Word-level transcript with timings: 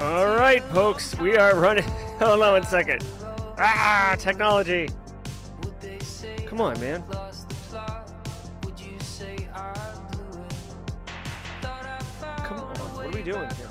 All 0.00 0.26
right, 0.36 0.62
folks, 0.72 1.18
we 1.18 1.36
are 1.36 1.56
running. 1.56 1.84
Hold 2.18 2.42
on 2.42 2.52
one 2.52 2.62
second. 2.64 3.04
Ah, 3.60 4.14
technology. 4.16 4.88
Come 6.46 6.60
on, 6.60 6.78
man. 6.78 7.02
Come 12.44 12.60
on, 12.60 12.76
what 12.94 13.06
are 13.06 13.08
we 13.08 13.22
doing 13.22 13.50
here? 13.50 13.68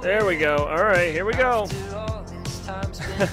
There 0.00 0.24
we 0.24 0.38
go. 0.38 0.56
All 0.56 0.82
right, 0.84 1.12
here 1.12 1.26
we 1.26 1.34
go. 1.34 1.68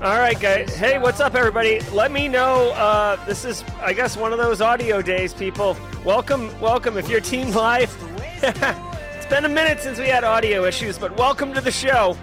All 0.00 0.18
right, 0.18 0.40
guys. 0.40 0.74
Hey, 0.74 0.98
what's 0.98 1.20
up, 1.20 1.34
everybody? 1.34 1.80
Let 1.92 2.10
me 2.10 2.26
know. 2.26 2.70
Uh, 2.70 3.22
this 3.26 3.44
is, 3.44 3.64
I 3.82 3.92
guess, 3.92 4.16
one 4.16 4.32
of 4.32 4.38
those 4.38 4.62
audio 4.62 5.02
days, 5.02 5.34
people. 5.34 5.76
Welcome, 6.06 6.58
welcome. 6.58 6.96
If 6.96 7.10
you're 7.10 7.20
Team 7.20 7.50
Live, 7.50 7.94
it's 8.42 9.26
been 9.26 9.44
a 9.44 9.48
minute 9.48 9.80
since 9.80 9.98
we 9.98 10.06
had 10.06 10.24
audio 10.24 10.64
issues, 10.64 10.96
but 10.96 11.14
welcome 11.18 11.52
to 11.52 11.60
the 11.60 11.72
show. 11.72 12.16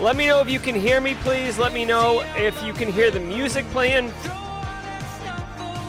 Let 0.00 0.14
me 0.14 0.28
know 0.28 0.40
if 0.40 0.48
you 0.48 0.60
can 0.60 0.76
hear 0.76 1.00
me, 1.00 1.16
please. 1.16 1.58
Let 1.58 1.72
me 1.72 1.84
know 1.84 2.22
if 2.36 2.62
you 2.62 2.72
can 2.72 2.92
hear 2.92 3.10
the 3.10 3.18
music 3.18 3.66
playing. 3.70 4.12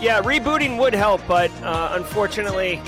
Yeah, 0.02 0.20
rebooting 0.24 0.80
would 0.80 0.96
help, 0.96 1.22
but 1.28 1.52
uh, 1.62 1.92
unfortunately, 1.94 2.82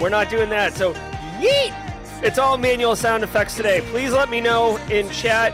we're 0.00 0.08
not 0.08 0.30
doing 0.30 0.48
that. 0.48 0.72
So, 0.72 0.94
yeet! 1.38 1.74
It's 2.22 2.38
all 2.38 2.56
manual 2.56 2.96
sound 2.96 3.24
effects 3.24 3.56
today. 3.56 3.82
Please 3.90 4.10
let 4.10 4.30
me 4.30 4.40
know 4.40 4.78
in 4.90 5.10
chat. 5.10 5.52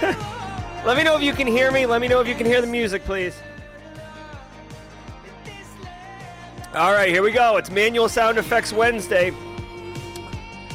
let 0.86 0.96
me 0.96 1.02
know 1.02 1.16
if 1.16 1.22
you 1.22 1.32
can 1.32 1.48
hear 1.48 1.72
me. 1.72 1.86
Let 1.86 2.00
me 2.00 2.06
know 2.06 2.20
if 2.20 2.28
you 2.28 2.36
can 2.36 2.46
hear 2.46 2.60
the 2.60 2.68
music, 2.68 3.02
please. 3.04 3.34
All 6.72 6.92
right, 6.92 7.08
here 7.08 7.24
we 7.24 7.32
go. 7.32 7.56
It's 7.56 7.70
Manual 7.70 8.08
Sound 8.08 8.38
Effects 8.38 8.72
Wednesday. 8.72 9.32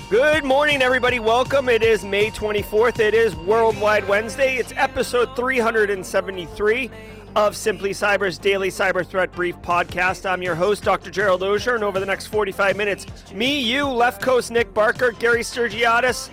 Good 0.09 0.43
morning, 0.43 0.81
everybody. 0.81 1.19
Welcome. 1.19 1.69
It 1.69 1.81
is 1.81 2.03
May 2.03 2.29
24th. 2.29 2.99
It 2.99 3.13
is 3.13 3.35
Worldwide 3.35 4.07
Wednesday. 4.07 4.57
It's 4.57 4.71
episode 4.75 5.35
373 5.35 6.91
of 7.35 7.55
Simply 7.57 7.91
Cyber's 7.91 8.37
daily 8.37 8.69
cyber 8.69 9.05
threat 9.05 9.31
brief 9.31 9.55
podcast. 9.57 10.29
I'm 10.29 10.43
your 10.43 10.53
host, 10.53 10.83
Dr. 10.83 11.09
Gerald 11.09 11.41
Auger, 11.41 11.73
and 11.75 11.83
over 11.83 11.99
the 11.99 12.05
next 12.05 12.27
45 12.27 12.77
minutes, 12.77 13.07
me, 13.33 13.59
you, 13.59 13.87
Left 13.87 14.21
Coast 14.21 14.51
Nick 14.51 14.71
Barker, 14.73 15.13
Gary 15.13 15.41
Sturgiadis, 15.41 16.29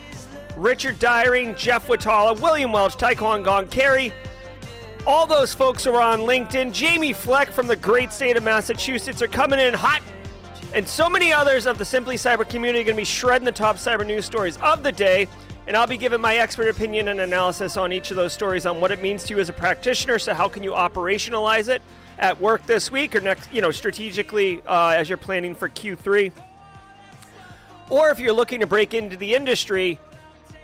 Richard 0.57 0.99
Dyring, 0.99 1.55
Jeff 1.55 1.87
Watala, 1.87 2.39
William 2.39 2.73
Welch, 2.73 2.97
Taekwon 2.97 3.43
Gong, 3.43 3.67
Carey, 3.69 4.13
all 5.07 5.27
those 5.27 5.55
folks 5.55 5.85
who 5.85 5.95
are 5.95 6.03
on 6.03 6.21
LinkedIn. 6.21 6.73
Jamie 6.73 7.15
Fleck 7.15 7.51
from 7.51 7.67
the 7.67 7.77
great 7.77 8.13
state 8.13 8.37
of 8.37 8.43
Massachusetts 8.43 9.23
are 9.23 9.29
coming 9.29 9.59
in 9.59 9.73
hot. 9.73 10.03
And 10.73 10.89
so 10.89 11.11
many 11.11 11.33
others 11.33 11.67
of 11.67 11.79
the 11.79 11.85
Simply 11.85 12.15
Cyber 12.15 12.49
community 12.49 12.81
are 12.81 12.85
going 12.85 12.97
to 12.97 13.01
be 13.01 13.05
shredding 13.05 13.45
the 13.45 13.53
top 13.53 13.77
cyber 13.77 14.07
news 14.07 14.25
stories 14.25 14.57
of 14.59 14.85
the 14.85 14.93
day. 14.93 15.27
And 15.67 15.77
I'll 15.77 15.87
be 15.87 15.97
giving 15.97 16.21
my 16.21 16.37
expert 16.37 16.69
opinion 16.69 17.09
and 17.09 17.21
analysis 17.21 17.77
on 17.77 17.93
each 17.93 18.11
of 18.11 18.17
those 18.17 18.33
stories 18.33 18.67
on 18.67 18.81
what 18.81 18.93
it 18.93 19.03
means 19.03 19.25
to 19.25 19.35
you 19.35 19.41
as 19.41 19.49
a 19.49 19.53
practitioner. 19.53 20.21
So, 20.21 20.33
how 20.33 20.49
can 20.49 20.63
you 20.63 20.71
operationalize 20.73 21.69
it 21.69 21.83
at 22.19 22.41
work 22.41 22.65
this 22.67 22.91
week 22.91 23.17
or 23.17 23.21
next, 23.21 23.53
you 23.53 23.61
know, 23.61 23.73
strategically 23.73 24.63
uh, 24.67 24.91
as 24.91 25.09
you're 25.09 25.19
planning 25.19 25.57
for 25.57 25.69
Q3? 25.69 26.33
Or 27.89 28.11
if 28.11 28.21
you're 28.21 28.33
looking 28.33 28.61
to 28.61 28.67
break 28.67 28.95
into 28.95 29.17
the 29.17 29.35
industry, 29.35 29.99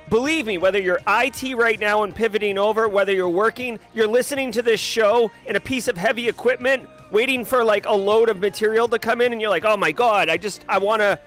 Believe 0.09 0.47
me, 0.47 0.57
whether 0.57 0.81
you're 0.81 1.01
IT 1.09 1.57
right 1.57 1.81
now 1.81 2.05
and 2.05 2.15
pivoting 2.15 2.59
over, 2.59 2.89
whether 2.89 3.13
you're 3.13 3.29
working, 3.29 3.81
you're 3.93 4.07
listening 4.07 4.53
to 4.53 4.63
this 4.63 4.79
show 4.79 5.33
in 5.47 5.57
a 5.57 5.61
piece 5.61 5.89
of 5.89 5.97
heavy 5.97 6.29
equipment, 6.29 6.89
waiting 7.11 7.45
for 7.45 7.65
like 7.65 7.87
a 7.87 7.93
load 7.93 8.29
of 8.29 8.41
material 8.41 8.89
to 8.89 8.99
come 8.99 9.21
in, 9.21 9.33
and 9.33 9.41
you're 9.41 9.51
like, 9.51 9.65
oh 9.65 9.77
my 9.77 9.93
God, 9.93 10.29
I 10.29 10.37
just, 10.37 10.65
I 10.69 10.79
want 10.79 11.03
to 11.03 11.19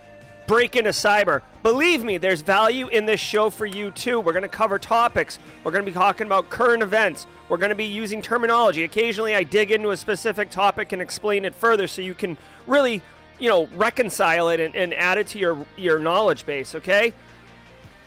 break 0.50 0.76
into 0.76 0.90
cyber. 0.90 1.44
Believe 1.62 2.04
me, 2.04 2.18
there's 2.18 2.42
value 2.42 2.88
in 2.88 3.06
this 3.06 3.20
show 3.20 3.52
for 3.52 3.68
you 3.68 3.92
too. 3.92 4.20
We're 4.20 4.34
going 4.34 4.42
to 4.42 4.50
cover 4.50 4.80
topics. 4.80 5.38
We're 5.64 5.72
going 5.72 5.86
to 5.86 5.92
be 5.92 5.94
talking 5.94 6.26
about 6.26 6.50
current 6.50 6.82
events. 6.82 7.28
We're 7.50 7.58
going 7.58 7.70
to 7.70 7.76
be 7.76 7.86
using 7.86 8.20
terminology. 8.22 8.84
Occasionally, 8.84 9.36
I 9.36 9.44
dig 9.44 9.70
into 9.72 9.92
a 9.92 9.98
specific 9.98 10.50
topic 10.50 10.92
and 10.92 11.04
explain 11.04 11.46
it 11.46 11.54
further 11.54 11.88
so 11.88 12.02
you 12.02 12.16
can 12.16 12.36
really, 12.66 13.04
you 13.38 13.48
know, 13.48 13.68
reconcile 13.76 14.50
it 14.50 14.60
and, 14.60 14.76
and 14.76 14.94
add 14.96 15.20
it 15.20 15.28
to 15.28 15.40
your, 15.40 15.66
your 15.78 16.00
knowledge 16.00 16.48
base, 16.48 16.74
okay? 16.74 17.14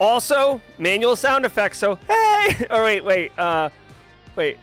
Also, 0.01 0.61
manual 0.79 1.15
sound 1.15 1.45
effects. 1.45 1.79
So, 1.79 1.95
hey! 2.09 2.67
Oh, 2.71 2.83
wait, 2.83 3.05
wait, 3.05 3.39
uh, 3.39 3.69
wait. 4.35 4.59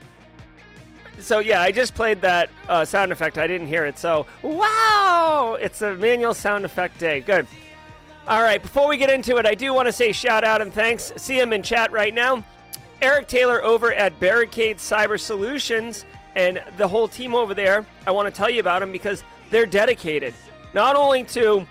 So, 1.21 1.39
yeah, 1.39 1.61
I 1.61 1.71
just 1.71 1.95
played 1.95 2.21
that 2.21 2.49
uh, 2.67 2.85
sound 2.85 3.11
effect. 3.11 3.37
I 3.37 3.47
didn't 3.47 3.67
hear 3.67 3.85
it. 3.85 3.97
So, 3.97 4.25
wow! 4.41 5.57
It's 5.59 5.81
a 5.81 5.95
manual 5.95 6.33
sound 6.33 6.65
effect 6.65 6.99
day. 6.99 7.21
Good. 7.21 7.47
All 8.27 8.41
right, 8.41 8.61
before 8.61 8.87
we 8.87 8.97
get 8.97 9.09
into 9.09 9.37
it, 9.37 9.45
I 9.45 9.55
do 9.55 9.73
want 9.73 9.87
to 9.87 9.91
say 9.91 10.11
shout 10.11 10.43
out 10.43 10.61
and 10.61 10.71
thanks. 10.71 11.11
See 11.17 11.39
him 11.39 11.51
in 11.51 11.63
chat 11.63 11.91
right 11.91 12.13
now. 12.13 12.43
Eric 13.01 13.27
Taylor 13.27 13.63
over 13.63 13.93
at 13.93 14.19
Barricade 14.19 14.77
Cyber 14.77 15.19
Solutions 15.19 16.05
and 16.35 16.61
the 16.77 16.87
whole 16.87 17.07
team 17.07 17.33
over 17.33 17.53
there. 17.53 17.85
I 18.05 18.11
want 18.11 18.33
to 18.33 18.37
tell 18.37 18.49
you 18.49 18.59
about 18.59 18.81
them 18.81 18.91
because 18.91 19.23
they're 19.49 19.65
dedicated 19.65 20.33
not 20.73 20.95
only 20.95 21.23
to 21.23 21.65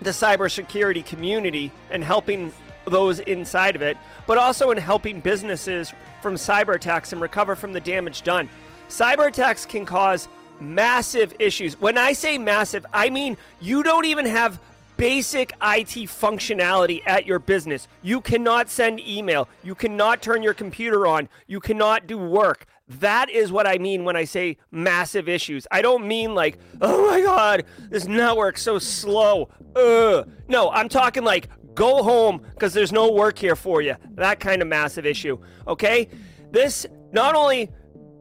the 0.00 0.10
cybersecurity 0.10 1.04
community 1.04 1.70
and 1.90 2.02
helping 2.02 2.52
those 2.86 3.20
inside 3.20 3.76
of 3.76 3.82
it, 3.82 3.96
but 4.26 4.38
also 4.38 4.70
in 4.70 4.78
helping 4.78 5.20
businesses 5.20 5.92
from 6.22 6.34
cyber 6.34 6.74
attacks 6.74 7.12
and 7.12 7.20
recover 7.20 7.56
from 7.56 7.72
the 7.72 7.80
damage 7.80 8.22
done. 8.22 8.48
Cyber 8.88 9.28
attacks 9.28 9.66
can 9.66 9.84
cause 9.84 10.28
massive 10.60 11.34
issues. 11.38 11.80
When 11.80 11.98
I 11.98 12.12
say 12.12 12.38
massive, 12.38 12.86
I 12.92 13.10
mean 13.10 13.36
you 13.60 13.82
don't 13.82 14.04
even 14.04 14.26
have 14.26 14.60
basic 14.96 15.50
IT 15.62 16.08
functionality 16.08 17.02
at 17.06 17.26
your 17.26 17.38
business. 17.38 17.88
You 18.02 18.20
cannot 18.20 18.70
send 18.70 19.00
email, 19.00 19.48
you 19.62 19.74
cannot 19.74 20.22
turn 20.22 20.42
your 20.42 20.54
computer 20.54 21.06
on, 21.06 21.28
you 21.46 21.60
cannot 21.60 22.06
do 22.06 22.18
work. 22.18 22.66
That 23.00 23.30
is 23.30 23.50
what 23.50 23.66
I 23.66 23.78
mean 23.78 24.04
when 24.04 24.14
I 24.14 24.24
say 24.24 24.58
massive 24.70 25.28
issues. 25.28 25.66
I 25.70 25.82
don't 25.82 26.06
mean 26.06 26.34
like, 26.34 26.58
oh 26.80 27.10
my 27.10 27.20
god, 27.20 27.64
this 27.88 28.06
network's 28.06 28.62
so 28.62 28.78
slow. 28.78 29.48
Ugh. 29.74 30.30
No, 30.48 30.70
I'm 30.70 30.88
talking 30.88 31.24
like 31.24 31.48
Go 31.74 32.04
home 32.04 32.40
because 32.50 32.72
there's 32.72 32.92
no 32.92 33.10
work 33.10 33.38
here 33.38 33.56
for 33.56 33.82
you. 33.82 33.96
That 34.12 34.38
kind 34.38 34.62
of 34.62 34.68
massive 34.68 35.04
issue. 35.04 35.38
Okay? 35.66 36.08
This 36.50 36.86
not 37.12 37.34
only 37.34 37.70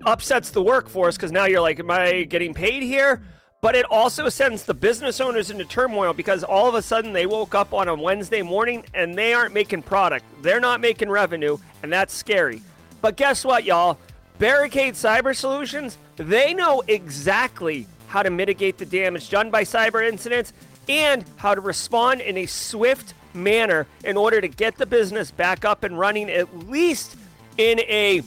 upsets 0.06 0.50
the 0.50 0.62
workforce 0.62 1.16
because 1.16 1.32
now 1.32 1.46
you're 1.46 1.62
like, 1.62 1.80
am 1.80 1.92
I 1.92 2.24
getting 2.24 2.54
paid 2.54 2.84
here? 2.84 3.22
But 3.62 3.76
it 3.76 3.86
also 3.86 4.28
sends 4.28 4.64
the 4.64 4.74
business 4.74 5.22
owners 5.22 5.50
into 5.50 5.64
turmoil 5.64 6.14
because 6.14 6.44
all 6.44 6.68
of 6.68 6.76
a 6.76 6.82
sudden 6.82 7.14
they 7.14 7.26
woke 7.26 7.56
up 7.56 7.74
on 7.74 7.88
a 7.88 7.96
Wednesday 7.96 8.42
morning 8.42 8.84
and 8.94 9.18
they 9.18 9.34
aren't 9.34 9.54
making 9.54 9.84
product. 9.84 10.26
They're 10.42 10.60
not 10.60 10.82
making 10.82 11.10
revenue, 11.10 11.58
and 11.82 11.92
that's 11.92 12.14
scary. 12.14 12.62
But 13.02 13.16
guess 13.16 13.46
what, 13.46 13.64
y'all? 13.64 14.00
Barricade 14.38 14.96
Cyber 14.96 15.36
Solutions, 15.36 15.98
they 16.18 16.54
know 16.54 16.84
exactly 16.88 17.88
how 18.08 18.22
to 18.22 18.30
mitigate 18.30 18.78
the 18.78 18.86
damage 18.86 19.30
done 19.30 19.50
by 19.50 19.64
cyber 19.64 20.08
incidents 20.08 20.52
and 20.90 21.24
how 21.38 21.56
to 21.56 21.62
respond 21.62 22.20
in 22.20 22.38
a 22.38 22.46
swift, 22.46 23.14
manner 23.34 23.88
in 24.04 24.18
order 24.18 24.42
to 24.42 24.48
get 24.48 24.78
the 24.78 24.86
business 24.86 25.32
back 25.32 25.66
up 25.66 25.84
and 25.84 25.98
running 25.98 26.30
at 26.30 26.68
least 26.68 27.16
in 27.58 27.80
a 27.82 28.22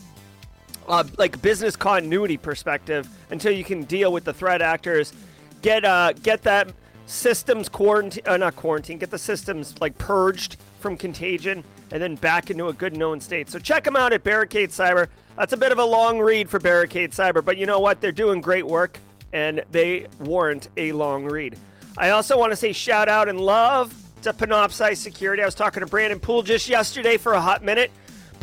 uh, 0.89 1.05
like 1.19 1.41
business 1.43 1.77
continuity 1.77 2.37
perspective 2.37 3.09
until 3.31 3.53
you 3.53 3.65
can 3.65 3.85
deal 3.85 4.13
with 4.13 4.25
the 4.25 4.33
threat 4.33 4.63
actors. 4.63 5.13
Get 5.63 5.85
uh 5.85 6.13
get 6.13 6.43
that 6.43 6.73
systems 7.07 7.69
quarantine 7.69 8.23
uh, 8.27 8.37
not 8.37 8.57
quarantine 8.57 8.99
get 8.99 9.11
the 9.11 9.19
systems 9.19 9.75
like 9.81 9.97
purged 9.99 10.57
from 10.81 10.97
contagion 10.97 11.63
and 11.93 12.03
then 12.03 12.17
back 12.17 12.51
into 12.51 12.69
a 12.69 12.73
good 12.73 12.97
known 12.97 13.21
state. 13.21 13.49
So 13.49 13.59
check 13.59 13.85
them 13.85 13.97
out 13.97 14.13
at 14.13 14.25
barricade 14.25 14.71
cyber. 14.71 15.09
That's 15.37 15.53
a 15.53 15.57
bit 15.57 15.73
of 15.73 15.79
a 15.79 15.85
long 15.85 16.19
read 16.19 16.49
for 16.49 16.59
barricade 16.59 17.13
cyber 17.13 17.45
but 17.45 17.57
you 17.57 17.67
know 17.67 17.81
what? 17.81 18.01
They're 18.01 18.13
doing 18.13 18.41
great 18.41 18.67
work 18.67 18.99
and 19.33 19.65
they 19.71 20.07
warrant 20.21 20.69
a 20.77 20.93
long 20.93 21.25
read. 21.25 21.57
I 21.99 22.11
also 22.11 22.39
want 22.39 22.53
to 22.53 22.57
say 22.57 22.73
shout 22.73 23.09
out 23.09 23.29
and 23.29 23.41
love 23.41 23.95
to 24.23 24.33
Panoptcy 24.33 24.97
Security. 24.97 25.43
I 25.43 25.47
was 25.47 25.55
talking 25.55 25.81
to 25.81 25.87
Brandon 25.87 26.21
Poole 26.21 26.43
just 26.43 26.69
yesterday 26.69 27.17
for 27.17 27.33
a 27.33 27.41
hot 27.41 27.63
minute. 27.63 27.91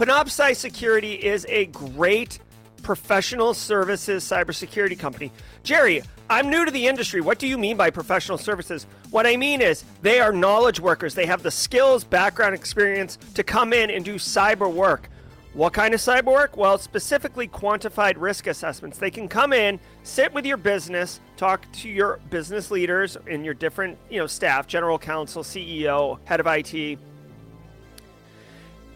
Panoptcy 0.03 0.53
Security 0.53 1.13
is 1.13 1.45
a 1.47 1.67
great 1.67 2.39
professional 2.81 3.53
services 3.53 4.21
cybersecurity 4.21 4.99
company. 4.99 5.31
Jerry, 5.63 6.01
I'm 6.29 6.49
new 6.49 6.65
to 6.65 6.71
the 6.71 6.87
industry. 6.87 7.21
What 7.21 7.39
do 7.39 7.47
you 7.47 7.57
mean 7.57 7.77
by 7.77 7.89
professional 7.89 8.37
services? 8.37 8.85
What 9.11 9.25
I 9.25 9.37
mean 9.37 9.61
is 9.61 9.85
they 10.01 10.19
are 10.19 10.33
knowledge 10.33 10.81
workers. 10.81 11.15
They 11.15 11.25
have 11.25 11.41
the 11.41 11.51
skills, 11.51 12.03
background, 12.03 12.53
experience 12.53 13.17
to 13.35 13.43
come 13.43 13.71
in 13.71 13.89
and 13.89 14.03
do 14.03 14.15
cyber 14.15 14.69
work. 14.69 15.07
What 15.53 15.71
kind 15.71 15.93
of 15.93 16.01
cyber 16.01 16.33
work? 16.33 16.57
Well, 16.57 16.77
specifically 16.77 17.47
quantified 17.47 18.15
risk 18.17 18.47
assessments. 18.47 18.97
They 18.97 19.11
can 19.11 19.29
come 19.29 19.53
in, 19.53 19.79
sit 20.03 20.33
with 20.33 20.45
your 20.45 20.57
business, 20.57 21.21
talk 21.37 21.65
to 21.71 21.87
your 21.87 22.19
business 22.29 22.71
leaders 22.71 23.15
and 23.25 23.45
your 23.45 23.53
different, 23.53 23.97
you 24.09 24.19
know, 24.19 24.27
staff, 24.27 24.67
general 24.67 24.99
counsel, 24.99 25.43
CEO, 25.43 26.19
head 26.25 26.41
of 26.41 26.47
IT, 26.47 26.99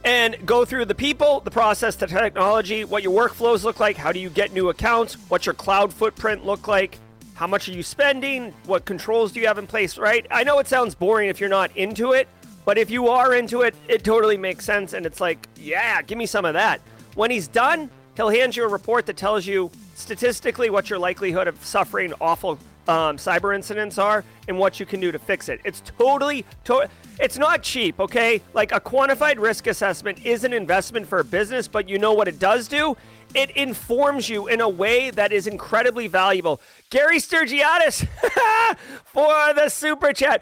and 0.04 0.38
go 0.46 0.66
through 0.66 0.86
the 0.86 0.96
people, 0.96 1.40
the 1.42 1.52
process, 1.52 1.96
the 1.96 2.08
technology, 2.08 2.86
what 2.86 3.04
your 3.04 3.12
workflows 3.12 3.64
look 3.64 3.80
like, 3.80 3.98
how 3.98 4.12
do 4.12 4.20
you 4.20 4.30
get 4.30 4.54
new 4.54 4.70
accounts, 4.70 5.16
what's 5.30 5.46
your 5.46 5.56
cloud 5.56 5.94
footprint 5.94 6.46
look 6.46 6.68
like, 6.68 6.98
how 7.34 7.48
much 7.48 7.70
are 7.70 7.74
you 7.74 7.84
spending, 7.84 8.54
what 8.66 8.86
controls 8.86 9.32
do 9.32 9.40
you 9.40 9.48
have 9.48 9.58
in 9.58 9.68
place, 9.68 9.98
right? 9.98 10.26
I 10.32 10.44
know 10.44 10.60
it 10.60 10.68
sounds 10.68 10.96
boring 10.96 11.30
if 11.30 11.40
you're 11.40 11.50
not 11.50 11.76
into 11.76 12.14
it, 12.14 12.28
but 12.66 12.78
if 12.78 12.90
you 12.90 13.10
are 13.10 13.34
into 13.34 13.62
it, 13.62 13.76
it 13.88 14.04
totally 14.04 14.38
makes 14.38 14.66
sense. 14.66 14.94
And 14.94 15.06
it's 15.06 15.22
like, 15.22 15.48
yeah, 15.56 16.02
give 16.02 16.18
me 16.18 16.26
some 16.26 16.46
of 16.46 16.54
that. 16.54 16.82
When 17.16 17.32
he's 17.32 17.48
done, 17.48 17.90
he'll 18.16 18.30
hand 18.30 18.56
you 18.56 18.64
a 18.66 18.68
report 18.68 19.06
that 19.06 19.18
tells 19.18 19.46
you 19.46 19.72
statistically 19.96 20.70
what 20.70 20.90
your 20.90 21.00
likelihood 21.00 21.48
of 21.48 21.64
suffering 21.64 22.14
awful 22.20 22.60
um, 22.88 23.18
cyber 23.18 23.56
incidents 23.56 23.98
are 23.98 24.24
and 24.48 24.57
what 24.57 24.80
you 24.80 24.86
can 24.86 25.00
do 25.00 25.12
to 25.12 25.19
fix 25.19 25.50
it. 25.50 25.60
It's 25.63 25.81
totally, 25.98 26.45
to- 26.66 26.89
it's 27.19 27.38
not 27.38 27.63
cheap, 27.63 28.00
okay? 28.00 28.42
Like 28.54 28.72
a 28.72 28.80
quantified 28.80 29.39
risk 29.39 29.68
assessment 29.68 30.25
is 30.25 30.44
an 30.44 30.54
investment 30.54 31.07
for 31.07 31.19
a 31.19 31.24
business, 31.24 31.68
but 31.68 31.89
you 31.89 31.98
know 32.00 32.13
what 32.13 32.28
it 32.28 32.39
does 32.39 32.68
do? 32.68 32.95
It 33.34 33.51
informs 33.51 34.30
you 34.30 34.48
in 34.48 34.62
a 34.62 34.69
way 34.69 35.10
that 35.12 35.31
is 35.31 35.48
incredibly 35.48 36.07
valuable. 36.07 36.62
Gary 36.89 37.18
Sturgiadis 37.18 38.07
for 39.06 39.54
the 39.54 39.69
super 39.69 40.13
chat. 40.13 40.42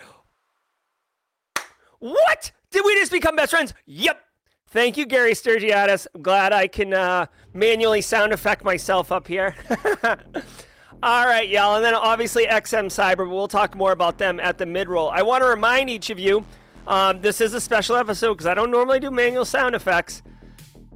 What? 2.00 2.52
Did 2.72 2.84
we 2.86 2.94
just 2.96 3.12
become 3.12 3.36
best 3.36 3.52
friends? 3.52 3.74
Yep. 3.86 4.22
Thank 4.68 4.98
you, 4.98 5.06
Gary 5.06 5.32
Sturgiadis. 5.32 6.06
I'm 6.14 6.22
glad 6.22 6.52
I 6.52 6.68
can 6.68 6.94
uh, 6.94 7.28
manually 7.54 8.02
sound 8.02 8.34
effect 8.34 8.64
myself 8.64 9.12
up 9.12 9.28
here. 9.28 9.56
All 11.04 11.26
right, 11.26 11.48
y'all. 11.48 11.76
And 11.76 11.86
then 11.86 11.94
obviously 11.94 12.48
XM 12.48 12.86
Cyber, 12.86 13.18
but 13.18 13.30
we'll 13.30 13.48
talk 13.48 13.76
more 13.76 13.92
about 13.92 14.18
them 14.18 14.40
at 14.40 14.58
the 14.58 14.66
mid 14.66 14.90
roll. 14.90 15.10
I 15.10 15.22
want 15.22 15.44
to 15.44 15.48
remind 15.48 15.90
each 15.90 16.10
of 16.10 16.18
you 16.18 16.46
um, 16.88 17.22
this 17.22 17.42
is 17.42 17.54
a 17.54 17.62
special 17.62 17.96
episode 17.96 18.36
because 18.36 18.48
I 18.48 18.54
don't 18.54 18.72
normally 18.72 19.00
do 19.00 19.12
manual 19.12 19.46
sound 19.46 19.76
effects. 19.76 20.22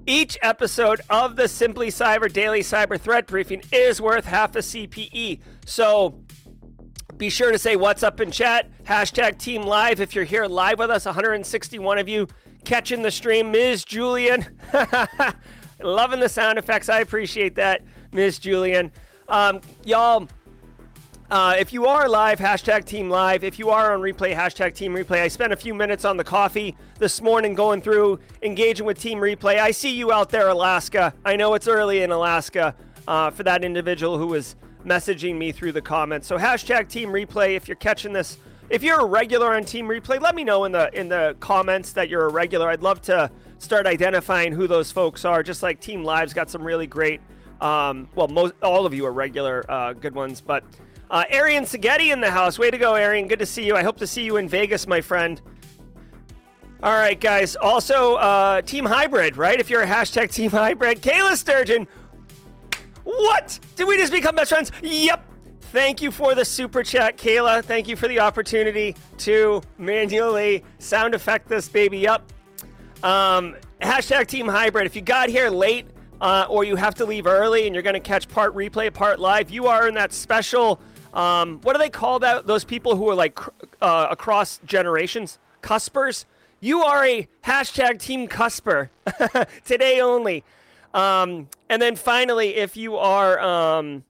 Each 0.06 0.38
episode 0.42 1.02
of 1.10 1.36
the 1.36 1.48
Simply 1.48 1.88
Cyber 1.90 2.32
Daily 2.32 2.62
Cyber 2.62 3.00
Threat 3.00 3.28
Briefing 3.28 3.62
is 3.72 4.02
worth 4.02 4.26
half 4.26 4.56
a 4.56 4.60
CPE. 4.60 5.40
So 5.66 6.20
be 7.18 7.30
sure 7.30 7.52
to 7.52 7.60
say 7.60 7.76
what's 7.76 8.02
up 8.02 8.22
in 8.22 8.32
chat. 8.32 8.70
Hashtag 8.84 9.38
Team 9.38 9.64
Live 9.64 10.00
if 10.00 10.16
you're 10.16 10.24
here 10.24 10.46
live 10.46 10.80
with 10.80 10.90
us. 10.90 11.06
161 11.06 11.98
of 11.98 12.08
you 12.08 12.28
catching 12.66 13.02
the 13.02 13.12
stream. 13.12 13.52
Ms. 13.52 13.84
Julian, 13.84 14.46
loving 15.82 16.20
the 16.20 16.30
sound 16.30 16.58
effects. 16.58 16.90
I 16.90 17.02
appreciate 17.02 17.56
that, 17.56 17.84
Ms. 18.12 18.40
Julian. 18.40 18.92
Um, 19.30 19.62
y'all, 19.86 20.28
uh, 21.30 21.56
if 21.60 21.72
you 21.72 21.86
are 21.86 22.10
live, 22.10 22.40
hashtag 22.40 22.86
Team 22.86 23.12
Live. 23.12 23.44
If 23.44 23.60
you 23.60 23.70
are 23.70 23.94
on 23.94 24.02
replay, 24.02 24.36
hashtag 24.36 24.74
Team 24.74 24.96
Replay. 24.96 25.22
I 25.22 25.28
spent 25.28 25.54
a 25.54 25.56
few 25.56 25.76
minutes 25.76 26.04
on 26.04 26.18
the 26.18 26.24
coffee 26.24 26.76
this 26.98 27.22
morning 27.22 27.54
going 27.54 27.84
through, 27.84 28.20
engaging 28.42 28.88
with 28.88 29.00
Team 29.00 29.20
Replay. 29.20 29.60
I 29.60 29.70
see 29.70 29.96
you 29.96 30.12
out 30.12 30.32
there, 30.32 30.48
Alaska. 30.48 31.14
I 31.24 31.36
know 31.36 31.54
it's 31.54 31.68
early 31.68 32.02
in 32.02 32.10
Alaska 32.10 32.74
uh, 33.08 33.30
for 33.30 33.44
that 33.44 33.64
individual 33.64 34.18
who 34.18 34.26
was 34.26 34.56
messaging 34.84 35.38
me 35.38 35.52
through 35.52 35.74
the 35.74 35.82
comments. 35.82 36.26
So 36.26 36.36
hashtag 36.36 36.90
Team 36.90 37.10
Replay 37.10 37.56
if 37.56 37.68
you're 37.68 37.76
catching 37.76 38.14
this. 38.14 38.40
If 38.72 38.82
you're 38.82 39.02
a 39.02 39.06
regular 39.06 39.54
on 39.54 39.64
Team 39.64 39.88
Replay, 39.88 40.20
let 40.20 40.34
me 40.34 40.44
know 40.44 40.66
in 40.66 40.72
the 40.72 40.90
in 41.00 41.08
the 41.08 41.36
comments 41.40 41.94
that 41.94 42.10
you're 42.10 42.26
a 42.26 42.32
regular. 42.32 42.70
I'd 42.70 42.82
love 42.82 43.02
to 43.04 43.30
start 43.60 43.86
identifying 43.86 44.54
who 44.54 44.68
those 44.68 44.92
folks 44.92 45.24
are. 45.24 45.44
Just 45.44 45.62
like 45.62 45.80
Team 45.80 46.04
Live's 46.04 46.34
got 46.34 46.50
some 46.50 46.64
really 46.64 46.88
great. 46.88 47.22
Um, 47.62 48.08
well, 48.16 48.28
most 48.28 48.54
all 48.62 48.86
of 48.86 48.94
you 48.94 49.06
are 49.06 49.12
regular, 49.12 49.66
uh, 49.70 49.94
good 49.94 50.16
ones. 50.16 50.42
But 50.42 50.64
uh, 51.10 51.24
Arian 51.30 51.64
Saghetti 51.64 52.12
in 52.14 52.22
the 52.22 52.32
house. 52.32 52.60
Way 52.60 52.72
to 52.72 52.78
go, 52.78 52.96
Arian. 52.96 53.28
Good 53.28 53.40
to 53.40 53.46
see 53.46 53.66
you. 53.66 53.76
I 53.76 53.84
hope 53.84 53.98
to 53.98 54.08
see 54.08 54.24
you 54.24 54.38
in 54.38 54.48
Vegas, 54.48 54.88
my 54.88 55.02
friend. 55.02 55.42
All 56.82 56.94
right, 56.94 57.20
guys. 57.20 57.58
Also, 57.58 58.16
uh, 58.16 58.62
Team 58.62 58.86
Hybrid, 58.86 59.36
right? 59.36 59.60
If 59.60 59.70
you're 59.70 59.82
a 59.82 59.88
hashtag 59.88 60.32
Team 60.32 60.52
Hybrid, 60.52 61.02
Kayla 61.02 61.36
Sturgeon. 61.36 61.88
What? 63.04 63.60
Did 63.76 63.88
we 63.88 63.98
just 63.98 64.14
become 64.14 64.36
best 64.36 64.52
friends? 64.52 64.72
Yep. 64.82 65.26
Thank 65.72 66.02
you 66.02 66.10
for 66.10 66.36
the 66.36 66.46
super 66.46 66.84
chat, 66.84 67.18
Kayla. 67.18 67.64
Thank 67.64 67.88
you 67.88 67.96
for 67.96 68.08
the 68.08 68.20
opportunity 68.20 68.96
to 69.20 69.62
manually 69.78 70.64
sound 70.80 71.14
effect 71.14 71.50
this 71.50 71.68
baby 71.68 72.08
up. 72.08 72.32
Um, 73.04 73.56
hashtag 73.82 74.28
Team 74.28 74.48
Hybrid. 74.48 74.86
If 74.86 74.96
you 74.96 75.02
got 75.02 75.30
here 75.30 75.50
late 75.50 75.86
uh, 76.22 76.46
or 76.50 76.64
you 76.64 76.76
have 76.76 76.96
to 76.96 77.06
leave 77.06 77.28
early 77.28 77.66
and 77.66 77.76
you're 77.76 77.84
going 77.84 77.94
to 77.94 78.00
catch 78.00 78.28
part 78.28 78.56
replay, 78.56 78.94
part 78.94 79.20
live, 79.20 79.50
you 79.50 79.68
are 79.68 79.88
in 79.88 79.94
that 79.96 80.14
special. 80.14 80.80
Um, 81.14 81.60
what 81.62 81.74
do 81.74 81.80
they 81.80 81.90
call 81.90 82.20
that? 82.20 82.46
Those 82.48 82.64
people 82.64 82.96
who 82.96 83.10
are 83.10 83.16
like 83.16 83.40
uh, 83.82 84.08
across 84.10 84.60
generations, 84.66 85.40
cuspers. 85.62 86.26
You 86.60 86.82
are 86.82 87.06
a 87.06 87.28
hashtag 87.46 88.00
Team 88.00 88.28
Cusper 88.28 88.90
today 89.66 90.02
only. 90.02 90.44
Um, 90.94 91.48
and 91.70 91.82
then 91.82 91.96
finally, 91.96 92.56
if 92.56 92.76
you 92.76 92.98
are 92.98 93.40
um, 93.40 94.04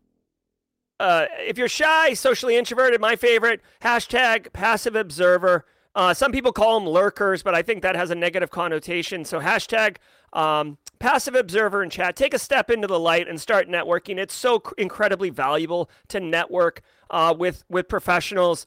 uh, 1.00 1.28
if 1.40 1.58
you're 1.58 1.70
shy, 1.70 2.14
socially 2.14 2.58
introverted, 2.58 3.00
my 3.00 3.16
favorite 3.16 3.62
hashtag 3.82 4.52
passive 4.52 4.96
observer. 4.96 5.66
Uh, 5.96 6.14
some 6.14 6.32
people 6.32 6.52
call 6.52 6.80
them 6.80 6.88
lurkers, 6.88 7.42
but 7.42 7.56
I 7.56 7.62
think 7.62 7.82
that 7.82 7.96
has 7.96 8.12
a 8.12 8.16
negative 8.16 8.50
connotation. 8.50 9.26
So 9.26 9.40
hashtag 9.40 9.98
um, 10.34 10.78
passive 11.00 11.36
observer 11.36 11.84
in 11.84 11.90
chat. 11.90 12.16
Take 12.16 12.34
a 12.34 12.40
step 12.40 12.70
into 12.70 12.88
the 12.88 13.00
light 13.00 13.28
and 13.28 13.40
start 13.40 13.68
networking. 13.68 14.18
It's 14.18 14.34
so 14.34 14.60
cr- 14.60 14.74
incredibly 14.78 15.30
valuable 15.30 15.90
to 16.10 16.20
network 16.20 16.82
uh, 17.10 17.34
with 17.38 17.64
with 17.70 17.88
professionals 17.88 18.66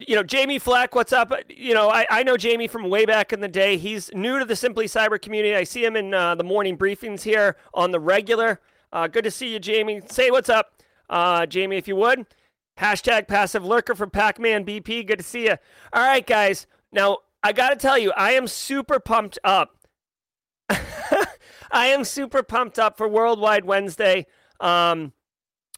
you 0.00 0.16
know, 0.16 0.22
Jamie 0.22 0.58
Fleck, 0.58 0.94
what's 0.94 1.12
up? 1.12 1.32
You 1.48 1.74
know, 1.74 1.88
I, 1.88 2.06
I 2.10 2.22
know 2.22 2.36
Jamie 2.36 2.68
from 2.68 2.88
way 2.90 3.04
back 3.04 3.32
in 3.32 3.40
the 3.40 3.48
day. 3.48 3.76
He's 3.76 4.12
new 4.12 4.38
to 4.38 4.44
the 4.44 4.56
Simply 4.56 4.86
Cyber 4.86 5.20
community. 5.20 5.54
I 5.54 5.64
see 5.64 5.84
him 5.84 5.96
in 5.96 6.12
uh, 6.12 6.34
the 6.34 6.44
morning 6.44 6.76
briefings 6.76 7.22
here 7.22 7.56
on 7.72 7.90
the 7.90 8.00
regular. 8.00 8.60
Uh, 8.92 9.06
good 9.06 9.24
to 9.24 9.30
see 9.30 9.52
you, 9.52 9.58
Jamie. 9.58 10.02
Say 10.08 10.30
what's 10.30 10.48
up, 10.48 10.82
uh, 11.10 11.46
Jamie, 11.46 11.76
if 11.76 11.88
you 11.88 11.96
would. 11.96 12.26
Hashtag 12.78 13.28
passive 13.28 13.64
lurker 13.64 13.94
from 13.94 14.10
Pac 14.10 14.40
Man 14.40 14.64
BP. 14.64 15.06
Good 15.06 15.18
to 15.18 15.24
see 15.24 15.44
you. 15.44 15.56
All 15.92 16.02
right, 16.02 16.26
guys. 16.26 16.66
Now, 16.92 17.18
I 17.42 17.52
got 17.52 17.70
to 17.70 17.76
tell 17.76 17.96
you, 17.96 18.12
I 18.12 18.32
am 18.32 18.48
super 18.48 18.98
pumped 18.98 19.38
up. 19.44 19.76
I 21.74 21.86
am 21.88 22.04
super 22.04 22.44
pumped 22.44 22.78
up 22.78 22.96
for 22.96 23.08
Worldwide 23.08 23.64
Wednesday. 23.64 24.26
Um, 24.60 25.12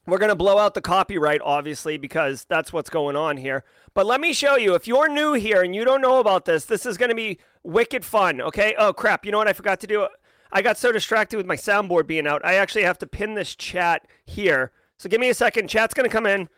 we're 0.07 0.19
going 0.19 0.29
to 0.29 0.37
blow 0.37 0.59
out 0.59 0.75
the 0.75 0.83
copyright, 0.83 1.41
obviously, 1.43 1.97
because 1.97 2.45
that's 2.51 2.71
what's 2.71 2.91
going 2.91 3.17
on 3.17 3.39
here. 3.39 3.65
But 3.95 4.05
let 4.05 4.21
me 4.21 4.35
show 4.35 4.57
you. 4.57 4.75
If 4.75 4.87
you're 4.87 5.09
new 5.09 5.33
here 5.33 5.63
and 5.63 5.75
you 5.75 5.87
don't 5.87 6.03
know 6.03 6.21
about 6.21 6.45
this, 6.45 6.67
this 6.67 6.85
is 6.85 6.99
going 6.99 7.09
to 7.09 7.15
be 7.15 7.39
wicked 7.65 8.05
fun, 8.05 8.43
okay? 8.43 8.75
Oh, 8.79 8.93
crap. 8.93 9.25
You 9.25 9.33
know 9.33 9.39
what 9.39 9.49
I 9.49 9.55
forgot 9.55 9.81
to 9.81 9.87
do? 9.87 10.07
I 10.53 10.61
got 10.61 10.77
so 10.77 10.93
distracted 10.93 11.39
with 11.39 11.47
my 11.47 11.57
soundboard 11.57 12.07
being 12.07 12.27
out. 12.27 12.45
I 12.45 12.57
actually 12.57 12.85
have 12.85 12.99
to 12.99 13.07
pin 13.07 13.33
this 13.33 13.57
chat 13.57 14.07
here. 14.27 14.73
So 14.99 15.09
give 15.09 15.19
me 15.19 15.31
a 15.31 15.35
second. 15.35 15.69
Chat's 15.69 15.95
going 15.95 16.09
to 16.09 16.13
come 16.13 16.27
in. 16.27 16.51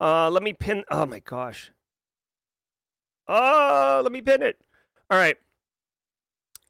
Uh, 0.00 0.30
let 0.30 0.44
me 0.44 0.52
pin. 0.52 0.84
Oh, 0.88 1.04
my 1.04 1.18
gosh. 1.18 1.72
Oh, 3.26 4.00
let 4.04 4.12
me 4.12 4.22
pin 4.22 4.40
it. 4.40 4.56
All 5.10 5.18
right. 5.18 5.36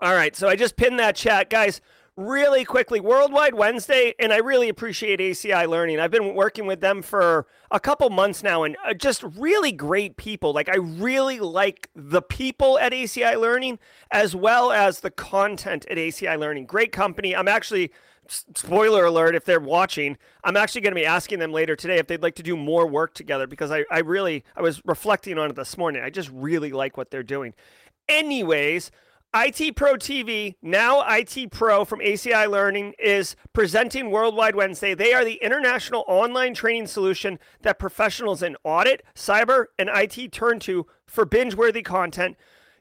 All 0.01 0.15
right. 0.15 0.35
So 0.35 0.49
I 0.49 0.57
just 0.57 0.77
pinned 0.77 0.99
that 0.99 1.17
chat. 1.17 1.51
Guys, 1.51 1.83
really 2.17 2.65
quickly 2.65 3.01
worldwide 3.01 3.55
wednesday 3.55 4.15
and 4.21 4.33
i 4.33 4.37
really 4.37 4.69
appreciate 4.69 5.19
aci 5.19 5.69
learning. 5.69 5.99
I've 5.99 6.11
been 6.11 6.35
working 6.35 6.67
with 6.67 6.81
them 6.81 7.03
for 7.03 7.47
a 7.71 7.81
couple 7.81 8.09
months 8.11 8.43
now 8.43 8.63
and 8.63 8.77
uh, 8.87 8.95
just 8.95 9.25
really 9.37 9.73
great 9.73 10.17
people. 10.17 10.53
Like 10.53 10.69
i 10.69 10.77
really 10.77 11.41
like 11.41 11.91
the 11.95 12.23
people 12.23 12.79
at 12.79 12.93
aci 12.93 13.35
learning 13.41 13.79
as 14.11 14.37
well 14.37 14.71
as 14.71 15.01
the 15.01 15.11
content 15.11 15.87
at 15.91 15.99
aci 15.99 16.37
learning. 16.37 16.67
Great 16.67 16.93
company. 16.93 17.35
I'm 17.35 17.49
actually 17.49 17.91
spoiler 18.29 19.05
alert 19.05 19.35
if 19.35 19.45
they're 19.45 19.61
watching 19.61 20.17
i'm 20.45 20.57
actually 20.57 20.81
going 20.81 20.93
to 20.93 20.99
be 20.99 21.05
asking 21.05 21.41
them 21.41 21.53
later 21.53 21.77
today 21.77 21.99
if 21.99 22.07
they'd 22.07 22.23
like 22.23 22.35
to 22.35 22.43
do 22.43 22.57
more 22.57 22.87
work 22.87 23.13
together 23.13 23.47
because 23.47 23.71
i, 23.71 23.85
I 23.91 23.99
really 23.99 24.45
i 24.57 24.63
was 24.63 24.81
reflecting 24.87 25.37
on 25.39 25.51
it 25.51 25.57
this 25.57 25.77
morning. 25.77 26.03
I 26.03 26.09
just 26.09 26.31
really 26.33 26.73
like 26.73 26.97
what 26.97 27.11
they're 27.11 27.23
doing. 27.23 27.53
Anyways 28.09 28.91
IT 29.37 29.75
Pro 29.75 29.95
TV, 29.95 30.55
now 30.63 31.03
IT 31.09 31.51
Pro 31.51 31.85
from 31.85 31.99
ACI 31.99 32.49
Learning, 32.49 32.95
is 33.01 33.35
presenting 33.53 34.13
Worldwide 34.13 34.55
Wednesday. 34.55 34.95
They 34.95 35.13
are 35.13 35.25
the 35.25 35.43
international 35.43 36.05
online 36.07 36.55
training 36.55 36.87
solution 36.87 37.41
that 37.63 37.81
professionals 37.81 38.45
in 38.45 38.57
audit, 38.63 39.03
cyber, 39.17 39.65
and 39.77 39.91
IT 39.93 40.31
turn 40.31 40.61
to 40.61 40.87
for 41.05 41.25
binge 41.25 41.57
worthy 41.57 41.83
content. 41.83 42.37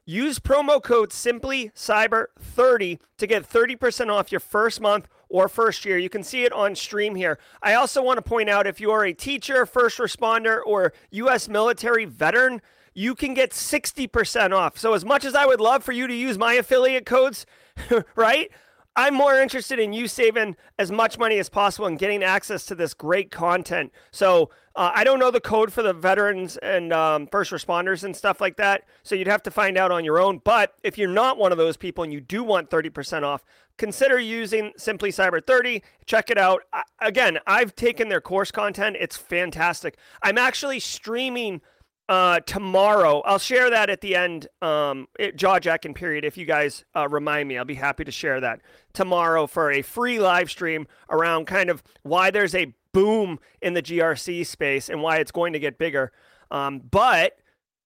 Use 0.06 0.38
promo 0.38 0.80
code 0.80 1.12
Simply 1.12 1.72
Cyber 1.74 2.26
30 2.38 3.00
to 3.18 3.26
get 3.26 3.50
30% 3.50 4.12
off 4.12 4.30
your 4.30 4.40
first 4.40 4.80
month 4.80 5.08
or 5.28 5.48
first 5.48 5.84
year. 5.84 5.98
You 5.98 6.10
can 6.10 6.22
see 6.22 6.44
it 6.44 6.52
on 6.52 6.76
stream 6.76 7.16
here. 7.16 7.36
I 7.62 7.74
also 7.74 8.00
want 8.00 8.18
to 8.18 8.22
point 8.22 8.48
out 8.48 8.68
if 8.68 8.80
you 8.80 8.92
are 8.92 9.04
a 9.04 9.12
teacher, 9.12 9.66
first 9.66 9.98
responder, 9.98 10.60
or 10.64 10.92
U.S. 11.10 11.48
military 11.48 12.04
veteran, 12.04 12.62
you 12.94 13.14
can 13.14 13.34
get 13.34 13.50
60% 13.50 14.52
off. 14.52 14.78
So, 14.78 14.94
as 14.94 15.04
much 15.04 15.24
as 15.24 15.34
I 15.34 15.46
would 15.46 15.60
love 15.60 15.84
for 15.84 15.92
you 15.92 16.06
to 16.06 16.14
use 16.14 16.38
my 16.38 16.54
affiliate 16.54 17.06
codes, 17.06 17.44
right? 18.16 18.50
I'm 18.96 19.14
more 19.14 19.40
interested 19.40 19.80
in 19.80 19.92
you 19.92 20.06
saving 20.06 20.56
as 20.78 20.92
much 20.92 21.18
money 21.18 21.38
as 21.40 21.48
possible 21.48 21.86
and 21.86 21.98
getting 21.98 22.22
access 22.22 22.64
to 22.66 22.76
this 22.76 22.94
great 22.94 23.32
content. 23.32 23.92
So 24.12 24.50
uh, 24.76 24.92
I 24.94 25.02
don't 25.02 25.18
know 25.18 25.32
the 25.32 25.40
code 25.40 25.72
for 25.72 25.82
the 25.82 25.92
veterans 25.92 26.56
and 26.58 26.92
um, 26.92 27.26
first 27.26 27.50
responders 27.50 28.04
and 28.04 28.14
stuff 28.14 28.40
like 28.40 28.56
that. 28.58 28.84
So 29.02 29.16
you'd 29.16 29.26
have 29.26 29.42
to 29.44 29.50
find 29.50 29.76
out 29.76 29.90
on 29.90 30.04
your 30.04 30.20
own. 30.20 30.40
But 30.44 30.74
if 30.84 30.96
you're 30.96 31.08
not 31.08 31.38
one 31.38 31.50
of 31.50 31.58
those 31.58 31.76
people 31.76 32.04
and 32.04 32.12
you 32.12 32.20
do 32.20 32.44
want 32.44 32.70
30% 32.70 33.24
off, 33.24 33.44
consider 33.78 34.20
using 34.20 34.72
Simply 34.76 35.10
Cyber 35.10 35.44
30. 35.44 35.82
Check 36.06 36.30
it 36.30 36.38
out. 36.38 36.62
I, 36.72 36.82
again, 37.00 37.40
I've 37.48 37.74
taken 37.74 38.08
their 38.08 38.20
course 38.20 38.52
content. 38.52 38.96
It's 39.00 39.16
fantastic. 39.16 39.96
I'm 40.22 40.38
actually 40.38 40.78
streaming 40.78 41.62
uh, 42.08 42.40
tomorrow. 42.40 43.20
I'll 43.20 43.38
share 43.38 43.70
that 43.70 43.90
at 43.90 44.00
the 44.00 44.14
end, 44.14 44.48
um, 44.60 45.08
jaw 45.36 45.58
jacking 45.58 45.94
period. 45.94 46.24
If 46.24 46.36
you 46.36 46.44
guys 46.44 46.84
uh, 46.94 47.08
remind 47.08 47.48
me, 47.48 47.58
I'll 47.58 47.64
be 47.64 47.74
happy 47.74 48.04
to 48.04 48.10
share 48.10 48.40
that 48.40 48.60
tomorrow 48.92 49.46
for 49.46 49.70
a 49.70 49.82
free 49.82 50.18
live 50.18 50.50
stream 50.50 50.86
around 51.10 51.46
kind 51.46 51.70
of 51.70 51.82
why 52.02 52.30
there's 52.30 52.54
a 52.54 52.74
boom 52.92 53.40
in 53.60 53.74
the 53.74 53.82
GRC 53.82 54.46
space 54.46 54.88
and 54.88 55.02
why 55.02 55.16
it's 55.16 55.32
going 55.32 55.52
to 55.52 55.58
get 55.58 55.78
bigger. 55.78 56.12
Um, 56.50 56.80
but 56.90 57.38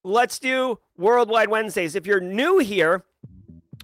let's 0.04 0.38
do 0.38 0.78
Worldwide 0.96 1.48
Wednesdays. 1.48 1.94
If 1.94 2.06
you're 2.06 2.20
new 2.20 2.58
here, 2.58 3.04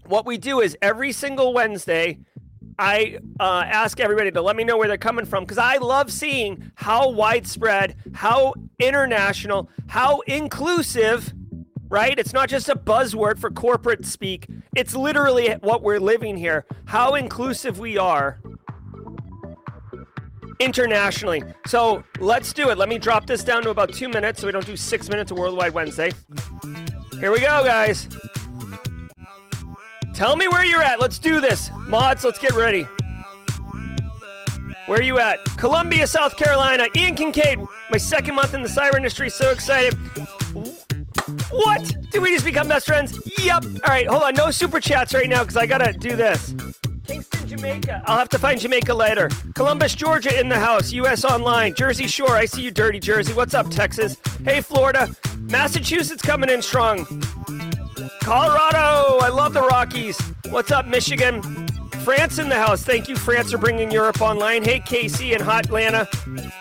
what 0.07 0.27
we 0.27 0.37
do 0.37 0.61
is 0.61 0.77
every 0.83 1.13
single 1.13 1.55
Wednesday 1.55 2.19
I 2.79 3.19
uh, 3.39 3.65
ask 3.67 4.01
everybody 4.01 4.31
to 4.31 4.43
let 4.43 4.57
me 4.57 4.65
know 4.65 4.77
where 4.77 4.89
they're 4.89 4.99
coming 4.99 5.25
from 5.25 5.45
because 5.45 5.59
I 5.59 5.77
love 5.77 6.13
seeing 6.13 6.73
how 6.75 7.11
widespread, 7.11 7.97
how 8.15 8.55
international, 8.79 9.69
how 9.87 10.21
inclusive, 10.21 11.33
right? 11.89 12.19
It's 12.19 12.33
not 12.33 12.49
just 12.49 12.69
a 12.69 12.75
buzzword 12.75 13.39
for 13.39 13.51
corporate 13.51 14.05
speak, 14.05 14.49
it's 14.77 14.95
literally 14.95 15.53
what 15.61 15.83
we're 15.83 16.01
living 16.01 16.37
here. 16.37 16.67
How 16.87 17.15
inclusive 17.15 17.79
we 17.79 17.97
are 17.97 18.41
internationally. 20.61 21.43
So 21.67 22.05
let's 22.21 22.53
do 22.53 22.71
it. 22.71 22.79
Let 22.79 22.89
me 22.89 22.99
drop 22.99 23.27
this 23.27 23.45
down 23.45 23.63
to 23.63 23.71
about 23.71 23.93
two 23.93 24.09
minutes 24.09 24.41
so 24.41 24.47
we 24.47 24.53
don't 24.53 24.67
do 24.67 24.77
six 24.77 25.09
minutes 25.09 25.31
of 25.31 25.39
Worldwide 25.39 25.75
Wednesday. 25.75 26.13
Here 27.21 27.33
we 27.33 27.41
go, 27.41 27.65
guys. 27.65 28.09
Tell 30.15 30.37
me 30.37 30.47
where 30.47 30.65
you're 30.65 30.83
at. 30.83 31.01
Let's 31.01 31.19
do 31.19 31.41
this. 31.41 31.71
Mods, 31.89 32.23
let's 32.23 32.39
get 32.39 32.53
ready. 32.55 32.87
Where 34.87 35.01
are 35.01 35.03
you 35.03 35.19
at? 35.19 35.43
Columbia, 35.57 36.07
South 36.07 36.37
Carolina. 36.37 36.87
Ian 36.95 37.17
Kincaid, 37.17 37.59
my 37.91 37.99
second 37.99 38.37
month 38.37 38.55
in 38.55 38.63
the 38.63 38.69
cyber 38.69 38.97
industry. 38.97 39.29
So 39.29 39.51
excited. 39.51 39.95
What? 41.51 41.97
Did 42.11 42.23
we 42.23 42.31
just 42.31 42.45
become 42.45 42.69
best 42.69 42.87
friends? 42.87 43.19
Yep. 43.39 43.65
All 43.65 43.81
right, 43.89 44.07
hold 44.07 44.23
on. 44.23 44.35
No 44.35 44.53
super 44.53 44.79
chats 44.79 45.15
right 45.15 45.29
now 45.29 45.43
because 45.43 45.57
I 45.57 45.67
got 45.67 45.79
to 45.79 45.93
do 45.93 46.15
this. 46.15 46.55
Kingston, 47.07 47.49
Jamaica. 47.49 48.03
I'll 48.07 48.19
have 48.19 48.29
to 48.31 48.39
find 48.39 48.61
Jamaica 48.61 48.95
later. 48.95 49.31
Columbus, 49.55 49.95
Georgia 49.97 50.39
in 50.39 50.49
the 50.49 50.59
house. 50.59 50.93
US 50.93 51.25
Online. 51.25 51.75
Jersey 51.75 52.07
Shore. 52.07 52.37
I 52.37 52.45
see 52.45 52.63
you, 52.63 52.71
dirty 52.71 53.01
Jersey. 53.01 53.33
What's 53.33 53.55
up, 53.55 53.69
Texas? 53.69 54.17
Hey, 54.45 54.61
Florida. 54.61 55.09
Massachusetts 55.41 56.23
coming 56.23 56.51
in 56.51 56.63
strong. 56.63 57.05
Colorado, 58.25 59.19
I 59.19 59.29
love 59.29 59.53
the 59.53 59.61
Rockies. 59.61 60.19
What's 60.49 60.73
up, 60.73 60.87
Michigan? 60.87 61.43
France 62.05 62.39
in 62.39 62.49
the 62.49 62.55
house. 62.55 62.83
Thank 62.83 63.07
you, 63.07 63.17
France, 63.17 63.53
for 63.53 63.59
bringing 63.59 63.91
Europe 63.91 64.23
online. 64.23 64.65
Hey, 64.65 64.81
Casey 64.81 65.35
in 65.35 65.43
Hot 65.43 65.67
Atlanta. 65.67 66.09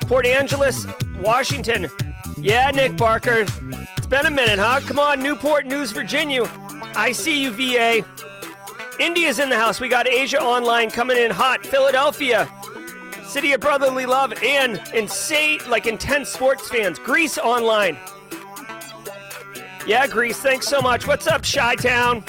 Port 0.01 0.25
Angeles, 0.25 0.85
Washington. 1.21 1.87
Yeah, 2.37 2.69
Nick 2.71 2.97
Barker. 2.97 3.45
It's 3.95 4.07
been 4.07 4.25
a 4.25 4.29
minute, 4.29 4.59
huh? 4.59 4.81
Come 4.81 4.99
on, 4.99 5.23
Newport 5.23 5.65
News, 5.65 5.93
Virginia. 5.93 6.43
I 6.97 7.13
see 7.13 7.41
you, 7.41 7.51
VA. 7.51 8.05
India's 8.99 9.39
in 9.39 9.47
the 9.47 9.57
house. 9.57 9.79
We 9.79 9.87
got 9.87 10.05
Asia 10.05 10.41
Online 10.41 10.91
coming 10.91 11.15
in 11.15 11.31
hot. 11.31 11.65
Philadelphia, 11.65 12.49
City 13.25 13.53
of 13.53 13.61
Brotherly 13.61 14.05
Love, 14.05 14.33
and 14.43 14.81
insane, 14.93 15.61
like 15.69 15.87
intense 15.87 16.27
sports 16.27 16.67
fans. 16.67 16.99
Greece 16.99 17.37
Online. 17.37 17.97
Yeah, 19.85 20.07
Greece, 20.07 20.37
thanks 20.37 20.65
so 20.65 20.81
much. 20.81 21.07
What's 21.07 21.27
up, 21.27 21.43
Chi 21.43 21.75
Town? 21.75 22.23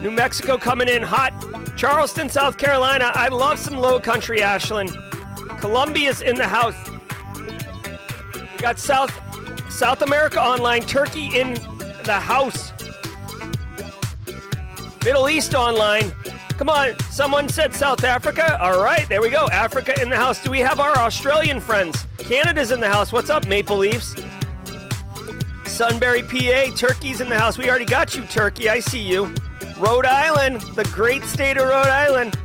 New 0.00 0.10
Mexico 0.10 0.58
coming 0.58 0.88
in 0.88 1.02
hot. 1.02 1.32
Charleston, 1.76 2.28
South 2.28 2.58
Carolina. 2.58 3.12
I 3.14 3.28
love 3.28 3.60
some 3.60 3.76
low 3.76 4.00
country, 4.00 4.42
Ashland. 4.42 4.90
Colombia's 5.60 6.20
in 6.20 6.34
the 6.34 6.48
house. 6.48 6.74
We 8.34 8.58
got 8.58 8.80
South 8.80 9.12
South 9.70 10.02
America 10.02 10.40
online. 10.40 10.82
Turkey 10.82 11.38
in 11.38 11.54
the 12.02 12.18
house. 12.20 12.72
Middle 15.04 15.28
East 15.28 15.54
online. 15.54 16.10
Come 16.58 16.68
on, 16.68 16.98
someone 17.10 17.48
said 17.48 17.72
South 17.72 18.02
Africa. 18.02 18.60
All 18.60 18.82
right, 18.82 19.08
there 19.08 19.22
we 19.22 19.30
go. 19.30 19.48
Africa 19.50 20.00
in 20.02 20.10
the 20.10 20.16
house. 20.16 20.42
Do 20.42 20.50
we 20.50 20.60
have 20.60 20.80
our 20.80 20.96
Australian 20.98 21.60
friends? 21.60 22.06
Canada's 22.18 22.72
in 22.72 22.80
the 22.80 22.88
house. 22.88 23.12
What's 23.12 23.30
up, 23.30 23.46
Maple 23.46 23.76
Leafs? 23.76 24.16
Sunbury, 25.74 26.22
PA. 26.22 26.72
Turkey's 26.76 27.20
in 27.20 27.28
the 27.28 27.36
house. 27.36 27.58
We 27.58 27.68
already 27.68 27.84
got 27.84 28.14
you, 28.14 28.22
Turkey. 28.26 28.68
I 28.68 28.78
see 28.78 29.00
you. 29.00 29.34
Rhode 29.76 30.06
Island, 30.06 30.60
the 30.76 30.84
great 30.94 31.24
state 31.24 31.56
of 31.56 31.68
Rhode 31.68 31.88
Island. 31.88 32.38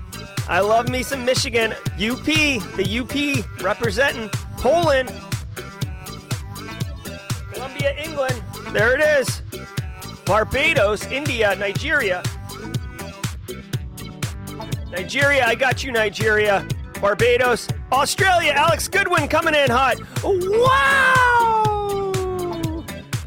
I 0.47 0.61
love 0.61 0.89
me 0.89 1.03
some 1.03 1.23
Michigan. 1.25 1.73
UP, 1.93 2.25
the 2.25 2.99
UP 2.99 3.61
representing 3.63 4.29
Poland. 4.57 5.13
Columbia, 7.53 7.95
England. 8.03 8.41
There 8.71 8.99
it 8.99 9.19
is. 9.19 9.43
Barbados, 10.25 11.05
India, 11.05 11.55
Nigeria. 11.55 12.23
Nigeria, 14.89 15.45
I 15.45 15.53
got 15.53 15.83
you, 15.83 15.91
Nigeria. 15.91 16.67
Barbados, 16.99 17.67
Australia, 17.91 18.53
Alex 18.53 18.87
Goodwin 18.87 19.27
coming 19.27 19.53
in 19.53 19.69
hot. 19.69 19.97
Wow! 20.23 21.68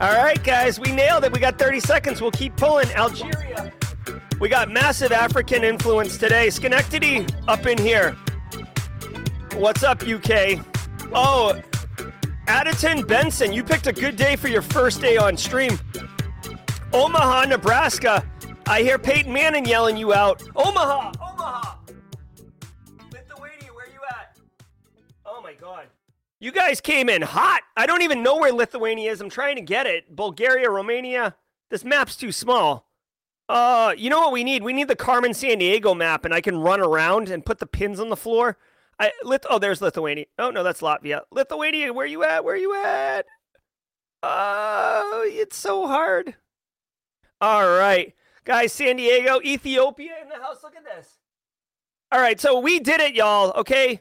All 0.02 0.16
right, 0.16 0.42
guys, 0.42 0.80
we 0.80 0.90
nailed 0.90 1.22
it. 1.22 1.32
We 1.32 1.38
got 1.38 1.60
30 1.60 1.78
seconds. 1.78 2.20
We'll 2.20 2.32
keep 2.32 2.56
pulling. 2.56 2.88
Algeria. 2.88 3.72
We 4.40 4.48
got 4.48 4.68
massive 4.68 5.12
African 5.12 5.62
influence 5.62 6.18
today. 6.18 6.50
Schenectady 6.50 7.24
up 7.46 7.66
in 7.66 7.78
here. 7.78 8.16
What's 9.54 9.84
up, 9.84 10.02
UK? 10.02 10.58
Oh, 11.14 11.62
Addison 12.48 13.06
Benson, 13.06 13.52
you 13.52 13.62
picked 13.62 13.86
a 13.86 13.92
good 13.92 14.16
day 14.16 14.34
for 14.34 14.48
your 14.48 14.60
first 14.60 15.00
day 15.00 15.18
on 15.18 15.36
stream. 15.36 15.78
Omaha, 16.92 17.44
Nebraska. 17.44 18.28
I 18.66 18.82
hear 18.82 18.98
Peyton 18.98 19.32
Manning 19.32 19.66
yelling 19.66 19.96
you 19.96 20.12
out. 20.12 20.42
Omaha, 20.56 21.12
Omaha. 21.20 21.76
Lithuania, 23.12 23.72
where 23.72 23.86
you 23.86 24.00
at? 24.10 24.36
Oh 25.24 25.40
my 25.40 25.54
God. 25.54 25.86
You 26.42 26.50
guys 26.50 26.80
came 26.80 27.08
in 27.08 27.22
hot. 27.22 27.62
I 27.76 27.86
don't 27.86 28.02
even 28.02 28.24
know 28.24 28.36
where 28.36 28.52
Lithuania 28.52 29.12
is. 29.12 29.20
I'm 29.20 29.30
trying 29.30 29.54
to 29.54 29.62
get 29.62 29.86
it. 29.86 30.16
Bulgaria, 30.16 30.68
Romania. 30.68 31.36
This 31.70 31.84
map's 31.84 32.16
too 32.16 32.32
small. 32.32 32.88
Uh, 33.48 33.94
you 33.96 34.10
know 34.10 34.18
what 34.18 34.32
we 34.32 34.42
need? 34.42 34.64
We 34.64 34.72
need 34.72 34.88
the 34.88 34.96
Carmen 34.96 35.34
Sandiego 35.34 35.96
map, 35.96 36.24
and 36.24 36.34
I 36.34 36.40
can 36.40 36.58
run 36.58 36.80
around 36.80 37.28
and 37.28 37.46
put 37.46 37.60
the 37.60 37.66
pins 37.66 38.00
on 38.00 38.08
the 38.08 38.16
floor. 38.16 38.58
I 38.98 39.12
Lith- 39.22 39.46
oh, 39.48 39.60
there's 39.60 39.80
Lithuania. 39.80 40.24
Oh 40.36 40.50
no, 40.50 40.64
that's 40.64 40.80
Latvia. 40.80 41.20
Lithuania, 41.30 41.92
where 41.92 42.06
you 42.06 42.24
at? 42.24 42.44
Where 42.44 42.56
you 42.56 42.74
at? 42.74 43.24
Oh, 44.24 45.22
uh, 45.24 45.28
it's 45.28 45.56
so 45.56 45.86
hard. 45.86 46.34
All 47.40 47.68
right, 47.68 48.14
guys, 48.44 48.72
San 48.72 48.96
Diego, 48.96 49.40
Ethiopia 49.42 50.14
in 50.20 50.28
the 50.28 50.44
house. 50.44 50.64
Look 50.64 50.74
at 50.74 50.84
this. 50.84 51.18
All 52.10 52.20
right, 52.20 52.40
so 52.40 52.58
we 52.58 52.80
did 52.80 53.00
it, 53.00 53.14
y'all. 53.14 53.52
Okay, 53.52 54.00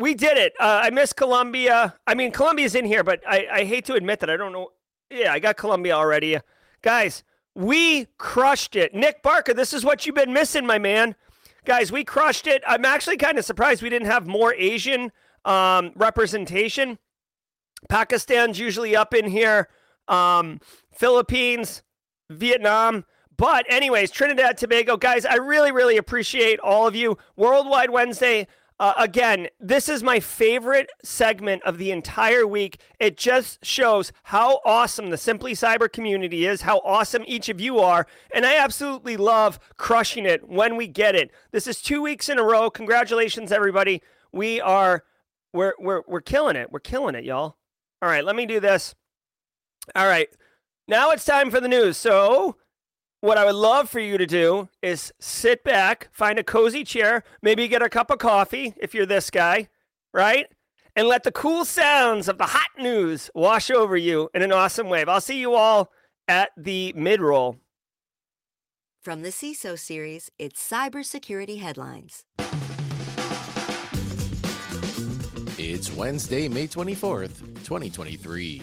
we 0.00 0.14
did 0.14 0.36
it. 0.36 0.54
Uh, 0.58 0.80
I 0.84 0.90
miss 0.90 1.12
Columbia. 1.12 1.94
I 2.06 2.14
mean, 2.14 2.32
Columbia's 2.32 2.74
in 2.74 2.84
here, 2.84 3.04
but 3.04 3.22
I, 3.28 3.46
I 3.52 3.64
hate 3.64 3.84
to 3.86 3.94
admit 3.94 4.20
that 4.20 4.30
I 4.30 4.36
don't 4.36 4.52
know. 4.52 4.70
Yeah, 5.10 5.32
I 5.32 5.38
got 5.38 5.56
Columbia 5.56 5.94
already. 5.94 6.38
Guys, 6.82 7.22
we 7.54 8.06
crushed 8.16 8.76
it. 8.76 8.94
Nick 8.94 9.22
Barker, 9.22 9.52
this 9.52 9.72
is 9.72 9.84
what 9.84 10.06
you've 10.06 10.14
been 10.14 10.32
missing, 10.32 10.66
my 10.66 10.78
man. 10.78 11.16
Guys, 11.64 11.92
we 11.92 12.04
crushed 12.04 12.46
it. 12.46 12.62
I'm 12.66 12.84
actually 12.84 13.18
kind 13.18 13.38
of 13.38 13.44
surprised 13.44 13.82
we 13.82 13.90
didn't 13.90 14.08
have 14.08 14.26
more 14.26 14.54
Asian 14.54 15.12
um, 15.44 15.92
representation. 15.94 16.98
Pakistan's 17.88 18.58
usually 18.58 18.96
up 18.96 19.14
in 19.14 19.26
here, 19.28 19.68
um, 20.08 20.60
Philippines, 20.92 21.82
Vietnam. 22.30 23.04
But, 23.36 23.66
anyways, 23.68 24.10
Trinidad, 24.10 24.58
Tobago, 24.58 24.96
guys, 24.96 25.24
I 25.24 25.36
really, 25.36 25.72
really 25.72 25.96
appreciate 25.96 26.60
all 26.60 26.86
of 26.86 26.94
you. 26.94 27.18
Worldwide 27.36 27.90
Wednesday 27.90 28.46
Uh, 28.80 28.94
again, 28.96 29.46
this 29.60 29.90
is 29.90 30.02
my 30.02 30.18
favorite 30.18 30.90
segment 31.04 31.62
of 31.64 31.76
the 31.76 31.90
entire 31.90 32.46
week. 32.46 32.80
It 32.98 33.18
just 33.18 33.62
shows 33.62 34.10
how 34.22 34.60
awesome 34.64 35.10
the 35.10 35.18
Simply 35.18 35.52
Cyber 35.52 35.92
community 35.92 36.46
is, 36.46 36.62
how 36.62 36.78
awesome 36.78 37.22
each 37.26 37.50
of 37.50 37.60
you 37.60 37.78
are, 37.78 38.06
and 38.34 38.46
I 38.46 38.56
absolutely 38.56 39.18
love 39.18 39.60
crushing 39.76 40.24
it 40.24 40.48
when 40.48 40.76
we 40.76 40.86
get 40.86 41.14
it. 41.14 41.30
This 41.52 41.66
is 41.66 41.82
two 41.82 42.00
weeks 42.00 42.30
in 42.30 42.38
a 42.38 42.42
row. 42.42 42.70
Congratulations, 42.70 43.52
everybody. 43.52 44.00
We 44.32 44.62
are 44.62 45.04
we're 45.52 45.74
we're 45.78 46.02
we're 46.08 46.22
killing 46.22 46.56
it. 46.56 46.72
We're 46.72 46.80
killing 46.80 47.14
it, 47.14 47.24
y'all. 47.24 47.58
All 48.00 48.08
right, 48.08 48.24
let 48.24 48.34
me 48.34 48.46
do 48.46 48.60
this. 48.60 48.94
All 49.94 50.06
right. 50.06 50.30
Now 50.88 51.10
it's 51.10 51.26
time 51.26 51.50
for 51.50 51.60
the 51.60 51.68
news. 51.68 51.98
So 51.98 52.56
what 53.20 53.38
I 53.38 53.44
would 53.44 53.54
love 53.54 53.88
for 53.90 54.00
you 54.00 54.18
to 54.18 54.26
do 54.26 54.68
is 54.82 55.12
sit 55.20 55.62
back, 55.62 56.08
find 56.12 56.38
a 56.38 56.44
cozy 56.44 56.84
chair, 56.84 57.22
maybe 57.42 57.68
get 57.68 57.82
a 57.82 57.88
cup 57.88 58.10
of 58.10 58.18
coffee 58.18 58.74
if 58.78 58.94
you're 58.94 59.06
this 59.06 59.30
guy, 59.30 59.68
right? 60.12 60.46
And 60.96 61.06
let 61.06 61.22
the 61.22 61.32
cool 61.32 61.64
sounds 61.64 62.28
of 62.28 62.38
the 62.38 62.46
hot 62.46 62.70
news 62.78 63.30
wash 63.34 63.70
over 63.70 63.96
you 63.96 64.28
in 64.34 64.42
an 64.42 64.52
awesome 64.52 64.88
wave. 64.88 65.08
I'll 65.08 65.20
see 65.20 65.38
you 65.38 65.54
all 65.54 65.90
at 66.28 66.50
the 66.56 66.92
mid 66.96 67.20
roll. 67.20 67.58
From 69.02 69.22
the 69.22 69.30
CISO 69.30 69.78
series, 69.78 70.30
it's 70.38 70.66
Cybersecurity 70.66 71.60
Headlines. 71.60 72.24
It's 75.58 75.92
Wednesday, 75.92 76.48
May 76.48 76.66
24th, 76.66 77.38
2023. 77.64 78.62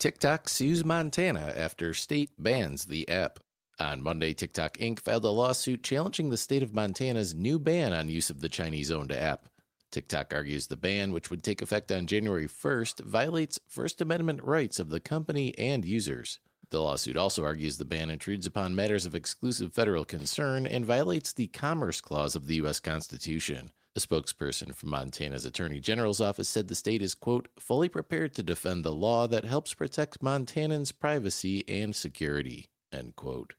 TikTok 0.00 0.48
sues 0.48 0.82
Montana 0.82 1.52
after 1.54 1.92
state 1.92 2.30
bans 2.38 2.86
the 2.86 3.06
app. 3.10 3.38
On 3.78 4.02
Monday, 4.02 4.32
TikTok 4.32 4.78
Inc. 4.78 4.98
filed 4.98 5.26
a 5.26 5.28
lawsuit 5.28 5.82
challenging 5.82 6.30
the 6.30 6.38
state 6.38 6.62
of 6.62 6.72
Montana's 6.72 7.34
new 7.34 7.58
ban 7.58 7.92
on 7.92 8.08
use 8.08 8.30
of 8.30 8.40
the 8.40 8.48
Chinese 8.48 8.90
owned 8.90 9.12
app. 9.12 9.44
TikTok 9.90 10.32
argues 10.32 10.68
the 10.68 10.76
ban, 10.78 11.12
which 11.12 11.28
would 11.28 11.42
take 11.42 11.60
effect 11.60 11.92
on 11.92 12.06
January 12.06 12.48
1st, 12.48 13.04
violates 13.04 13.60
First 13.68 14.00
Amendment 14.00 14.42
rights 14.42 14.80
of 14.80 14.88
the 14.88 15.00
company 15.00 15.54
and 15.58 15.84
users. 15.84 16.38
The 16.70 16.80
lawsuit 16.80 17.18
also 17.18 17.44
argues 17.44 17.76
the 17.76 17.84
ban 17.84 18.08
intrudes 18.08 18.46
upon 18.46 18.74
matters 18.74 19.04
of 19.04 19.14
exclusive 19.14 19.74
federal 19.74 20.06
concern 20.06 20.66
and 20.66 20.86
violates 20.86 21.34
the 21.34 21.48
Commerce 21.48 22.00
Clause 22.00 22.34
of 22.34 22.46
the 22.46 22.54
U.S. 22.54 22.80
Constitution. 22.80 23.70
A 23.96 24.00
spokesperson 24.00 24.74
from 24.74 24.90
Montana's 24.90 25.44
Attorney 25.44 25.80
General's 25.80 26.20
office 26.20 26.48
said 26.48 26.68
the 26.68 26.76
state 26.76 27.02
is, 27.02 27.16
quote, 27.16 27.48
fully 27.58 27.88
prepared 27.88 28.34
to 28.34 28.42
defend 28.42 28.84
the 28.84 28.92
law 28.92 29.26
that 29.26 29.44
helps 29.44 29.74
protect 29.74 30.22
Montanans' 30.22 30.96
privacy 30.96 31.64
and 31.68 31.94
security, 31.94 32.70
end 32.92 33.16
quote. 33.16 33.54